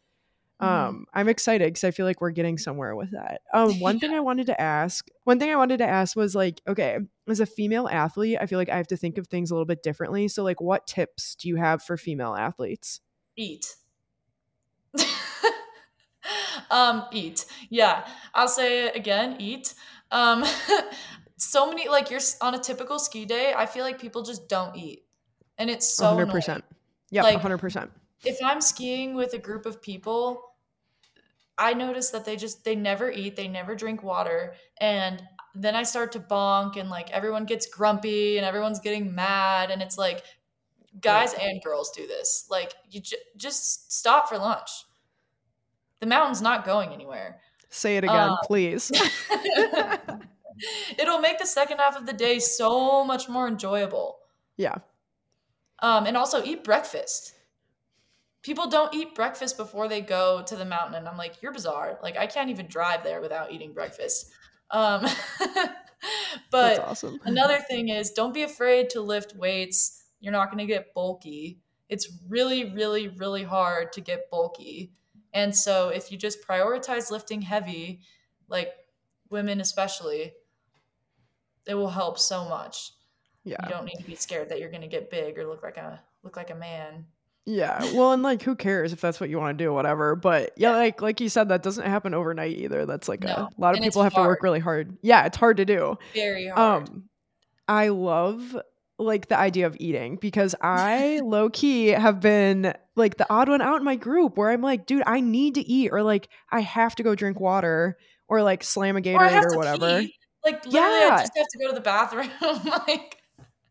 mm-hmm. 0.61 0.65
um 0.65 0.95
mm. 0.95 1.03
I'm 1.13 1.27
excited 1.27 1.73
cuz 1.73 1.83
I 1.83 1.91
feel 1.91 2.05
like 2.05 2.21
we're 2.21 2.31
getting 2.31 2.57
somewhere 2.57 2.95
with 2.95 3.11
that. 3.11 3.41
Um 3.53 3.79
one 3.79 3.95
yeah. 3.95 3.99
thing 3.99 4.11
I 4.15 4.21
wanted 4.21 4.45
to 4.47 4.59
ask, 4.59 5.07
one 5.25 5.39
thing 5.39 5.51
I 5.51 5.57
wanted 5.57 5.77
to 5.79 5.87
ask 5.87 6.15
was 6.15 6.33
like 6.33 6.61
okay, 6.67 6.99
as 7.27 7.41
a 7.41 7.45
female 7.45 7.89
athlete, 7.89 8.37
I 8.39 8.45
feel 8.45 8.57
like 8.57 8.69
I 8.69 8.77
have 8.77 8.87
to 8.87 8.97
think 8.97 9.17
of 9.17 9.27
things 9.27 9.51
a 9.51 9.53
little 9.53 9.65
bit 9.65 9.83
differently. 9.83 10.29
So 10.29 10.43
like 10.43 10.61
what 10.61 10.87
tips 10.87 11.35
do 11.35 11.49
you 11.49 11.57
have 11.57 11.83
for 11.83 11.97
female 11.97 12.35
athletes? 12.35 13.01
Eat 13.35 13.65
um, 16.71 17.05
eat. 17.11 17.45
Yeah, 17.69 18.05
I'll 18.33 18.47
say 18.47 18.87
it 18.87 18.95
again. 18.95 19.37
Eat. 19.39 19.73
Um, 20.11 20.43
so 21.37 21.67
many 21.67 21.87
like 21.89 22.09
you're 22.09 22.21
on 22.41 22.55
a 22.55 22.59
typical 22.59 22.99
ski 22.99 23.25
day. 23.25 23.53
I 23.55 23.65
feel 23.65 23.83
like 23.83 23.99
people 23.99 24.23
just 24.23 24.47
don't 24.47 24.75
eat, 24.75 25.05
and 25.57 25.69
it's 25.69 25.93
so. 25.93 26.05
Hundred 26.05 26.29
percent. 26.29 26.63
Yeah, 27.09 27.23
like, 27.23 27.39
hundred 27.39 27.59
percent. 27.59 27.91
If 28.25 28.37
I'm 28.43 28.61
skiing 28.61 29.15
with 29.15 29.33
a 29.33 29.37
group 29.37 29.65
of 29.65 29.81
people, 29.81 30.41
I 31.57 31.73
notice 31.73 32.11
that 32.11 32.25
they 32.25 32.35
just 32.35 32.63
they 32.63 32.75
never 32.75 33.11
eat, 33.11 33.35
they 33.35 33.47
never 33.47 33.75
drink 33.75 34.03
water, 34.03 34.55
and 34.79 35.21
then 35.55 35.75
I 35.75 35.83
start 35.83 36.13
to 36.13 36.19
bonk, 36.19 36.77
and 36.77 36.89
like 36.89 37.11
everyone 37.11 37.45
gets 37.45 37.67
grumpy, 37.67 38.37
and 38.37 38.45
everyone's 38.45 38.79
getting 38.79 39.13
mad, 39.13 39.71
and 39.71 39.81
it's 39.81 39.97
like 39.97 40.23
guys 41.01 41.33
and 41.33 41.61
girls 41.63 41.91
do 41.91 42.07
this. 42.07 42.45
Like 42.49 42.73
you 42.89 43.01
j- 43.01 43.17
just 43.35 43.91
stop 43.91 44.29
for 44.29 44.37
lunch 44.37 44.85
the 46.03 46.09
mountain's 46.09 46.41
not 46.41 46.65
going 46.65 46.89
anywhere. 46.89 47.39
Say 47.69 47.95
it 47.95 48.03
again, 48.03 48.31
um, 48.31 48.37
please. 48.43 48.91
it'll 50.99 51.19
make 51.19 51.39
the 51.39 51.45
second 51.45 51.77
half 51.77 51.95
of 51.95 52.05
the 52.05 52.11
day 52.11 52.39
so 52.39 53.05
much 53.05 53.29
more 53.29 53.47
enjoyable. 53.47 54.17
Yeah. 54.57 54.75
Um, 55.79 56.05
and 56.05 56.17
also 56.17 56.43
eat 56.43 56.65
breakfast. 56.65 57.35
People 58.41 58.67
don't 58.67 58.93
eat 58.93 59.15
breakfast 59.15 59.55
before 59.55 59.87
they 59.87 60.01
go 60.01 60.43
to 60.45 60.57
the 60.57 60.65
mountain, 60.65 60.95
and 60.95 61.07
I'm 61.07 61.15
like, 61.15 61.41
you're 61.41 61.53
bizarre. 61.53 61.97
Like 62.03 62.17
I 62.17 62.27
can't 62.27 62.49
even 62.49 62.67
drive 62.67 63.01
there 63.05 63.21
without 63.21 63.53
eating 63.53 63.73
breakfast. 63.73 64.29
Um, 64.71 65.05
but 66.51 66.79
awesome. 66.79 67.17
another 67.23 67.59
thing 67.59 67.87
is, 67.87 68.11
don't 68.11 68.33
be 68.33 68.43
afraid 68.43 68.89
to 68.89 68.99
lift 68.99 69.37
weights. 69.37 70.03
You're 70.19 70.33
not 70.33 70.51
going 70.51 70.67
to 70.67 70.71
get 70.73 70.93
bulky. 70.93 71.61
It's 71.87 72.09
really, 72.27 72.73
really, 72.73 73.07
really 73.07 73.43
hard 73.43 73.93
to 73.93 74.01
get 74.01 74.29
bulky. 74.29 74.91
And 75.33 75.55
so 75.55 75.89
if 75.89 76.11
you 76.11 76.17
just 76.17 76.47
prioritize 76.47 77.11
lifting 77.11 77.41
heavy, 77.41 78.01
like 78.47 78.73
women 79.29 79.61
especially, 79.61 80.33
it 81.65 81.75
will 81.75 81.89
help 81.89 82.19
so 82.19 82.47
much. 82.47 82.91
Yeah. 83.43 83.57
You 83.63 83.69
don't 83.69 83.85
need 83.85 83.97
to 83.97 84.03
be 84.03 84.15
scared 84.15 84.49
that 84.49 84.59
you're 84.59 84.69
going 84.69 84.81
to 84.81 84.87
get 84.87 85.09
big 85.09 85.37
or 85.37 85.47
look 85.47 85.63
like 85.63 85.77
a 85.77 86.01
look 86.23 86.37
like 86.37 86.49
a 86.49 86.55
man. 86.55 87.05
Yeah. 87.45 87.83
Well, 87.93 88.13
and 88.13 88.23
like 88.23 88.41
who 88.41 88.55
cares 88.55 88.93
if 88.93 89.01
that's 89.01 89.19
what 89.19 89.29
you 89.29 89.37
want 89.37 89.57
to 89.57 89.63
do, 89.63 89.73
whatever. 89.73 90.15
But 90.15 90.53
yeah, 90.55 90.71
yeah. 90.71 90.77
like 90.77 91.01
like 91.01 91.19
you 91.19 91.29
said, 91.29 91.49
that 91.49 91.63
doesn't 91.63 91.85
happen 91.85 92.13
overnight 92.13 92.55
either. 92.55 92.85
That's 92.85 93.09
like 93.09 93.23
no. 93.23 93.49
a, 93.57 93.61
lot 93.61 93.71
of 93.71 93.77
and 93.77 93.83
people 93.83 94.03
have 94.03 94.13
hard. 94.13 94.25
to 94.25 94.29
work 94.29 94.43
really 94.43 94.59
hard. 94.59 94.97
Yeah, 95.01 95.25
it's 95.25 95.37
hard 95.37 95.57
to 95.57 95.65
do. 95.65 95.97
Very 96.13 96.47
hard. 96.47 96.87
Um 96.87 97.03
I 97.67 97.89
love 97.89 98.55
like 98.97 99.27
the 99.27 99.37
idea 99.37 99.67
of 99.67 99.75
eating 99.79 100.15
because 100.17 100.55
I 100.61 101.19
low 101.23 101.49
key 101.49 101.87
have 101.87 102.21
been 102.21 102.73
like 102.95 103.17
the 103.17 103.25
odd 103.29 103.49
one 103.49 103.61
out 103.61 103.77
in 103.77 103.83
my 103.83 103.95
group 103.95 104.37
where 104.37 104.51
I'm 104.51 104.61
like, 104.61 104.85
dude, 104.85 105.03
I 105.05 105.19
need 105.19 105.55
to 105.55 105.61
eat 105.61 105.89
or 105.91 106.03
like 106.03 106.29
I 106.51 106.61
have 106.61 106.95
to 106.95 107.03
go 107.03 107.15
drink 107.15 107.39
water 107.39 107.97
or 108.27 108.43
like 108.43 108.63
slam 108.63 108.97
a 108.97 109.01
Gatorade 109.01 109.43
or, 109.43 109.53
or 109.53 109.57
whatever. 109.57 110.01
Pee. 110.01 110.15
Like 110.43 110.65
literally 110.65 110.99
yeah. 110.99 111.15
I 111.15 111.19
just 111.19 111.37
have 111.37 111.47
to 111.47 111.59
go 111.59 111.67
to 111.69 111.73
the 111.73 111.81
bathroom. 111.81 112.29
like 112.87 113.17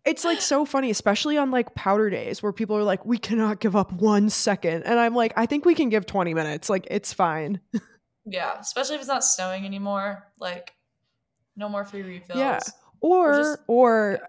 it's 0.04 0.24
like 0.24 0.40
so 0.40 0.64
funny, 0.64 0.90
especially 0.90 1.38
on 1.38 1.50
like 1.50 1.74
powder 1.74 2.10
days 2.10 2.42
where 2.42 2.52
people 2.52 2.76
are 2.76 2.82
like, 2.82 3.06
we 3.06 3.18
cannot 3.18 3.60
give 3.60 3.76
up 3.76 3.92
one 3.92 4.30
second. 4.30 4.82
And 4.82 4.98
I'm 4.98 5.14
like, 5.14 5.32
I 5.36 5.46
think 5.46 5.64
we 5.64 5.74
can 5.74 5.90
give 5.90 6.06
20 6.06 6.34
minutes. 6.34 6.68
Like, 6.68 6.88
it's 6.90 7.12
fine. 7.12 7.60
yeah. 8.26 8.58
Especially 8.58 8.96
if 8.96 9.00
it's 9.00 9.08
not 9.08 9.22
snowing 9.22 9.64
anymore. 9.64 10.26
Like, 10.40 10.74
no 11.56 11.68
more 11.68 11.84
free 11.84 12.02
refills. 12.02 12.38
Yeah. 12.38 12.58
Or, 13.00 13.32
or, 13.32 13.42
just, 13.42 13.58
or 13.68 14.28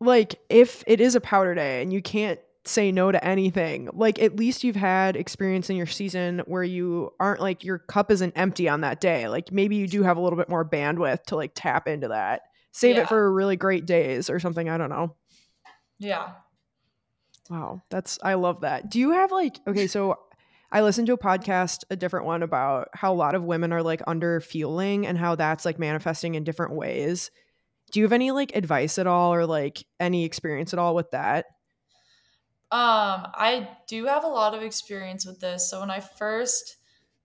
like 0.00 0.34
if 0.48 0.82
it 0.86 1.00
is 1.00 1.14
a 1.14 1.20
powder 1.20 1.54
day 1.54 1.82
and 1.82 1.92
you 1.92 2.02
can't 2.02 2.40
say 2.64 2.92
no 2.92 3.10
to 3.10 3.24
anything. 3.24 3.88
Like 3.92 4.20
at 4.20 4.36
least 4.36 4.62
you've 4.62 4.76
had 4.76 5.16
experience 5.16 5.68
in 5.68 5.76
your 5.76 5.86
season 5.86 6.40
where 6.46 6.62
you 6.62 7.12
aren't 7.18 7.40
like 7.40 7.64
your 7.64 7.78
cup 7.78 8.10
isn't 8.10 8.34
empty 8.36 8.68
on 8.68 8.82
that 8.82 9.00
day. 9.00 9.28
Like 9.28 9.50
maybe 9.50 9.76
you 9.76 9.88
do 9.88 10.02
have 10.02 10.16
a 10.16 10.20
little 10.20 10.36
bit 10.36 10.48
more 10.48 10.64
bandwidth 10.64 11.24
to 11.24 11.36
like 11.36 11.52
tap 11.54 11.88
into 11.88 12.08
that. 12.08 12.42
Save 12.70 12.96
yeah. 12.96 13.02
it 13.02 13.08
for 13.08 13.32
really 13.32 13.56
great 13.56 13.84
days 13.84 14.30
or 14.30 14.38
something 14.38 14.68
i 14.68 14.78
don't 14.78 14.90
know. 14.90 15.16
Yeah. 15.98 16.30
Wow 17.50 17.82
that's 17.90 18.18
i 18.22 18.34
love 18.34 18.60
that. 18.60 18.90
Do 18.90 19.00
you 19.00 19.10
have 19.10 19.32
like 19.32 19.58
okay 19.66 19.88
so 19.88 20.18
i 20.70 20.82
listened 20.82 21.08
to 21.08 21.14
a 21.14 21.18
podcast 21.18 21.82
a 21.90 21.96
different 21.96 22.26
one 22.26 22.44
about 22.44 22.88
how 22.94 23.12
a 23.12 23.16
lot 23.16 23.34
of 23.34 23.42
women 23.42 23.72
are 23.72 23.82
like 23.82 24.02
under 24.06 24.40
fueling 24.40 25.06
and 25.06 25.18
how 25.18 25.34
that's 25.34 25.64
like 25.64 25.80
manifesting 25.80 26.36
in 26.36 26.44
different 26.44 26.74
ways. 26.74 27.32
Do 27.90 27.98
you 27.98 28.04
have 28.04 28.12
any 28.12 28.30
like 28.30 28.54
advice 28.54 28.98
at 28.98 29.08
all 29.08 29.34
or 29.34 29.46
like 29.46 29.84
any 29.98 30.24
experience 30.24 30.72
at 30.72 30.78
all 30.78 30.94
with 30.94 31.10
that? 31.10 31.46
Um, 32.72 33.28
I 33.34 33.68
do 33.86 34.06
have 34.06 34.24
a 34.24 34.28
lot 34.28 34.54
of 34.54 34.62
experience 34.62 35.26
with 35.26 35.40
this. 35.40 35.68
So 35.68 35.80
when 35.80 35.90
I 35.90 36.00
first 36.00 36.78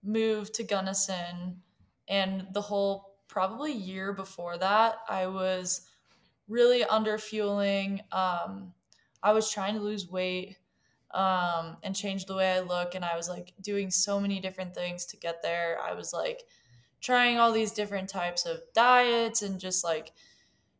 moved 0.04 0.52
to 0.54 0.62
Gunnison 0.62 1.62
and 2.06 2.46
the 2.52 2.60
whole 2.60 3.14
probably 3.28 3.72
year 3.72 4.12
before 4.12 4.58
that, 4.58 4.96
I 5.08 5.26
was 5.26 5.88
really 6.48 6.84
under 6.84 7.16
fueling. 7.16 8.02
Um, 8.12 8.74
I 9.22 9.32
was 9.32 9.50
trying 9.50 9.72
to 9.74 9.80
lose 9.80 10.10
weight 10.10 10.58
um, 11.12 11.78
and 11.82 11.96
change 11.96 12.26
the 12.26 12.36
way 12.36 12.52
I 12.52 12.60
look. 12.60 12.94
And 12.94 13.02
I 13.02 13.16
was 13.16 13.30
like 13.30 13.54
doing 13.62 13.90
so 13.90 14.20
many 14.20 14.40
different 14.40 14.74
things 14.74 15.06
to 15.06 15.16
get 15.16 15.42
there. 15.42 15.78
I 15.82 15.94
was 15.94 16.12
like 16.12 16.42
trying 17.00 17.38
all 17.38 17.52
these 17.52 17.72
different 17.72 18.10
types 18.10 18.44
of 18.44 18.60
diets 18.74 19.40
and 19.40 19.58
just 19.58 19.82
like 19.82 20.12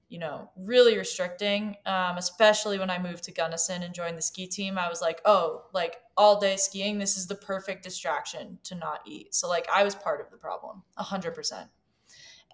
you 0.09 0.19
know, 0.19 0.51
really 0.57 0.97
restricting, 0.97 1.77
um, 1.85 2.17
especially 2.17 2.79
when 2.79 2.89
I 2.89 2.99
moved 2.99 3.25
to 3.25 3.33
Gunnison 3.33 3.83
and 3.83 3.93
joined 3.93 4.17
the 4.17 4.23
ski 4.23 4.47
team. 4.47 4.79
I 4.79 4.89
was 4.89 5.03
like, 5.03 5.21
oh, 5.27 5.65
like 5.75 5.97
all 6.17 6.41
day 6.41 6.57
skiing, 6.57 6.99
this 6.99 7.19
is 7.19 7.27
the 7.27 7.35
perfect 7.35 7.83
distraction 7.83 8.59
to 8.65 8.75
not 8.75 9.01
eat. 9.07 9.35
So, 9.35 9.49
like, 9.49 9.69
I 9.73 9.85
was 9.85 9.95
part 9.95 10.23
of 10.23 10.31
the 10.31 10.39
problem, 10.39 10.83
100%. 10.99 11.69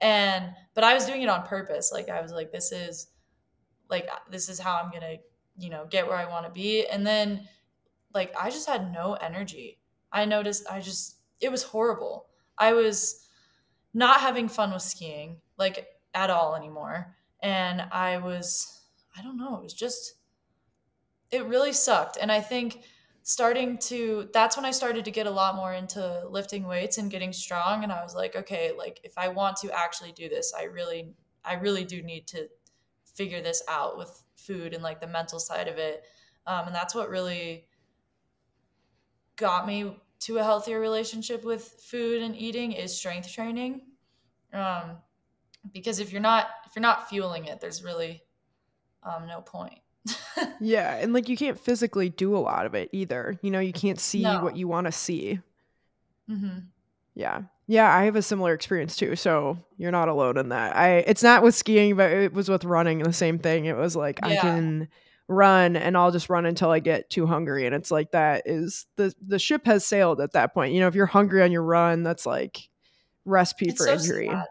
And, 0.01 0.51
but 0.75 0.83
I 0.83 0.95
was 0.95 1.07
doing 1.07 1.23
it 1.23 1.29
on 1.29 1.47
purpose. 1.47 1.93
Like, 1.93 2.09
I 2.09 2.21
was 2.21 2.33
like, 2.33 2.51
this 2.51 2.73
is, 2.73 3.07
like, 3.89 4.09
this 4.29 4.49
is 4.49 4.59
how 4.59 4.81
I'm 4.83 4.91
to, 4.91 5.19
you 5.57 5.71
know, 5.71 5.87
get 5.89 6.09
where 6.09 6.17
I 6.17 6.29
want 6.29 6.47
to 6.47 6.51
be. 6.51 6.87
And 6.89 7.07
then, 7.07 7.49
like, 8.13 8.35
I 8.39 8.51
just 8.51 8.69
had 8.69 8.93
no 8.93 9.15
energy. 9.15 9.79
I 10.11 10.25
noticed 10.25 10.67
I 10.69 10.81
just, 10.81 11.19
it 11.41 11.53
was 11.53 11.63
horrible. 11.63 12.27
I 12.59 12.73
was 12.73 13.25
not 13.93 14.21
having 14.21 14.49
fun 14.49 14.73
with 14.73 14.83
skiing, 14.83 15.37
like, 15.57 15.87
at 16.15 16.31
all 16.31 16.57
anymore 16.57 17.15
and 17.45 17.83
I 17.93 18.19
was 18.19 18.81
I 19.17 19.23
don't 19.23 19.37
know, 19.37 19.57
it 19.57 19.63
was 19.63 19.75
just 19.75 20.15
it 21.31 21.45
really 21.47 21.73
sucked. 21.73 22.17
And 22.21 22.33
I 22.33 22.41
think 22.41 22.83
starting 23.23 23.79
to 23.79 24.29
that's 24.33 24.57
when 24.57 24.65
I 24.65 24.71
started 24.71 25.05
to 25.05 25.11
get 25.11 25.27
a 25.27 25.31
lot 25.31 25.55
more 25.55 25.75
into 25.75 26.27
lifting 26.29 26.67
weights 26.67 26.99
and 26.99 27.11
getting 27.11 27.33
strong 27.33 27.85
and 27.85 27.93
I 27.93 28.03
was 28.03 28.15
like, 28.15 28.35
okay, 28.35 28.73
like 28.77 29.01
if 29.05 29.13
I 29.19 29.29
want 29.29 29.57
to 29.59 29.71
actually 29.73 30.13
do 30.13 30.29
this, 30.29 30.53
I 30.59 30.65
really 30.65 31.15
I 31.45 31.55
really 31.55 31.85
do 31.85 32.03
need 32.03 32.27
to 32.29 32.49
figure 33.05 33.43
this 33.43 33.63
out 33.69 33.99
with 33.99 34.25
food 34.37 34.73
and 34.75 34.83
like 34.83 35.01
the 35.01 35.07
mental 35.07 35.39
side 35.39 35.69
of 35.69 35.77
it. 35.79 36.03
Um, 36.47 36.67
and 36.67 36.75
that's 36.75 36.95
what 36.95 37.11
really 37.11 37.67
got 39.37 39.67
me 39.67 39.99
to 40.21 40.39
a 40.39 40.45
healthier 40.45 40.81
relationship 40.81 41.45
with 41.45 41.65
food 41.91 42.23
and 42.23 42.37
eating 42.37 42.73
is 42.73 42.97
strength 42.97 43.31
training 43.31 43.83
Um, 44.53 44.99
because 45.73 46.01
if 46.01 46.13
you're 46.13 46.23
not 46.23 46.49
if 46.67 46.77
you're 46.77 46.83
not 46.83 47.09
fueling 47.09 47.47
it, 47.47 47.61
there's 47.61 47.83
really 47.83 48.23
um, 49.03 49.27
no 49.27 49.41
point. 49.41 49.79
yeah, 50.61 50.97
and 50.97 51.13
like 51.13 51.29
you 51.29 51.37
can't 51.37 51.59
physically 51.59 52.09
do 52.09 52.37
a 52.37 52.39
lot 52.39 52.67
of 52.67 52.75
it 52.75 52.91
either. 52.93 53.39
You 53.43 53.51
know, 53.51 53.61
you 53.61 53.73
can't 53.73 54.01
see 54.01 54.23
no. 54.23 54.43
what 54.43 54.57
you 54.57 54.69
want 54.69 54.87
to 54.87 54.93
see. 54.93 55.41
Mm-hmm. 56.31 56.59
Yeah. 57.15 57.43
Yeah, 57.67 57.95
I 57.95 58.05
have 58.05 58.17
a 58.17 58.23
similar 58.23 58.53
experience 58.53 58.97
too. 58.97 59.17
So 59.17 59.57
you're 59.79 59.91
not 59.91 60.09
alone 60.09 60.37
in 60.37 60.51
that. 60.51 60.77
I 60.77 60.97
it's 60.99 61.23
not 61.23 61.43
with 61.43 61.55
skiing, 61.55 61.97
but 61.97 62.11
it 62.11 62.33
was 62.35 62.49
with 62.49 62.65
running 62.65 62.99
the 62.99 63.13
same 63.13 63.39
thing. 63.39 63.65
It 63.65 63.77
was 63.77 63.97
like 63.97 64.21
yeah. 64.23 64.29
I 64.29 64.37
can 64.37 64.89
run 65.29 65.77
and 65.77 65.97
I'll 65.97 66.11
just 66.11 66.29
run 66.29 66.45
until 66.45 66.71
I 66.71 66.81
get 66.81 67.09
too 67.09 67.27
hungry. 67.27 67.65
And 67.65 67.75
it's 67.75 67.91
like 67.91 68.11
that 68.11 68.43
is 68.45 68.87
the 68.97 69.15
the 69.27 69.39
ship 69.39 69.65
has 69.65 69.87
sailed 69.87 70.21
at 70.21 70.33
that 70.33 70.53
point. 70.53 70.75
You 70.75 70.81
know, 70.81 70.89
if 70.89 70.95
you're 70.95 71.07
hungry 71.07 71.43
on 71.43 71.53
your 71.53 71.63
run, 71.63 72.03
that's 72.03 72.27
like 72.27 72.69
recipe 73.25 73.69
it's 73.69 73.79
for 73.79 73.87
so 73.87 73.95
injury. 73.95 74.29
Sad. 74.29 74.45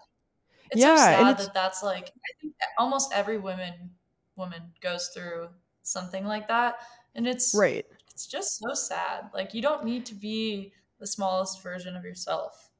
It's 0.73 0.81
yeah, 0.81 0.95
so 0.95 1.11
sad 1.11 1.37
that 1.37 1.53
that's 1.53 1.83
like 1.83 2.09
I 2.09 2.31
think 2.41 2.55
almost 2.77 3.13
every 3.13 3.37
woman 3.37 3.91
woman 4.35 4.73
goes 4.81 5.09
through 5.09 5.49
something 5.83 6.25
like 6.25 6.47
that, 6.47 6.77
and 7.15 7.27
it's 7.27 7.53
right. 7.53 7.85
It's 8.11 8.27
just 8.27 8.59
so 8.59 8.73
sad. 8.73 9.31
Like 9.33 9.53
you 9.53 9.61
don't 9.61 9.85
need 9.85 10.05
to 10.07 10.15
be 10.15 10.73
the 10.99 11.07
smallest 11.07 11.63
version 11.63 11.95
of 11.95 12.03
yourself. 12.05 12.71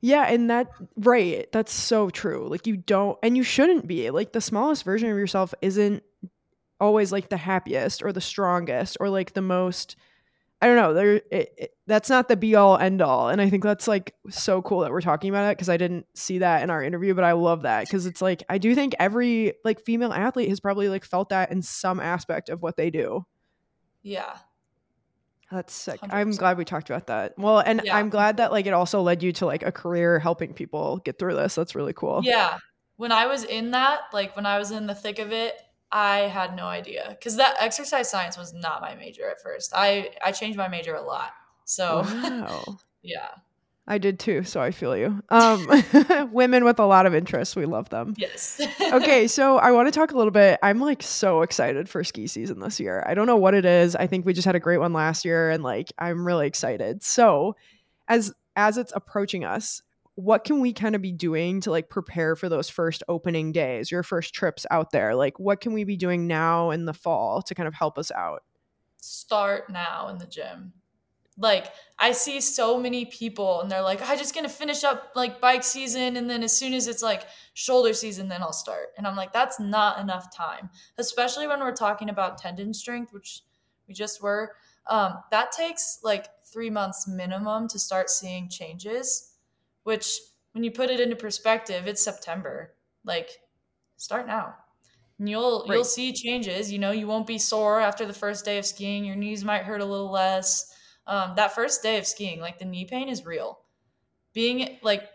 Yeah, 0.00 0.24
and 0.24 0.50
that 0.50 0.68
right, 0.96 1.50
that's 1.52 1.72
so 1.72 2.10
true. 2.10 2.48
Like 2.48 2.66
you 2.66 2.76
don't 2.76 3.18
and 3.22 3.36
you 3.36 3.42
shouldn't 3.42 3.86
be. 3.86 4.10
Like 4.10 4.32
the 4.32 4.40
smallest 4.40 4.84
version 4.84 5.10
of 5.10 5.16
yourself 5.16 5.54
isn't 5.62 6.02
always 6.80 7.12
like 7.12 7.28
the 7.28 7.36
happiest 7.36 8.02
or 8.02 8.12
the 8.12 8.20
strongest 8.20 8.96
or 9.00 9.08
like 9.10 9.34
the 9.34 9.42
most 9.42 9.96
I 10.62 10.66
don't 10.66 10.76
know, 10.76 10.94
there 10.94 11.14
it, 11.32 11.54
it, 11.58 11.70
that's 11.88 12.08
not 12.08 12.28
the 12.28 12.36
be 12.36 12.54
all 12.54 12.78
end 12.78 13.02
all. 13.02 13.28
And 13.28 13.40
I 13.40 13.50
think 13.50 13.64
that's 13.64 13.88
like 13.88 14.14
so 14.30 14.62
cool 14.62 14.80
that 14.80 14.92
we're 14.92 15.00
talking 15.00 15.28
about 15.28 15.50
it 15.50 15.56
because 15.58 15.68
I 15.68 15.76
didn't 15.76 16.06
see 16.14 16.38
that 16.38 16.62
in 16.62 16.70
our 16.70 16.84
interview, 16.84 17.14
but 17.14 17.24
I 17.24 17.32
love 17.32 17.62
that 17.62 17.84
because 17.84 18.06
it's 18.06 18.22
like 18.22 18.44
I 18.48 18.58
do 18.58 18.72
think 18.76 18.94
every 19.00 19.54
like 19.64 19.84
female 19.84 20.12
athlete 20.12 20.48
has 20.50 20.60
probably 20.60 20.88
like 20.88 21.04
felt 21.04 21.30
that 21.30 21.50
in 21.50 21.62
some 21.62 21.98
aspect 21.98 22.48
of 22.48 22.62
what 22.62 22.76
they 22.76 22.90
do. 22.90 23.26
Yeah. 24.04 24.36
That's 25.50 25.74
sick. 25.74 25.98
i 26.08 26.20
am 26.20 26.30
glad 26.30 26.56
we 26.58 26.64
talked 26.64 26.88
about 26.88 27.08
that. 27.08 27.34
Well, 27.36 27.58
and 27.58 27.82
yeah. 27.84 27.96
I'm 27.96 28.08
glad 28.08 28.36
that 28.36 28.52
like 28.52 28.66
it 28.66 28.72
also 28.72 29.02
led 29.02 29.20
you 29.20 29.32
to 29.32 29.46
like 29.46 29.64
a 29.64 29.72
career 29.72 30.20
helping 30.20 30.54
people 30.54 30.98
get 30.98 31.18
through 31.18 31.34
this. 31.34 31.56
That's 31.56 31.74
really 31.74 31.92
cool. 31.92 32.20
Yeah. 32.22 32.58
When 32.96 33.10
I 33.10 33.26
was 33.26 33.42
in 33.42 33.72
that, 33.72 34.02
like 34.12 34.36
when 34.36 34.46
I 34.46 34.58
was 34.58 34.70
in 34.70 34.86
the 34.86 34.94
thick 34.94 35.18
of 35.18 35.32
it, 35.32 35.60
I 35.92 36.20
had 36.20 36.56
no 36.56 36.64
idea 36.66 37.16
cuz 37.22 37.36
that 37.36 37.56
exercise 37.60 38.10
science 38.10 38.38
was 38.38 38.52
not 38.54 38.80
my 38.80 38.94
major 38.94 39.28
at 39.28 39.40
first. 39.40 39.72
I 39.74 40.10
I 40.24 40.32
changed 40.32 40.58
my 40.58 40.68
major 40.68 40.94
a 40.94 41.02
lot. 41.02 41.32
So 41.64 42.02
wow. 42.02 42.78
yeah. 43.02 43.28
I 43.86 43.98
did 43.98 44.20
too, 44.20 44.44
so 44.44 44.60
I 44.60 44.70
feel 44.70 44.96
you. 44.96 45.22
Um, 45.28 45.66
women 46.32 46.64
with 46.64 46.78
a 46.78 46.86
lot 46.86 47.04
of 47.04 47.14
interests, 47.14 47.56
we 47.56 47.66
love 47.66 47.88
them. 47.88 48.14
Yes. 48.16 48.60
okay, 48.92 49.26
so 49.26 49.58
I 49.58 49.72
want 49.72 49.88
to 49.88 49.92
talk 49.92 50.12
a 50.12 50.16
little 50.16 50.30
bit. 50.30 50.60
I'm 50.62 50.80
like 50.80 51.02
so 51.02 51.42
excited 51.42 51.88
for 51.88 52.04
ski 52.04 52.28
season 52.28 52.60
this 52.60 52.78
year. 52.78 53.02
I 53.06 53.14
don't 53.14 53.26
know 53.26 53.36
what 53.36 53.54
it 53.54 53.64
is. 53.64 53.96
I 53.96 54.06
think 54.06 54.24
we 54.24 54.34
just 54.34 54.46
had 54.46 54.54
a 54.54 54.60
great 54.60 54.78
one 54.78 54.92
last 54.92 55.24
year, 55.24 55.50
and 55.50 55.64
like 55.64 55.92
I'm 55.98 56.24
really 56.24 56.46
excited. 56.46 57.02
So, 57.02 57.56
as 58.06 58.32
as 58.54 58.78
it's 58.78 58.92
approaching 58.94 59.44
us, 59.44 59.82
what 60.14 60.44
can 60.44 60.60
we 60.60 60.72
kind 60.72 60.94
of 60.94 61.02
be 61.02 61.12
doing 61.12 61.60
to 61.62 61.70
like 61.70 61.88
prepare 61.88 62.36
for 62.36 62.48
those 62.48 62.68
first 62.68 63.02
opening 63.08 63.52
days, 63.52 63.90
your 63.90 64.02
first 64.02 64.34
trips 64.34 64.66
out 64.70 64.90
there? 64.92 65.14
Like, 65.14 65.38
what 65.38 65.60
can 65.60 65.72
we 65.72 65.84
be 65.84 65.96
doing 65.96 66.26
now 66.26 66.70
in 66.70 66.84
the 66.84 66.94
fall 66.94 67.42
to 67.42 67.54
kind 67.54 67.66
of 67.66 67.74
help 67.74 67.98
us 67.98 68.10
out? 68.10 68.42
Start 68.98 69.70
now 69.70 70.08
in 70.08 70.18
the 70.18 70.26
gym 70.26 70.72
like 71.38 71.72
I 71.98 72.12
see 72.12 72.40
so 72.40 72.78
many 72.78 73.06
people 73.06 73.60
and 73.60 73.70
they're 73.70 73.82
like, 73.82 74.02
I 74.02 74.16
just 74.16 74.34
gonna 74.34 74.48
finish 74.48 74.84
up 74.84 75.12
like 75.14 75.40
bike 75.40 75.64
season 75.64 76.16
and 76.16 76.28
then 76.28 76.42
as 76.42 76.52
soon 76.56 76.74
as 76.74 76.88
it's 76.88 77.02
like 77.02 77.26
shoulder 77.54 77.94
season, 77.94 78.28
then 78.28 78.42
I'll 78.42 78.52
start. 78.52 78.88
And 78.98 79.06
I'm 79.06 79.16
like, 79.16 79.32
that's 79.32 79.58
not 79.58 79.98
enough 79.98 80.34
time. 80.34 80.68
Especially 80.98 81.46
when 81.46 81.60
we're 81.60 81.72
talking 81.72 82.10
about 82.10 82.38
tendon 82.38 82.74
strength, 82.74 83.12
which 83.12 83.42
we 83.88 83.94
just 83.94 84.22
were. 84.22 84.52
Um, 84.88 85.18
that 85.30 85.52
takes 85.52 86.00
like 86.02 86.26
three 86.44 86.70
months 86.70 87.08
minimum 87.08 87.68
to 87.68 87.78
start 87.78 88.10
seeing 88.10 88.48
changes, 88.48 89.31
which 89.84 90.18
when 90.52 90.64
you 90.64 90.70
put 90.70 90.90
it 90.90 91.00
into 91.00 91.16
perspective, 91.16 91.86
it's 91.86 92.02
September. 92.02 92.74
Like, 93.04 93.30
start 93.96 94.26
now. 94.26 94.54
And 95.18 95.28
you'll 95.28 95.64
right. 95.68 95.74
you'll 95.74 95.84
see 95.84 96.12
changes. 96.12 96.72
You 96.72 96.78
know, 96.78 96.90
you 96.90 97.06
won't 97.06 97.26
be 97.26 97.38
sore 97.38 97.80
after 97.80 98.06
the 98.06 98.12
first 98.12 98.44
day 98.44 98.58
of 98.58 98.66
skiing. 98.66 99.04
Your 99.04 99.16
knees 99.16 99.44
might 99.44 99.64
hurt 99.64 99.80
a 99.80 99.84
little 99.84 100.10
less 100.10 100.72
um, 101.06 101.34
that 101.36 101.54
first 101.54 101.82
day 101.82 101.98
of 101.98 102.06
skiing, 102.06 102.40
like 102.40 102.58
the 102.58 102.64
knee 102.64 102.84
pain 102.84 103.08
is 103.08 103.26
real. 103.26 103.60
Being 104.32 104.78
like, 104.82 105.08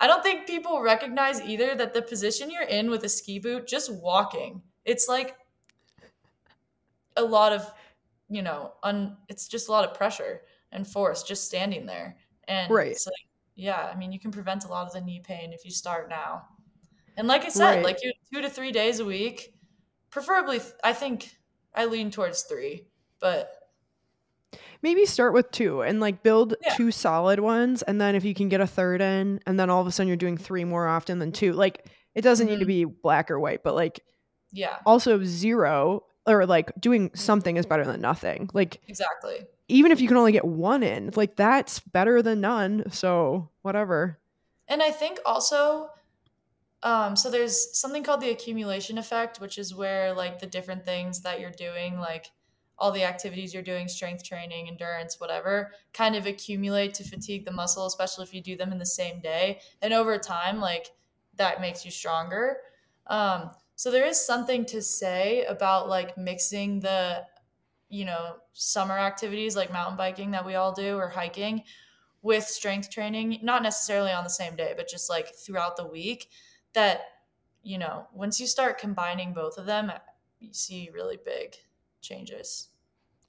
I 0.00 0.06
don't 0.06 0.22
think 0.22 0.46
people 0.46 0.80
recognize 0.80 1.40
either 1.40 1.74
that 1.74 1.94
the 1.94 2.02
position 2.02 2.50
you're 2.50 2.62
in 2.62 2.90
with 2.90 3.04
a 3.04 3.08
ski 3.08 3.38
boot, 3.38 3.66
just 3.66 3.92
walking, 3.92 4.62
it's 4.84 5.08
like 5.08 5.36
a 7.16 7.22
lot 7.22 7.52
of, 7.52 7.70
you 8.28 8.42
know, 8.42 8.72
un, 8.82 9.16
it's 9.28 9.46
just 9.46 9.68
a 9.68 9.72
lot 9.72 9.88
of 9.88 9.94
pressure 9.94 10.42
and 10.72 10.86
force 10.86 11.22
just 11.22 11.46
standing 11.46 11.86
there. 11.86 12.16
And 12.48 12.72
right. 12.72 12.96
so, 12.96 13.10
yeah, 13.56 13.90
I 13.92 13.96
mean, 13.96 14.12
you 14.12 14.18
can 14.18 14.30
prevent 14.30 14.64
a 14.64 14.68
lot 14.68 14.86
of 14.86 14.92
the 14.92 15.00
knee 15.00 15.22
pain 15.24 15.52
if 15.52 15.64
you 15.64 15.70
start 15.70 16.08
now. 16.08 16.46
And 17.16 17.28
like 17.28 17.44
I 17.44 17.48
said, 17.48 17.76
right. 17.76 17.84
like 17.84 18.02
you 18.02 18.12
two 18.32 18.42
to 18.42 18.50
three 18.50 18.72
days 18.72 18.98
a 18.98 19.04
week, 19.04 19.54
preferably, 20.10 20.60
I 20.82 20.92
think 20.92 21.30
I 21.74 21.84
lean 21.84 22.10
towards 22.10 22.42
three, 22.42 22.88
but 23.20 23.52
maybe 24.82 25.06
start 25.06 25.32
with 25.32 25.50
two 25.50 25.82
and 25.82 26.00
like 26.00 26.22
build 26.22 26.54
yeah. 26.62 26.74
two 26.74 26.90
solid 26.90 27.40
ones 27.40 27.82
and 27.82 27.98
then 27.98 28.14
if 28.14 28.22
you 28.22 28.34
can 28.34 28.50
get 28.50 28.60
a 28.60 28.66
third 28.66 29.00
in 29.00 29.40
and 29.46 29.58
then 29.58 29.70
all 29.70 29.80
of 29.80 29.86
a 29.86 29.90
sudden 29.90 30.08
you're 30.08 30.16
doing 30.16 30.36
three 30.36 30.62
more 30.62 30.86
often 30.86 31.18
than 31.18 31.32
two 31.32 31.54
like 31.54 31.86
it 32.14 32.20
doesn't 32.20 32.46
mm-hmm. 32.46 32.58
need 32.58 32.64
to 32.64 32.70
mm-hmm. 32.70 32.90
be 32.90 32.98
black 33.02 33.30
or 33.30 33.40
white 33.40 33.62
but 33.64 33.74
like 33.74 34.00
yeah 34.52 34.76
also 34.84 35.24
zero 35.24 36.02
or 36.26 36.44
like 36.44 36.70
doing 36.78 37.10
something 37.14 37.56
is 37.56 37.64
better 37.64 37.84
than 37.84 38.00
nothing 38.00 38.48
like 38.52 38.78
exactly 38.86 39.46
even 39.68 39.92
if 39.92 40.00
you 40.00 40.08
can 40.08 40.16
only 40.16 40.32
get 40.32 40.44
one 40.44 40.82
in 40.82 41.10
like 41.14 41.36
that's 41.36 41.80
better 41.80 42.22
than 42.22 42.40
none 42.40 42.90
so 42.90 43.48
whatever 43.62 44.18
and 44.68 44.82
i 44.82 44.90
think 44.90 45.18
also 45.24 45.88
um, 46.82 47.16
so 47.16 47.30
there's 47.30 47.78
something 47.78 48.02
called 48.02 48.20
the 48.20 48.28
accumulation 48.28 48.98
effect 48.98 49.40
which 49.40 49.56
is 49.56 49.74
where 49.74 50.12
like 50.12 50.38
the 50.38 50.46
different 50.46 50.84
things 50.84 51.22
that 51.22 51.40
you're 51.40 51.50
doing 51.50 51.98
like 51.98 52.26
all 52.78 52.90
the 52.90 53.04
activities 53.04 53.54
you're 53.54 53.62
doing, 53.62 53.88
strength 53.88 54.24
training, 54.24 54.68
endurance, 54.68 55.20
whatever, 55.20 55.72
kind 55.92 56.16
of 56.16 56.26
accumulate 56.26 56.94
to 56.94 57.04
fatigue 57.04 57.44
the 57.44 57.52
muscle, 57.52 57.86
especially 57.86 58.24
if 58.24 58.34
you 58.34 58.42
do 58.42 58.56
them 58.56 58.72
in 58.72 58.78
the 58.78 58.86
same 58.86 59.20
day. 59.20 59.60
And 59.80 59.94
over 59.94 60.18
time, 60.18 60.60
like 60.60 60.88
that 61.36 61.60
makes 61.60 61.84
you 61.84 61.90
stronger. 61.90 62.58
Um, 63.06 63.50
so 63.76 63.90
there 63.90 64.06
is 64.06 64.24
something 64.24 64.64
to 64.66 64.82
say 64.82 65.44
about 65.44 65.88
like 65.88 66.16
mixing 66.18 66.80
the, 66.80 67.24
you 67.94 68.04
know, 68.04 68.34
summer 68.52 68.98
activities 68.98 69.54
like 69.54 69.72
mountain 69.72 69.96
biking 69.96 70.32
that 70.32 70.44
we 70.44 70.56
all 70.56 70.72
do 70.72 70.96
or 70.96 71.08
hiking 71.08 71.62
with 72.22 72.42
strength 72.42 72.90
training, 72.90 73.38
not 73.40 73.62
necessarily 73.62 74.10
on 74.10 74.24
the 74.24 74.30
same 74.30 74.56
day, 74.56 74.74
but 74.76 74.88
just 74.88 75.08
like 75.08 75.32
throughout 75.32 75.76
the 75.76 75.86
week. 75.86 76.28
That, 76.72 77.02
you 77.62 77.78
know, 77.78 78.08
once 78.12 78.40
you 78.40 78.48
start 78.48 78.78
combining 78.78 79.32
both 79.32 79.58
of 79.58 79.66
them, 79.66 79.92
you 80.40 80.52
see 80.52 80.90
really 80.92 81.18
big 81.24 81.54
changes. 82.00 82.68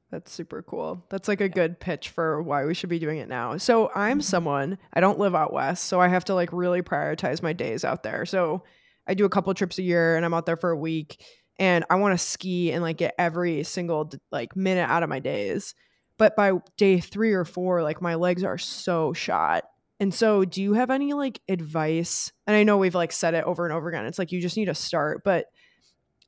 That's 0.10 0.32
super 0.32 0.64
cool. 0.64 1.06
That's 1.10 1.28
like 1.28 1.42
a 1.42 1.50
good 1.50 1.80
pitch 1.80 2.10
for 2.10 2.42
why 2.42 2.66
we 2.66 2.74
should 2.74 2.90
be 2.90 2.98
doing 2.98 3.20
it 3.20 3.30
now. 3.30 3.58
So 3.58 3.92
I'm 3.94 4.18
mm-hmm. 4.18 4.22
someone, 4.22 4.80
I 4.94 5.00
don't 5.00 5.20
live 5.20 5.36
out 5.36 5.54
west, 5.54 5.84
so 5.84 6.02
I 6.02 6.08
have 6.08 6.26
to 6.26 6.34
like 6.34 6.52
really 6.52 6.82
prioritize 6.82 7.44
my 7.44 7.54
days 7.54 7.86
out 7.86 8.02
there. 8.02 8.26
So 8.26 8.64
I 9.06 9.14
do 9.14 9.26
a 9.26 9.30
couple 9.30 9.54
trips 9.54 9.78
a 9.78 9.84
year 9.84 10.16
and 10.16 10.26
I'm 10.26 10.34
out 10.34 10.48
there 10.48 10.58
for 10.58 10.72
a 10.72 10.78
week 10.78 11.24
and 11.60 11.86
I 11.90 11.96
want 11.96 12.18
to 12.18 12.26
ski 12.26 12.72
and 12.72 12.82
like 12.82 12.98
get 12.98 13.16
every 13.18 13.64
single 13.64 14.12
like 14.32 14.56
minute 14.56 14.90
out 14.90 15.04
of 15.04 15.10
my 15.10 15.20
days. 15.20 15.76
But 16.18 16.36
by 16.36 16.54
day 16.78 17.00
3 17.00 17.34
or 17.34 17.46
4 17.46 17.84
like 17.84 18.02
my 18.02 18.16
legs 18.16 18.44
are 18.44 18.58
so 18.58 19.14
shot. 19.14 19.64
And 20.00 20.14
so 20.14 20.44
do 20.44 20.62
you 20.62 20.74
have 20.74 20.90
any 20.90 21.14
like 21.14 21.40
advice? 21.48 22.32
And 22.48 22.56
I 22.56 22.64
know 22.64 22.78
we've 22.78 22.96
like 22.96 23.12
said 23.12 23.34
it 23.34 23.46
over 23.46 23.66
and 23.66 23.74
over 23.74 23.90
again. 23.90 24.06
It's 24.06 24.20
like 24.20 24.32
you 24.32 24.42
just 24.42 24.58
need 24.58 24.66
to 24.66 24.76
start, 24.76 25.24
but 25.24 25.46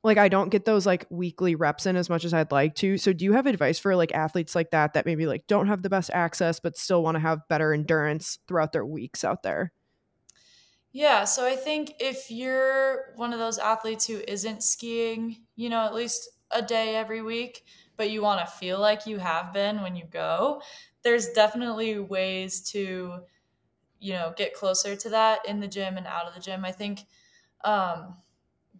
like 0.04 0.18
I 0.18 0.28
don't 0.28 0.50
get 0.50 0.64
those 0.64 0.86
like 0.86 1.06
weekly 1.10 1.54
reps 1.54 1.86
in 1.86 1.96
as 1.96 2.08
much 2.08 2.24
as 2.24 2.32
I'd 2.32 2.52
like 2.52 2.74
to. 2.76 2.96
So 2.98 3.12
do 3.12 3.24
you 3.24 3.32
have 3.32 3.46
advice 3.46 3.78
for 3.78 3.94
like 3.96 4.14
athletes 4.14 4.54
like 4.54 4.70
that 4.70 4.94
that 4.94 5.06
maybe 5.06 5.26
like 5.26 5.46
don't 5.46 5.66
have 5.66 5.82
the 5.82 5.90
best 5.90 6.10
access 6.14 6.60
but 6.60 6.78
still 6.78 7.02
want 7.02 7.16
to 7.16 7.20
have 7.20 7.48
better 7.48 7.74
endurance 7.74 8.38
throughout 8.46 8.72
their 8.72 8.86
weeks 8.86 9.24
out 9.24 9.42
there? 9.42 9.72
Yeah, 10.92 11.24
so 11.24 11.46
I 11.46 11.54
think 11.56 11.94
if 12.00 12.30
you're 12.30 13.12
one 13.16 13.32
of 13.32 13.38
those 13.38 13.58
athletes 13.58 14.06
who 14.06 14.20
isn't 14.26 14.62
skiing, 14.62 15.44
you 15.54 15.68
know, 15.68 15.80
at 15.84 15.94
least 15.94 16.28
a 16.50 16.62
day 16.62 16.96
every 16.96 17.20
week, 17.20 17.64
but 17.96 18.10
you 18.10 18.22
want 18.22 18.40
to 18.40 18.46
feel 18.52 18.80
like 18.80 19.06
you 19.06 19.18
have 19.18 19.52
been 19.52 19.82
when 19.82 19.96
you 19.96 20.06
go, 20.06 20.62
there's 21.02 21.28
definitely 21.30 21.98
ways 21.98 22.62
to 22.70 23.20
you 24.00 24.12
know, 24.14 24.34
get 24.36 24.54
closer 24.54 24.96
to 24.96 25.10
that 25.10 25.40
in 25.48 25.60
the 25.60 25.68
gym 25.68 25.96
and 25.96 26.06
out 26.06 26.26
of 26.26 26.34
the 26.34 26.40
gym. 26.40 26.64
I 26.64 26.72
think 26.72 27.00
um 27.64 28.16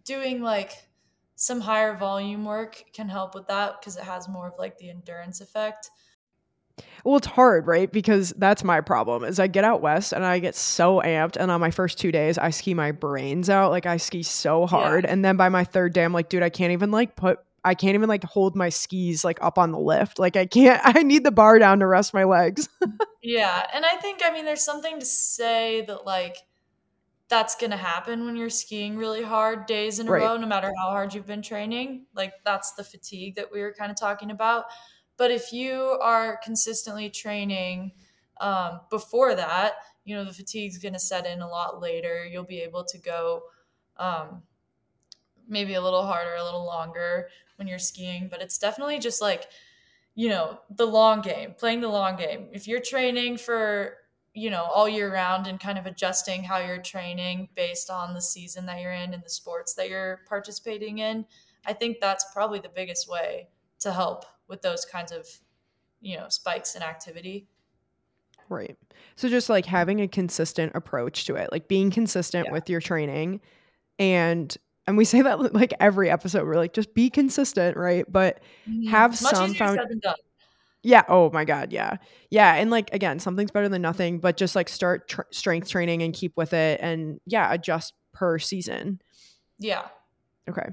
doing 0.05 0.41
like 0.41 0.89
some 1.35 1.61
higher 1.61 1.95
volume 1.95 2.45
work 2.45 2.83
can 2.93 3.07
help 3.09 3.33
with 3.35 3.47
that 3.47 3.79
because 3.79 3.97
it 3.97 4.03
has 4.03 4.27
more 4.27 4.47
of 4.47 4.53
like 4.59 4.77
the 4.77 4.89
endurance 4.89 5.41
effect. 5.41 5.89
Well, 7.03 7.17
it's 7.17 7.27
hard, 7.27 7.67
right? 7.67 7.91
Because 7.91 8.33
that's 8.37 8.63
my 8.63 8.81
problem. 8.81 9.23
Is 9.23 9.39
I 9.39 9.47
get 9.47 9.63
out 9.63 9.81
west 9.81 10.13
and 10.13 10.25
I 10.25 10.39
get 10.39 10.55
so 10.55 11.01
amped, 11.01 11.37
and 11.37 11.49
on 11.51 11.61
my 11.61 11.71
first 11.71 11.97
two 11.97 12.11
days, 12.11 12.37
I 12.37 12.49
ski 12.49 12.73
my 12.73 12.91
brains 12.91 13.49
out. 13.49 13.71
Like 13.71 13.85
I 13.85 13.97
ski 13.97 14.23
so 14.23 14.65
hard, 14.65 15.03
yeah. 15.03 15.11
and 15.11 15.23
then 15.23 15.37
by 15.37 15.49
my 15.49 15.63
third 15.63 15.93
day, 15.93 16.03
I'm 16.03 16.13
like, 16.13 16.29
dude, 16.29 16.43
I 16.43 16.49
can't 16.49 16.71
even 16.71 16.91
like 16.91 17.15
put, 17.15 17.39
I 17.63 17.75
can't 17.75 17.95
even 17.95 18.09
like 18.09 18.23
hold 18.23 18.55
my 18.55 18.69
skis 18.69 19.23
like 19.23 19.39
up 19.41 19.57
on 19.57 19.71
the 19.71 19.79
lift. 19.79 20.19
Like 20.19 20.35
I 20.35 20.45
can't. 20.45 20.81
I 20.83 21.03
need 21.03 21.23
the 21.23 21.31
bar 21.31 21.59
down 21.59 21.79
to 21.79 21.87
rest 21.87 22.13
my 22.13 22.23
legs. 22.23 22.67
yeah, 23.23 23.67
and 23.73 23.85
I 23.85 23.95
think 23.95 24.21
I 24.23 24.31
mean, 24.31 24.45
there's 24.45 24.63
something 24.63 24.99
to 24.99 25.05
say 25.05 25.81
that 25.81 26.05
like 26.05 26.37
that's 27.29 27.55
going 27.55 27.69
to 27.69 27.77
happen 27.77 28.25
when 28.25 28.35
you're 28.35 28.49
skiing 28.49 28.97
really 28.97 29.21
hard 29.21 29.67
days 29.67 29.99
in 29.99 30.07
a 30.07 30.11
right. 30.11 30.23
row, 30.23 30.35
no 30.35 30.47
matter 30.47 30.73
how 30.77 30.89
hard 30.89 31.13
you've 31.13 31.27
been 31.27 31.43
training. 31.43 32.05
Like 32.15 32.33
that's 32.43 32.73
the 32.73 32.83
fatigue 32.83 33.35
that 33.35 33.51
we 33.51 33.61
were 33.61 33.71
kind 33.71 33.91
of 33.91 33.97
talking 33.97 34.31
about. 34.31 34.65
But 35.19 35.31
if 35.31 35.51
you 35.51 35.99
are 36.01 36.39
consistently 36.41 37.09
training 37.09 37.91
um, 38.39 38.79
before 38.89 39.35
that, 39.35 39.73
you 40.05 40.15
know, 40.15 40.23
the 40.23 40.31
fatigue's 40.31 40.77
going 40.77 40.93
to 40.93 40.99
set 40.99 41.27
in 41.27 41.41
a 41.41 41.47
lot 41.47 41.81
later. 41.81 42.25
You'll 42.25 42.45
be 42.45 42.61
able 42.61 42.85
to 42.85 42.97
go 42.97 43.43
um, 43.97 44.41
maybe 45.45 45.73
a 45.73 45.81
little 45.81 46.03
harder, 46.03 46.35
a 46.35 46.43
little 46.43 46.65
longer 46.65 47.27
when 47.57 47.67
you're 47.67 47.79
skiing. 47.79 48.29
But 48.31 48.41
it's 48.41 48.57
definitely 48.57 48.97
just 48.97 49.21
like, 49.21 49.47
you 50.15 50.29
know, 50.29 50.61
the 50.69 50.87
long 50.87 51.19
game, 51.19 51.53
playing 51.57 51.81
the 51.81 51.89
long 51.89 52.15
game. 52.15 52.47
If 52.53 52.65
you're 52.65 52.79
training 52.79 53.39
for, 53.39 53.97
you 54.33 54.49
know, 54.49 54.63
all 54.63 54.87
year 54.87 55.11
round 55.11 55.47
and 55.47 55.59
kind 55.59 55.77
of 55.77 55.85
adjusting 55.85 56.45
how 56.45 56.59
you're 56.59 56.81
training 56.81 57.49
based 57.55 57.89
on 57.89 58.13
the 58.13 58.21
season 58.21 58.65
that 58.67 58.79
you're 58.79 58.93
in 58.93 59.13
and 59.13 59.21
the 59.21 59.29
sports 59.29 59.73
that 59.73 59.89
you're 59.89 60.21
participating 60.29 60.99
in, 60.99 61.25
I 61.65 61.73
think 61.73 61.97
that's 61.99 62.25
probably 62.33 62.59
the 62.59 62.71
biggest 62.73 63.09
way 63.09 63.49
to 63.79 63.91
help 63.91 64.23
with 64.49 64.61
those 64.61 64.83
kinds 64.83 65.11
of 65.11 65.27
you 66.01 66.17
know 66.17 66.27
spikes 66.29 66.75
in 66.75 66.81
activity. 66.81 67.47
Right. 68.49 68.77
So 69.15 69.29
just 69.29 69.49
like 69.49 69.65
having 69.65 70.01
a 70.01 70.07
consistent 70.07 70.71
approach 70.75 71.25
to 71.25 71.35
it 71.35 71.49
like 71.51 71.67
being 71.67 71.91
consistent 71.91 72.47
yeah. 72.47 72.51
with 72.51 72.69
your 72.69 72.81
training. 72.81 73.41
And 73.99 74.55
and 74.87 74.97
we 74.97 75.05
say 75.05 75.21
that 75.21 75.53
like 75.53 75.73
every 75.79 76.09
episode 76.09 76.45
we're 76.45 76.55
like 76.55 76.73
just 76.73 76.93
be 76.93 77.09
consistent 77.09 77.77
right? 77.77 78.05
But 78.11 78.41
mm-hmm. 78.67 78.89
have 78.89 79.15
some 79.15 79.53
found 79.53 79.79
yeah. 80.81 81.03
Oh 81.09 81.29
my 81.31 81.43
god. 81.43 81.73
Yeah. 81.73 81.97
Yeah. 82.31 82.55
And 82.55 82.71
like 82.71 82.91
again 82.93 83.19
something's 83.19 83.51
better 83.51 83.69
than 83.69 83.81
nothing 83.81 84.19
but 84.19 84.37
just 84.37 84.55
like 84.55 84.69
start 84.69 85.07
tr- 85.09 85.21
strength 85.31 85.69
training 85.69 86.01
and 86.01 86.13
keep 86.13 86.35
with 86.35 86.53
it 86.53 86.79
and 86.81 87.19
yeah 87.25 87.53
adjust 87.53 87.93
per 88.13 88.39
season. 88.39 89.01
Yeah. 89.59 89.85
Okay. 90.49 90.69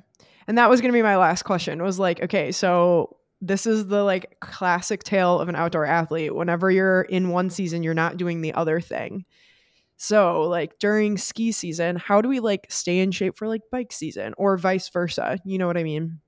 And 0.48 0.58
that 0.58 0.70
was 0.70 0.80
going 0.80 0.92
to 0.92 0.96
be 0.96 1.02
my 1.02 1.16
last 1.16 1.42
question 1.42 1.82
was 1.82 1.98
like 1.98 2.22
okay 2.22 2.52
so 2.52 3.15
this 3.40 3.66
is 3.66 3.86
the 3.86 4.02
like 4.02 4.38
classic 4.40 5.02
tale 5.04 5.40
of 5.40 5.48
an 5.48 5.56
outdoor 5.56 5.84
athlete. 5.84 6.34
Whenever 6.34 6.70
you're 6.70 7.02
in 7.02 7.30
one 7.30 7.50
season, 7.50 7.82
you're 7.82 7.94
not 7.94 8.16
doing 8.16 8.40
the 8.40 8.54
other 8.54 8.80
thing. 8.80 9.24
So, 9.98 10.42
like 10.42 10.78
during 10.78 11.16
ski 11.16 11.52
season, 11.52 11.96
how 11.96 12.20
do 12.20 12.28
we 12.28 12.40
like 12.40 12.66
stay 12.68 13.00
in 13.00 13.10
shape 13.12 13.36
for 13.36 13.48
like 13.48 13.62
bike 13.70 13.92
season 13.92 14.34
or 14.36 14.56
vice 14.58 14.88
versa? 14.88 15.38
You 15.44 15.58
know 15.58 15.66
what 15.66 15.78
I 15.78 15.84
mean? 15.84 16.20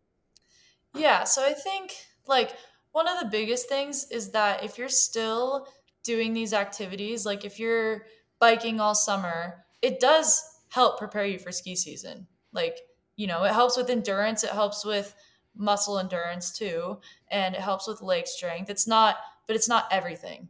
Yeah. 0.95 1.25
So, 1.25 1.45
I 1.45 1.53
think 1.53 1.95
like 2.27 2.53
one 2.93 3.09
of 3.09 3.21
the 3.21 3.29
biggest 3.29 3.69
things 3.69 4.07
is 4.11 4.31
that 4.31 4.65
if 4.65 4.79
you're 4.79 4.89
still 4.89 5.69
doing 6.03 6.33
these 6.33 6.55
activities, 6.55 7.27
like 7.27 7.45
if 7.45 7.59
you're 7.59 8.07
biking 8.39 8.81
all 8.81 8.95
summer, 8.95 9.65
it 9.83 10.01
does 10.01 10.43
help 10.71 10.99
prepare 10.99 11.27
you 11.27 11.39
for 11.39 11.53
ski 11.53 11.77
season. 11.77 12.27
Like, 12.53 12.79
you 13.17 13.27
know, 13.27 13.45
it 13.45 13.53
helps 13.53 13.77
with 13.77 13.91
endurance, 13.91 14.45
it 14.45 14.51
helps 14.51 14.85
with 14.85 15.15
muscle 15.59 15.99
endurance 15.99 16.57
too 16.57 16.99
and 17.31 17.55
it 17.55 17.61
helps 17.61 17.87
with 17.87 18.01
leg 18.01 18.27
strength. 18.27 18.71
It's 18.71 18.87
not 18.87 19.19
but 19.47 19.57
it's 19.57 19.69
not 19.69 19.89
everything. 19.91 20.49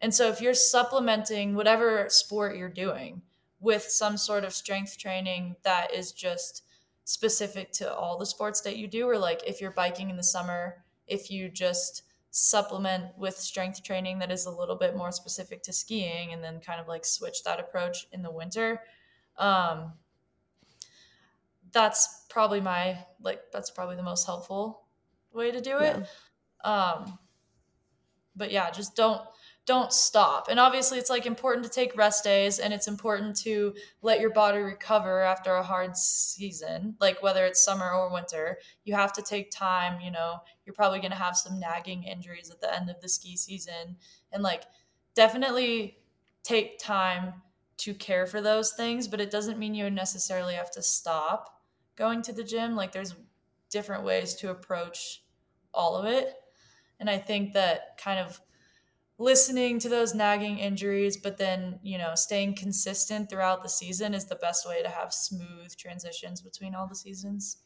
And 0.00 0.14
so 0.14 0.28
if 0.28 0.40
you're 0.40 0.54
supplementing 0.54 1.54
whatever 1.54 2.06
sport 2.08 2.56
you're 2.56 2.68
doing 2.68 3.22
with 3.60 3.84
some 3.84 4.18
sort 4.18 4.44
of 4.44 4.52
strength 4.52 4.98
training 4.98 5.56
that 5.62 5.92
is 5.94 6.12
just 6.12 6.62
specific 7.04 7.72
to 7.72 7.94
all 7.94 8.18
the 8.18 8.26
sports 8.26 8.60
that 8.62 8.76
you 8.76 8.86
do 8.86 9.08
or 9.08 9.18
like 9.18 9.42
if 9.46 9.60
you're 9.60 9.70
biking 9.70 10.10
in 10.10 10.16
the 10.16 10.22
summer 10.22 10.84
if 11.06 11.30
you 11.30 11.48
just 11.48 12.02
supplement 12.30 13.06
with 13.16 13.36
strength 13.36 13.82
training 13.82 14.18
that 14.18 14.32
is 14.32 14.46
a 14.46 14.50
little 14.50 14.74
bit 14.76 14.96
more 14.96 15.12
specific 15.12 15.62
to 15.62 15.72
skiing 15.72 16.32
and 16.32 16.42
then 16.42 16.60
kind 16.60 16.80
of 16.80 16.88
like 16.88 17.04
switch 17.04 17.44
that 17.44 17.60
approach 17.60 18.06
in 18.12 18.22
the 18.22 18.30
winter 18.30 18.80
um, 19.38 19.92
that's 21.74 22.24
probably 22.30 22.60
my 22.60 22.98
like 23.20 23.40
that's 23.52 23.70
probably 23.70 23.96
the 23.96 24.02
most 24.02 24.24
helpful 24.24 24.86
way 25.32 25.50
to 25.50 25.60
do 25.60 25.78
it. 25.78 26.06
Yeah. 26.64 26.94
Um 26.94 27.18
but 28.36 28.50
yeah, 28.50 28.70
just 28.70 28.96
don't 28.96 29.20
don't 29.66 29.92
stop. 29.92 30.48
And 30.50 30.60
obviously 30.60 30.98
it's 30.98 31.08
like 31.08 31.24
important 31.24 31.64
to 31.64 31.70
take 31.70 31.96
rest 31.96 32.22
days 32.22 32.58
and 32.58 32.74
it's 32.74 32.86
important 32.86 33.34
to 33.40 33.74
let 34.02 34.20
your 34.20 34.30
body 34.30 34.58
recover 34.58 35.22
after 35.22 35.54
a 35.54 35.62
hard 35.62 35.96
season, 35.96 36.96
like 37.00 37.22
whether 37.22 37.46
it's 37.46 37.64
summer 37.64 37.90
or 37.90 38.12
winter. 38.12 38.58
You 38.84 38.94
have 38.94 39.14
to 39.14 39.22
take 39.22 39.50
time, 39.50 40.00
you 40.02 40.10
know, 40.10 40.36
you're 40.66 40.74
probably 40.74 40.98
going 40.98 41.12
to 41.12 41.16
have 41.16 41.36
some 41.36 41.58
nagging 41.58 42.04
injuries 42.04 42.50
at 42.50 42.60
the 42.60 42.74
end 42.74 42.90
of 42.90 43.00
the 43.00 43.08
ski 43.08 43.38
season 43.38 43.96
and 44.32 44.42
like 44.42 44.64
definitely 45.14 45.96
take 46.42 46.78
time 46.78 47.32
to 47.78 47.94
care 47.94 48.26
for 48.26 48.42
those 48.42 48.72
things, 48.72 49.08
but 49.08 49.20
it 49.20 49.30
doesn't 49.30 49.58
mean 49.58 49.74
you 49.74 49.90
necessarily 49.90 50.54
have 50.54 50.70
to 50.72 50.82
stop 50.82 51.53
going 51.96 52.22
to 52.22 52.32
the 52.32 52.44
gym. 52.44 52.76
Like 52.76 52.92
there's 52.92 53.14
different 53.70 54.04
ways 54.04 54.34
to 54.36 54.50
approach 54.50 55.22
all 55.72 55.96
of 55.96 56.06
it. 56.06 56.34
And 57.00 57.10
I 57.10 57.18
think 57.18 57.52
that 57.52 57.98
kind 57.98 58.20
of 58.20 58.40
listening 59.18 59.78
to 59.80 59.88
those 59.88 60.14
nagging 60.14 60.58
injuries, 60.58 61.16
but 61.16 61.38
then, 61.38 61.78
you 61.82 61.98
know, 61.98 62.14
staying 62.14 62.56
consistent 62.56 63.30
throughout 63.30 63.62
the 63.62 63.68
season 63.68 64.14
is 64.14 64.26
the 64.26 64.36
best 64.36 64.66
way 64.68 64.82
to 64.82 64.88
have 64.88 65.12
smooth 65.12 65.74
transitions 65.76 66.40
between 66.40 66.74
all 66.74 66.86
the 66.86 66.94
seasons. 66.94 67.58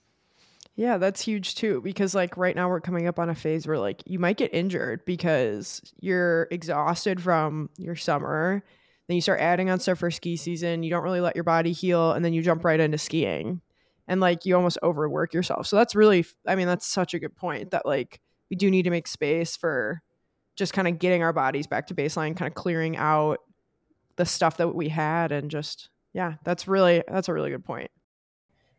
Yeah, 0.77 0.97
that's 0.99 1.21
huge 1.21 1.57
too 1.57 1.81
because 1.81 2.15
like 2.15 2.37
right 2.37 2.55
now 2.55 2.69
we're 2.69 2.81
coming 2.81 3.09
up 3.09 3.19
on 3.19 3.31
a 3.31 3.35
phase 3.35 3.67
where 3.67 3.79
like 3.79 4.03
you 4.07 4.19
might 4.19 4.37
get 4.37 4.55
injured 4.55 5.05
because 5.05 5.83
you're 6.01 6.47
exhausted 6.51 7.21
from 7.21 7.69
your 7.79 7.97
summer. 7.97 8.63
Then 9.09 9.17
you 9.17 9.21
start 9.21 9.41
adding 9.41 9.71
on 9.71 9.81
stuff 9.81 9.99
for 9.99 10.11
ski 10.11 10.37
season, 10.37 10.83
you 10.83 10.91
don't 10.91 11.03
really 11.03 11.21
let 11.21 11.35
your 11.35 11.45
body 11.45 11.73
heal 11.73 12.13
and 12.13 12.25
then 12.25 12.33
you 12.33 12.43
jump 12.43 12.65
right 12.65 12.79
into 12.79 12.99
skiing 12.99 13.61
and 14.09 14.21
like 14.21 14.45
you 14.45 14.57
almost 14.57 14.79
overwork 14.83 15.33
yourself. 15.33 15.67
So 15.67 15.77
that's 15.77 15.95
really 15.95 16.27
I 16.47 16.57
mean 16.57 16.67
that's 16.67 16.87
such 16.87 17.15
a 17.15 17.19
good 17.19 17.37
point 17.37 17.71
that 17.71 17.87
like 17.87 18.21
we 18.51 18.57
do 18.57 18.71
need 18.71 18.85
to 18.85 18.91
make 18.91 19.07
space 19.07 19.57
for 19.57 20.03
just 20.57 20.73
kind 20.73 20.89
of 20.89 20.99
getting 20.99 21.23
our 21.23 21.33
bodies 21.33 21.69
back 21.69 21.87
to 21.87 21.95
baseline, 21.95 22.37
kind 22.37 22.49
of 22.49 22.55
clearing 22.55 22.97
out 22.97 23.39
the 24.17 24.27
stuff 24.27 24.57
that 24.57 24.75
we 24.75 24.89
had 24.89 25.31
and 25.31 25.51
just 25.51 25.91
yeah, 26.15 26.35
that's 26.43 26.67
really 26.67 27.05
that's 27.07 27.29
a 27.29 27.33
really 27.33 27.51
good 27.51 27.65
point. 27.65 27.91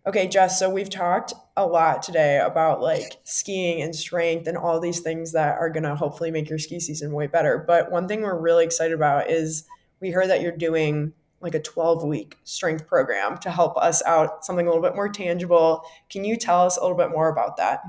Okay, 0.08 0.28
Jess, 0.28 0.58
so 0.58 0.70
we've 0.70 0.90
talked 0.90 1.34
a 1.56 1.66
lot 1.66 2.02
today 2.02 2.40
about 2.40 2.82
like 2.82 3.18
skiing 3.24 3.82
and 3.82 3.96
strength 3.96 4.48
and 4.48 4.58
all 4.58 4.80
these 4.80 5.02
things 5.02 5.34
that 5.34 5.58
are 5.60 5.70
going 5.70 5.84
to 5.84 5.96
hopefully 5.96 6.32
make 6.32 6.50
your 6.50 6.58
ski 6.58 6.80
season 6.80 7.12
way 7.12 7.28
better. 7.28 7.64
But 7.68 7.92
one 7.92 8.08
thing 8.08 8.22
we're 8.22 8.40
really 8.40 8.66
excited 8.66 8.94
about 8.94 9.30
is 9.30 9.66
we 10.00 10.10
heard 10.10 10.30
that 10.30 10.42
you're 10.42 10.52
doing 10.52 11.14
like 11.42 11.56
a 11.56 11.62
12 11.62 12.04
week 12.04 12.38
strength 12.44 12.88
program 12.88 13.38
to 13.40 13.50
help 13.50 13.78
us 13.78 14.04
out, 14.06 14.46
something 14.46 14.68
a 14.68 14.70
little 14.70 14.84
bit 14.84 14.96
more 14.96 15.10
tangible. 15.10 15.84
Can 16.10 16.26
you 16.26 16.36
tell 16.36 16.62
us 16.62 16.78
a 16.78 16.82
little 16.82 16.98
bit 16.98 17.12
more 17.12 17.30
about 17.30 17.58
that? 17.58 17.82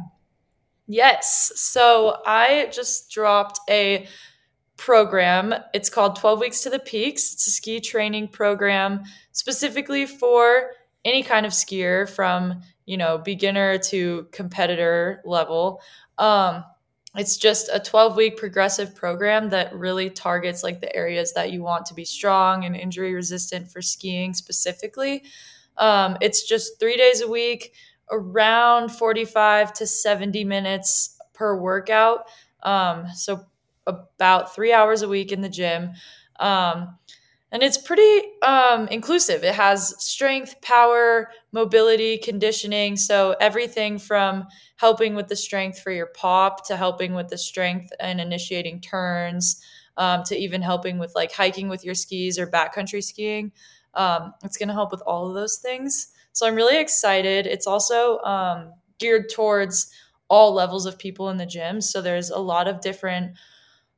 Yes. 0.86 1.53
So 1.57 2.20
I 2.26 2.68
just 2.72 3.11
dropped 3.11 3.61
a 3.68 4.07
program. 4.76 5.55
It's 5.74 5.90
called 5.90 6.16
12 6.16 6.40
Weeks 6.40 6.62
to 6.62 6.70
the 6.70 6.78
Peaks. 6.78 7.34
It's 7.34 7.46
a 7.46 7.51
ski 7.51 7.80
training 7.80 8.28
program 8.28 9.03
specifically 9.32 10.07
for 10.07 10.70
any 11.05 11.22
kind 11.22 11.46
of 11.46 11.53
skier 11.53 12.09
from, 12.09 12.62
you 12.86 12.96
know, 12.96 13.18
beginner 13.18 13.78
to 13.78 14.26
competitor 14.32 15.22
level. 15.24 15.80
Um, 16.18 16.64
it's 17.17 17.37
just 17.37 17.69
a 17.73 17.81
12 17.81 18.17
week 18.17 18.37
progressive 18.37 18.95
program 18.95 19.51
that 19.51 19.75
really 19.75 20.11
targets 20.11 20.63
like 20.63 20.81
the 20.81 20.95
areas 20.95 21.33
that 21.33 21.51
you 21.51 21.63
want 21.63 21.87
to 21.87 21.95
be 21.95 22.05
strong 22.05 22.65
and 22.65 22.77
injury 22.77 23.15
resistant 23.15 23.71
for 23.71 23.83
skiing 23.83 24.33
specifically. 24.33 25.25
Um, 25.77 26.17
it's 26.21 26.47
just 26.47 26.79
three 26.79 26.97
days 26.97 27.21
a 27.21 27.29
week 27.29 27.73
around 28.11 28.91
45 28.91 29.73
to 29.75 29.87
70 29.87 30.45
minutes 30.45 31.19
per 31.33 31.57
workout. 31.57 32.27
Um, 32.63 33.07
so 33.15 33.47
about 33.87 34.55
three 34.55 34.73
hours 34.73 35.03
a 35.03 35.09
week 35.09 35.33
in 35.33 35.41
the 35.41 35.49
gym. 35.49 35.91
Um, 36.39 36.97
and 37.53 37.62
it's 37.62 37.78
pretty 37.78 38.28
um, 38.42 38.86
inclusive. 38.88 39.42
It 39.42 39.55
has 39.55 39.94
strength, 40.03 40.61
power, 40.62 41.30
mobility, 41.53 42.16
conditioning. 42.18 42.96
So 42.96 43.34
everything 43.40 43.98
from 43.98 44.46
helping 44.76 45.14
with 45.14 45.28
the 45.28 45.36
strength 45.36 45.80
for 45.80 45.90
your 45.90 46.07
pop 46.07 46.66
to 46.68 46.76
helping 46.76 47.14
with 47.14 47.28
the 47.28 47.38
strength 47.38 47.92
and 47.98 48.20
initiating 48.20 48.80
turns 48.80 49.61
um, 49.96 50.22
to 50.24 50.36
even 50.36 50.62
helping 50.62 50.98
with 50.98 51.12
like 51.14 51.32
hiking 51.32 51.68
with 51.68 51.84
your 51.84 51.94
skis 51.94 52.38
or 52.38 52.46
backcountry 52.46 53.03
skiing. 53.03 53.53
Um, 53.94 54.32
it's 54.44 54.57
going 54.57 54.68
to 54.68 54.74
help 54.74 54.92
with 54.92 55.03
all 55.03 55.28
of 55.28 55.34
those 55.34 55.59
things. 55.59 56.12
So 56.32 56.46
I'm 56.46 56.55
really 56.55 56.78
excited. 56.78 57.46
It's 57.46 57.66
also 57.66 58.18
um, 58.20 58.72
geared 58.98 59.28
towards 59.28 59.90
all 60.28 60.55
levels 60.55 60.86
of 60.86 60.96
people 60.98 61.28
in 61.30 61.36
the 61.36 61.46
gym. 61.46 61.80
So 61.80 62.01
there's 62.01 62.30
a 62.30 62.38
lot 62.38 62.68
of 62.68 62.80
different 62.80 63.32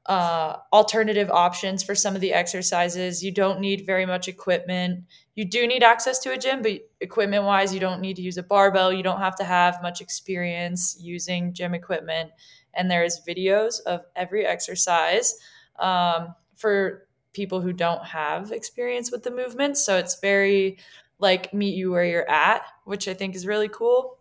uh, 0.07 0.57
alternative 0.73 1.31
options 1.31 1.83
for 1.83 1.95
some 1.95 2.15
of 2.15 2.21
the 2.21 2.33
exercises. 2.33 3.23
You 3.23 3.31
don't 3.31 3.61
need 3.61 3.87
very 3.87 4.07
much 4.07 4.29
equipment. 4.29 5.05
You 5.35 5.45
do 5.45 5.67
need 5.67 5.83
access 5.83 6.19
to 6.21 6.33
a 6.33 6.39
gym, 6.39 6.63
but 6.63 6.81
equipment 7.01 7.45
wise, 7.45 7.73
you 7.73 7.81
don't 7.81 8.01
need 8.01 8.17
to 8.17 8.23
use 8.23 8.37
a 8.37 8.43
barbell. 8.43 8.93
You 8.93 9.03
don't 9.03 9.21
have 9.21 9.37
to 9.37 9.45
have 9.45 9.81
much 9.83 10.01
experience 10.01 10.97
using 11.01 11.53
gym 11.53 11.75
equipment. 11.75 12.31
And 12.75 12.91
there's 12.91 13.21
videos 13.27 13.81
of 13.83 14.01
every 14.17 14.45
exercise 14.47 15.35
um, 15.79 16.35
for 16.57 17.07
people 17.33 17.61
who 17.61 17.73
don't 17.73 18.05
have 18.05 18.53
experience 18.53 19.11
with 19.11 19.23
the 19.23 19.31
movement. 19.31 19.77
So 19.77 19.97
it's 19.97 20.21
very 20.21 20.79
like 21.19 21.55
meet 21.55 21.77
you 21.77 21.93
where 21.93 22.05
you're 22.05 22.29
at, 22.29 22.63
which 22.85 23.09
I 23.09 23.15
think 23.15 23.35
is 23.35 23.47
really 23.47 23.69
cool. 23.69 24.19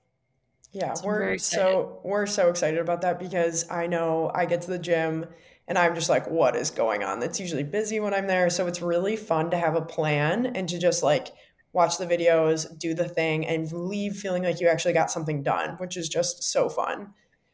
Yeah, 0.71 0.93
so 0.93 1.05
we're 1.05 1.38
so 1.38 1.99
we're 2.03 2.25
so 2.25 2.49
excited 2.49 2.79
about 2.79 3.01
that 3.01 3.19
because 3.19 3.69
I 3.69 3.88
know 3.88 4.32
I 4.34 4.45
get 4.45 4.61
to 4.61 4.69
the 4.69 4.79
gym 4.79 5.25
and 5.72 5.78
I'm 5.78 5.95
just 5.95 6.09
like, 6.09 6.30
what 6.30 6.57
is 6.57 6.69
going 6.69 7.01
on? 7.01 7.24
It's 7.24 7.39
usually 7.39 7.63
busy 7.63 8.01
when 8.01 8.13
I'm 8.13 8.28
there. 8.28 8.49
So 8.49 8.67
it's 8.67 8.82
really 8.82 9.15
fun 9.15 9.51
to 9.51 9.57
have 9.57 9.74
a 9.74 9.82
plan 9.82 10.47
and 10.47 10.67
to 10.67 10.78
just 10.78 11.01
like 11.01 11.30
watch 11.72 11.97
the 11.97 12.05
videos, 12.05 12.78
do 12.78 12.93
the 12.93 13.07
thing, 13.07 13.47
and 13.47 13.72
leave 13.72 14.17
feeling 14.17 14.43
like 14.43 14.59
you 14.59 14.67
actually 14.67 14.91
got 14.91 15.09
something 15.09 15.43
done, 15.43 15.78
which 15.78 15.95
is 15.95 16.09
just 16.09 16.43
so 16.43 16.67
fun. 16.67 17.13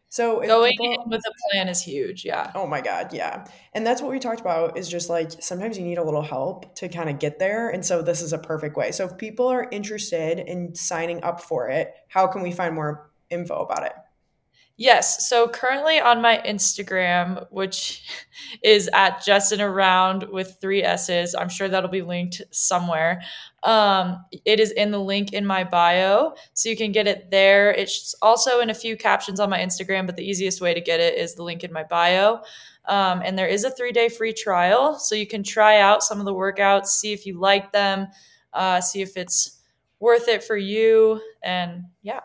So 0.10 0.42
going 0.42 0.72
people, 0.72 1.04
in 1.04 1.10
with 1.12 1.22
a 1.28 1.32
plan 1.52 1.70
is 1.70 1.84
huge. 1.84 2.26
Yeah. 2.26 2.50
Oh 2.56 2.66
my 2.66 2.82
God. 2.82 3.14
Yeah. 3.14 3.46
And 3.76 3.86
that's 3.86 4.02
what 4.02 4.10
we 4.10 4.18
talked 4.18 4.42
about 4.42 4.80
is 4.80 4.90
just 4.90 5.12
like 5.12 5.34
sometimes 5.40 5.78
you 5.78 5.86
need 5.86 6.00
a 6.00 6.04
little 6.04 6.24
help 6.24 6.74
to 6.78 6.90
kind 6.90 7.12
of 7.12 7.20
get 7.20 7.38
there. 7.38 7.70
And 7.70 7.86
so 7.86 8.02
this 8.02 8.24
is 8.24 8.34
a 8.34 8.40
perfect 8.40 8.76
way. 8.76 8.92
So 8.92 9.06
if 9.06 9.16
people 9.20 9.48
are 9.48 9.70
interested 9.70 10.40
in 10.40 10.74
signing 10.74 11.24
up 11.24 11.40
for 11.40 11.70
it, 11.70 11.94
how 12.08 12.26
can 12.26 12.42
we 12.42 12.52
find 12.52 12.74
more 12.74 13.12
info 13.30 13.62
about 13.62 13.86
it? 13.86 13.94
Yes. 14.80 15.28
So 15.28 15.48
currently 15.48 16.00
on 16.00 16.22
my 16.22 16.40
Instagram, 16.46 17.48
which 17.50 18.04
is 18.64 18.88
at 18.94 19.26
Justin 19.26 19.60
Around 19.60 20.26
with 20.32 20.58
three 20.62 20.84
S's, 20.84 21.34
I'm 21.34 21.50
sure 21.50 21.68
that'll 21.68 21.90
be 21.90 22.04
linked 22.04 22.44
somewhere. 22.52 23.24
Um, 23.64 24.24
it 24.46 24.60
is 24.60 24.72
in 24.72 24.92
the 24.92 25.00
link 25.00 25.34
in 25.34 25.48
my 25.48 25.64
bio, 25.64 26.36
so 26.54 26.70
you 26.70 26.78
can 26.78 26.92
get 26.92 27.08
it 27.08 27.32
there. 27.32 27.72
It's 27.74 28.14
also 28.22 28.60
in 28.60 28.70
a 28.70 28.76
few 28.76 28.96
captions 28.96 29.40
on 29.40 29.50
my 29.50 29.58
Instagram, 29.58 30.06
but 30.06 30.16
the 30.16 30.24
easiest 30.24 30.62
way 30.62 30.76
to 30.76 30.82
get 30.82 31.00
it 31.00 31.18
is 31.18 31.34
the 31.34 31.44
link 31.44 31.64
in 31.64 31.74
my 31.74 31.84
bio. 31.84 32.42
Um, 32.86 33.22
and 33.26 33.38
there 33.38 33.48
is 33.48 33.64
a 33.64 33.72
three 33.72 33.92
day 33.92 34.10
free 34.10 34.32
trial, 34.32 35.00
so 35.00 35.16
you 35.16 35.26
can 35.26 35.42
try 35.42 35.80
out 35.80 36.04
some 36.04 36.20
of 36.20 36.26
the 36.26 36.34
workouts, 36.34 36.88
see 36.88 37.14
if 37.14 37.26
you 37.26 37.40
like 37.40 37.72
them, 37.72 38.08
uh, 38.54 38.80
see 38.80 39.02
if 39.02 39.18
it's 39.18 39.60
worth 40.00 40.28
it 40.28 40.44
for 40.44 40.56
you, 40.56 41.20
and 41.42 41.84
yeah. 42.04 42.22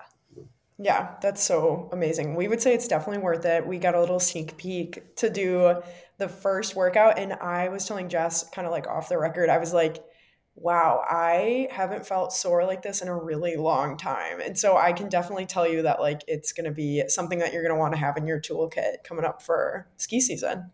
Yeah, 0.83 1.15
that's 1.23 1.41
so 1.41 1.89
amazing. 1.93 2.35
We 2.35 2.49
would 2.49 2.61
say 2.61 2.75
it's 2.75 2.89
definitely 2.89 3.23
worth 3.23 3.45
it. 3.45 3.65
We 3.65 3.79
got 3.79 3.95
a 3.95 4.01
little 4.01 4.19
sneak 4.19 4.57
peek 4.57 5.15
to 5.17 5.31
do 5.31 5.81
the 6.19 6.29
first 6.29 6.75
workout, 6.75 7.19
and 7.19 7.35
I 7.35 7.69
was 7.69 7.87
telling 7.87 8.09
Jess, 8.09 8.49
kind 8.51 8.67
of 8.67 8.73
like 8.73 8.89
off 8.89 9.09
the 9.09 9.17
record, 9.17 9.49
I 9.49 9.59
was 9.59 9.73
like, 9.73 10.05
wow, 10.57 11.05
I 11.09 11.69
haven't 11.71 12.05
felt 12.05 12.33
sore 12.33 12.65
like 12.65 12.83
this 12.83 13.01
in 13.01 13.07
a 13.07 13.17
really 13.17 13.57
long 13.57 13.97
time. 13.97 14.41
And 14.41 14.59
so 14.59 14.77
I 14.77 14.93
can 14.93 15.09
definitely 15.09 15.47
tell 15.47 15.69
you 15.69 15.83
that 15.83 16.01
like 16.01 16.23
it's 16.27 16.53
going 16.53 16.65
to 16.65 16.73
be 16.73 17.05
something 17.07 17.39
that 17.39 17.53
you're 17.53 17.63
going 17.63 17.75
to 17.75 17.79
want 17.79 17.95
to 17.95 18.01
have 18.01 18.17
in 18.17 18.27
your 18.27 18.41
toolkit 18.41 19.05
coming 19.05 19.25
up 19.25 19.41
for 19.41 19.89
ski 19.99 20.21
season. 20.21 20.71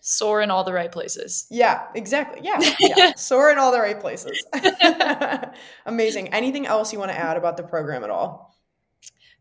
Sore 0.00 0.40
in 0.40 0.50
all 0.50 0.64
the 0.64 0.72
right 0.72 0.90
places. 0.90 1.46
Yeah, 1.50 1.86
exactly. 1.94 2.40
Yeah. 2.42 2.58
yeah. 2.80 3.12
Sore 3.16 3.50
in 3.50 3.58
all 3.58 3.70
the 3.70 3.80
right 3.80 4.00
places. 4.00 4.44
Amazing. 5.86 6.28
Anything 6.28 6.66
else 6.66 6.92
you 6.92 6.98
want 6.98 7.10
to 7.10 7.18
add 7.18 7.36
about 7.36 7.56
the 7.56 7.62
program 7.64 8.02
at 8.02 8.10
all? 8.10 8.52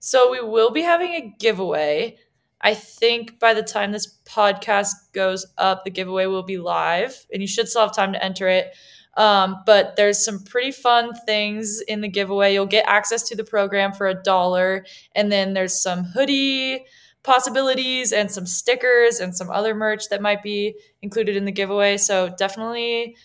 So 0.01 0.31
we 0.31 0.41
will 0.41 0.71
be 0.71 0.81
having 0.81 1.13
a 1.13 1.33
giveaway. 1.39 2.17
I 2.59 2.73
think 2.73 3.39
by 3.39 3.53
the 3.53 3.63
time 3.63 3.91
this 3.91 4.19
podcast 4.25 4.93
goes 5.13 5.45
up, 5.57 5.85
the 5.85 5.91
giveaway 5.91 6.25
will 6.25 6.43
be 6.43 6.57
live 6.57 7.25
and 7.31 7.41
you 7.41 7.47
should 7.47 7.69
still 7.69 7.83
have 7.83 7.95
time 7.95 8.11
to 8.13 8.23
enter 8.23 8.47
it. 8.47 8.75
Um, 9.15 9.61
but 9.65 9.95
there's 9.97 10.23
some 10.23 10.43
pretty 10.43 10.71
fun 10.71 11.13
things 11.25 11.81
in 11.81 12.01
the 12.01 12.07
giveaway. 12.07 12.53
You'll 12.53 12.65
get 12.65 12.85
access 12.87 13.23
to 13.29 13.35
the 13.35 13.43
program 13.43 13.91
for 13.91 14.07
a 14.07 14.13
dollar, 14.13 14.85
and 15.13 15.31
then 15.31 15.53
there's 15.53 15.81
some 15.81 16.05
hoodie 16.05 16.85
possibilities 17.21 18.13
and 18.13 18.31
some 18.31 18.45
stickers 18.45 19.19
and 19.19 19.35
some 19.35 19.51
other 19.51 19.75
merch 19.75 20.09
that 20.09 20.21
might 20.21 20.41
be 20.41 20.75
included 21.01 21.35
in 21.35 21.45
the 21.45 21.51
giveaway. 21.51 21.97
So 21.97 22.33
definitely, 22.37 23.15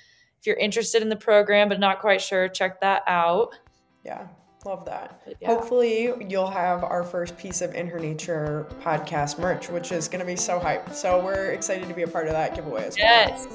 if 0.40 0.46
you're 0.46 0.56
interested 0.56 1.02
in 1.02 1.08
the 1.08 1.16
program 1.16 1.68
but 1.68 1.80
not 1.80 2.00
quite 2.00 2.20
sure, 2.20 2.48
check 2.48 2.80
that 2.80 3.02
out. 3.06 3.54
Yeah. 4.04 4.26
Love 4.66 4.84
that. 4.86 5.22
Yeah. 5.40 5.46
Hopefully, 5.46 6.12
you'll 6.28 6.50
have 6.50 6.82
our 6.82 7.04
first 7.04 7.38
piece 7.38 7.62
of 7.62 7.74
In 7.74 7.86
Her 7.86 8.00
Nature 8.00 8.66
podcast 8.82 9.38
merch, 9.38 9.68
which 9.70 9.92
is 9.92 10.08
going 10.08 10.18
to 10.20 10.26
be 10.26 10.34
so 10.34 10.58
hype. 10.58 10.92
So, 10.92 11.24
we're 11.24 11.52
excited 11.52 11.88
to 11.88 11.94
be 11.94 12.02
a 12.02 12.08
part 12.08 12.26
of 12.26 12.32
that 12.32 12.54
giveaway 12.56 12.84
as 12.84 12.96
well. 12.98 13.28
Yes. 13.28 13.46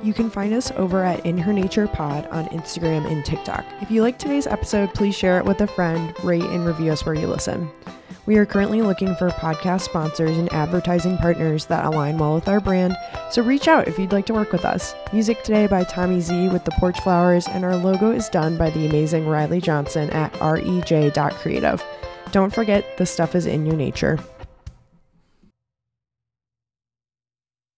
You 0.00 0.14
can 0.14 0.30
find 0.30 0.54
us 0.54 0.70
over 0.76 1.02
at 1.02 1.26
In 1.26 1.36
Her 1.36 1.52
Nature 1.52 1.88
Pod 1.88 2.28
on 2.28 2.46
Instagram 2.46 3.10
and 3.10 3.24
TikTok. 3.24 3.64
If 3.80 3.90
you 3.90 4.02
like 4.02 4.16
today's 4.16 4.46
episode, 4.46 4.94
please 4.94 5.16
share 5.16 5.38
it 5.38 5.44
with 5.44 5.60
a 5.60 5.66
friend, 5.66 6.14
rate 6.22 6.44
and 6.44 6.64
review 6.64 6.92
us 6.92 7.04
where 7.04 7.16
you 7.16 7.26
listen. 7.26 7.68
We 8.24 8.36
are 8.36 8.46
currently 8.46 8.80
looking 8.80 9.16
for 9.16 9.30
podcast 9.30 9.80
sponsors 9.80 10.36
and 10.36 10.52
advertising 10.52 11.16
partners 11.16 11.66
that 11.66 11.84
align 11.84 12.18
well 12.18 12.34
with 12.34 12.46
our 12.46 12.60
brand, 12.60 12.96
so 13.32 13.42
reach 13.42 13.66
out 13.66 13.88
if 13.88 13.98
you'd 13.98 14.12
like 14.12 14.26
to 14.26 14.34
work 14.34 14.52
with 14.52 14.64
us. 14.64 14.94
Music 15.12 15.42
today 15.42 15.66
by 15.66 15.82
Tommy 15.82 16.20
Z 16.20 16.50
with 16.50 16.64
the 16.64 16.70
Porch 16.72 17.00
Flowers, 17.00 17.48
and 17.48 17.64
our 17.64 17.74
logo 17.74 18.12
is 18.12 18.28
done 18.28 18.56
by 18.56 18.70
the 18.70 18.86
amazing 18.86 19.26
Riley 19.26 19.60
Johnson 19.60 20.10
at 20.10 20.32
rej.creative. 20.34 21.82
Don't 22.30 22.54
forget, 22.54 22.84
the 22.98 23.06
stuff 23.06 23.34
is 23.34 23.46
in 23.46 23.66
your 23.66 23.76
nature. 23.76 24.18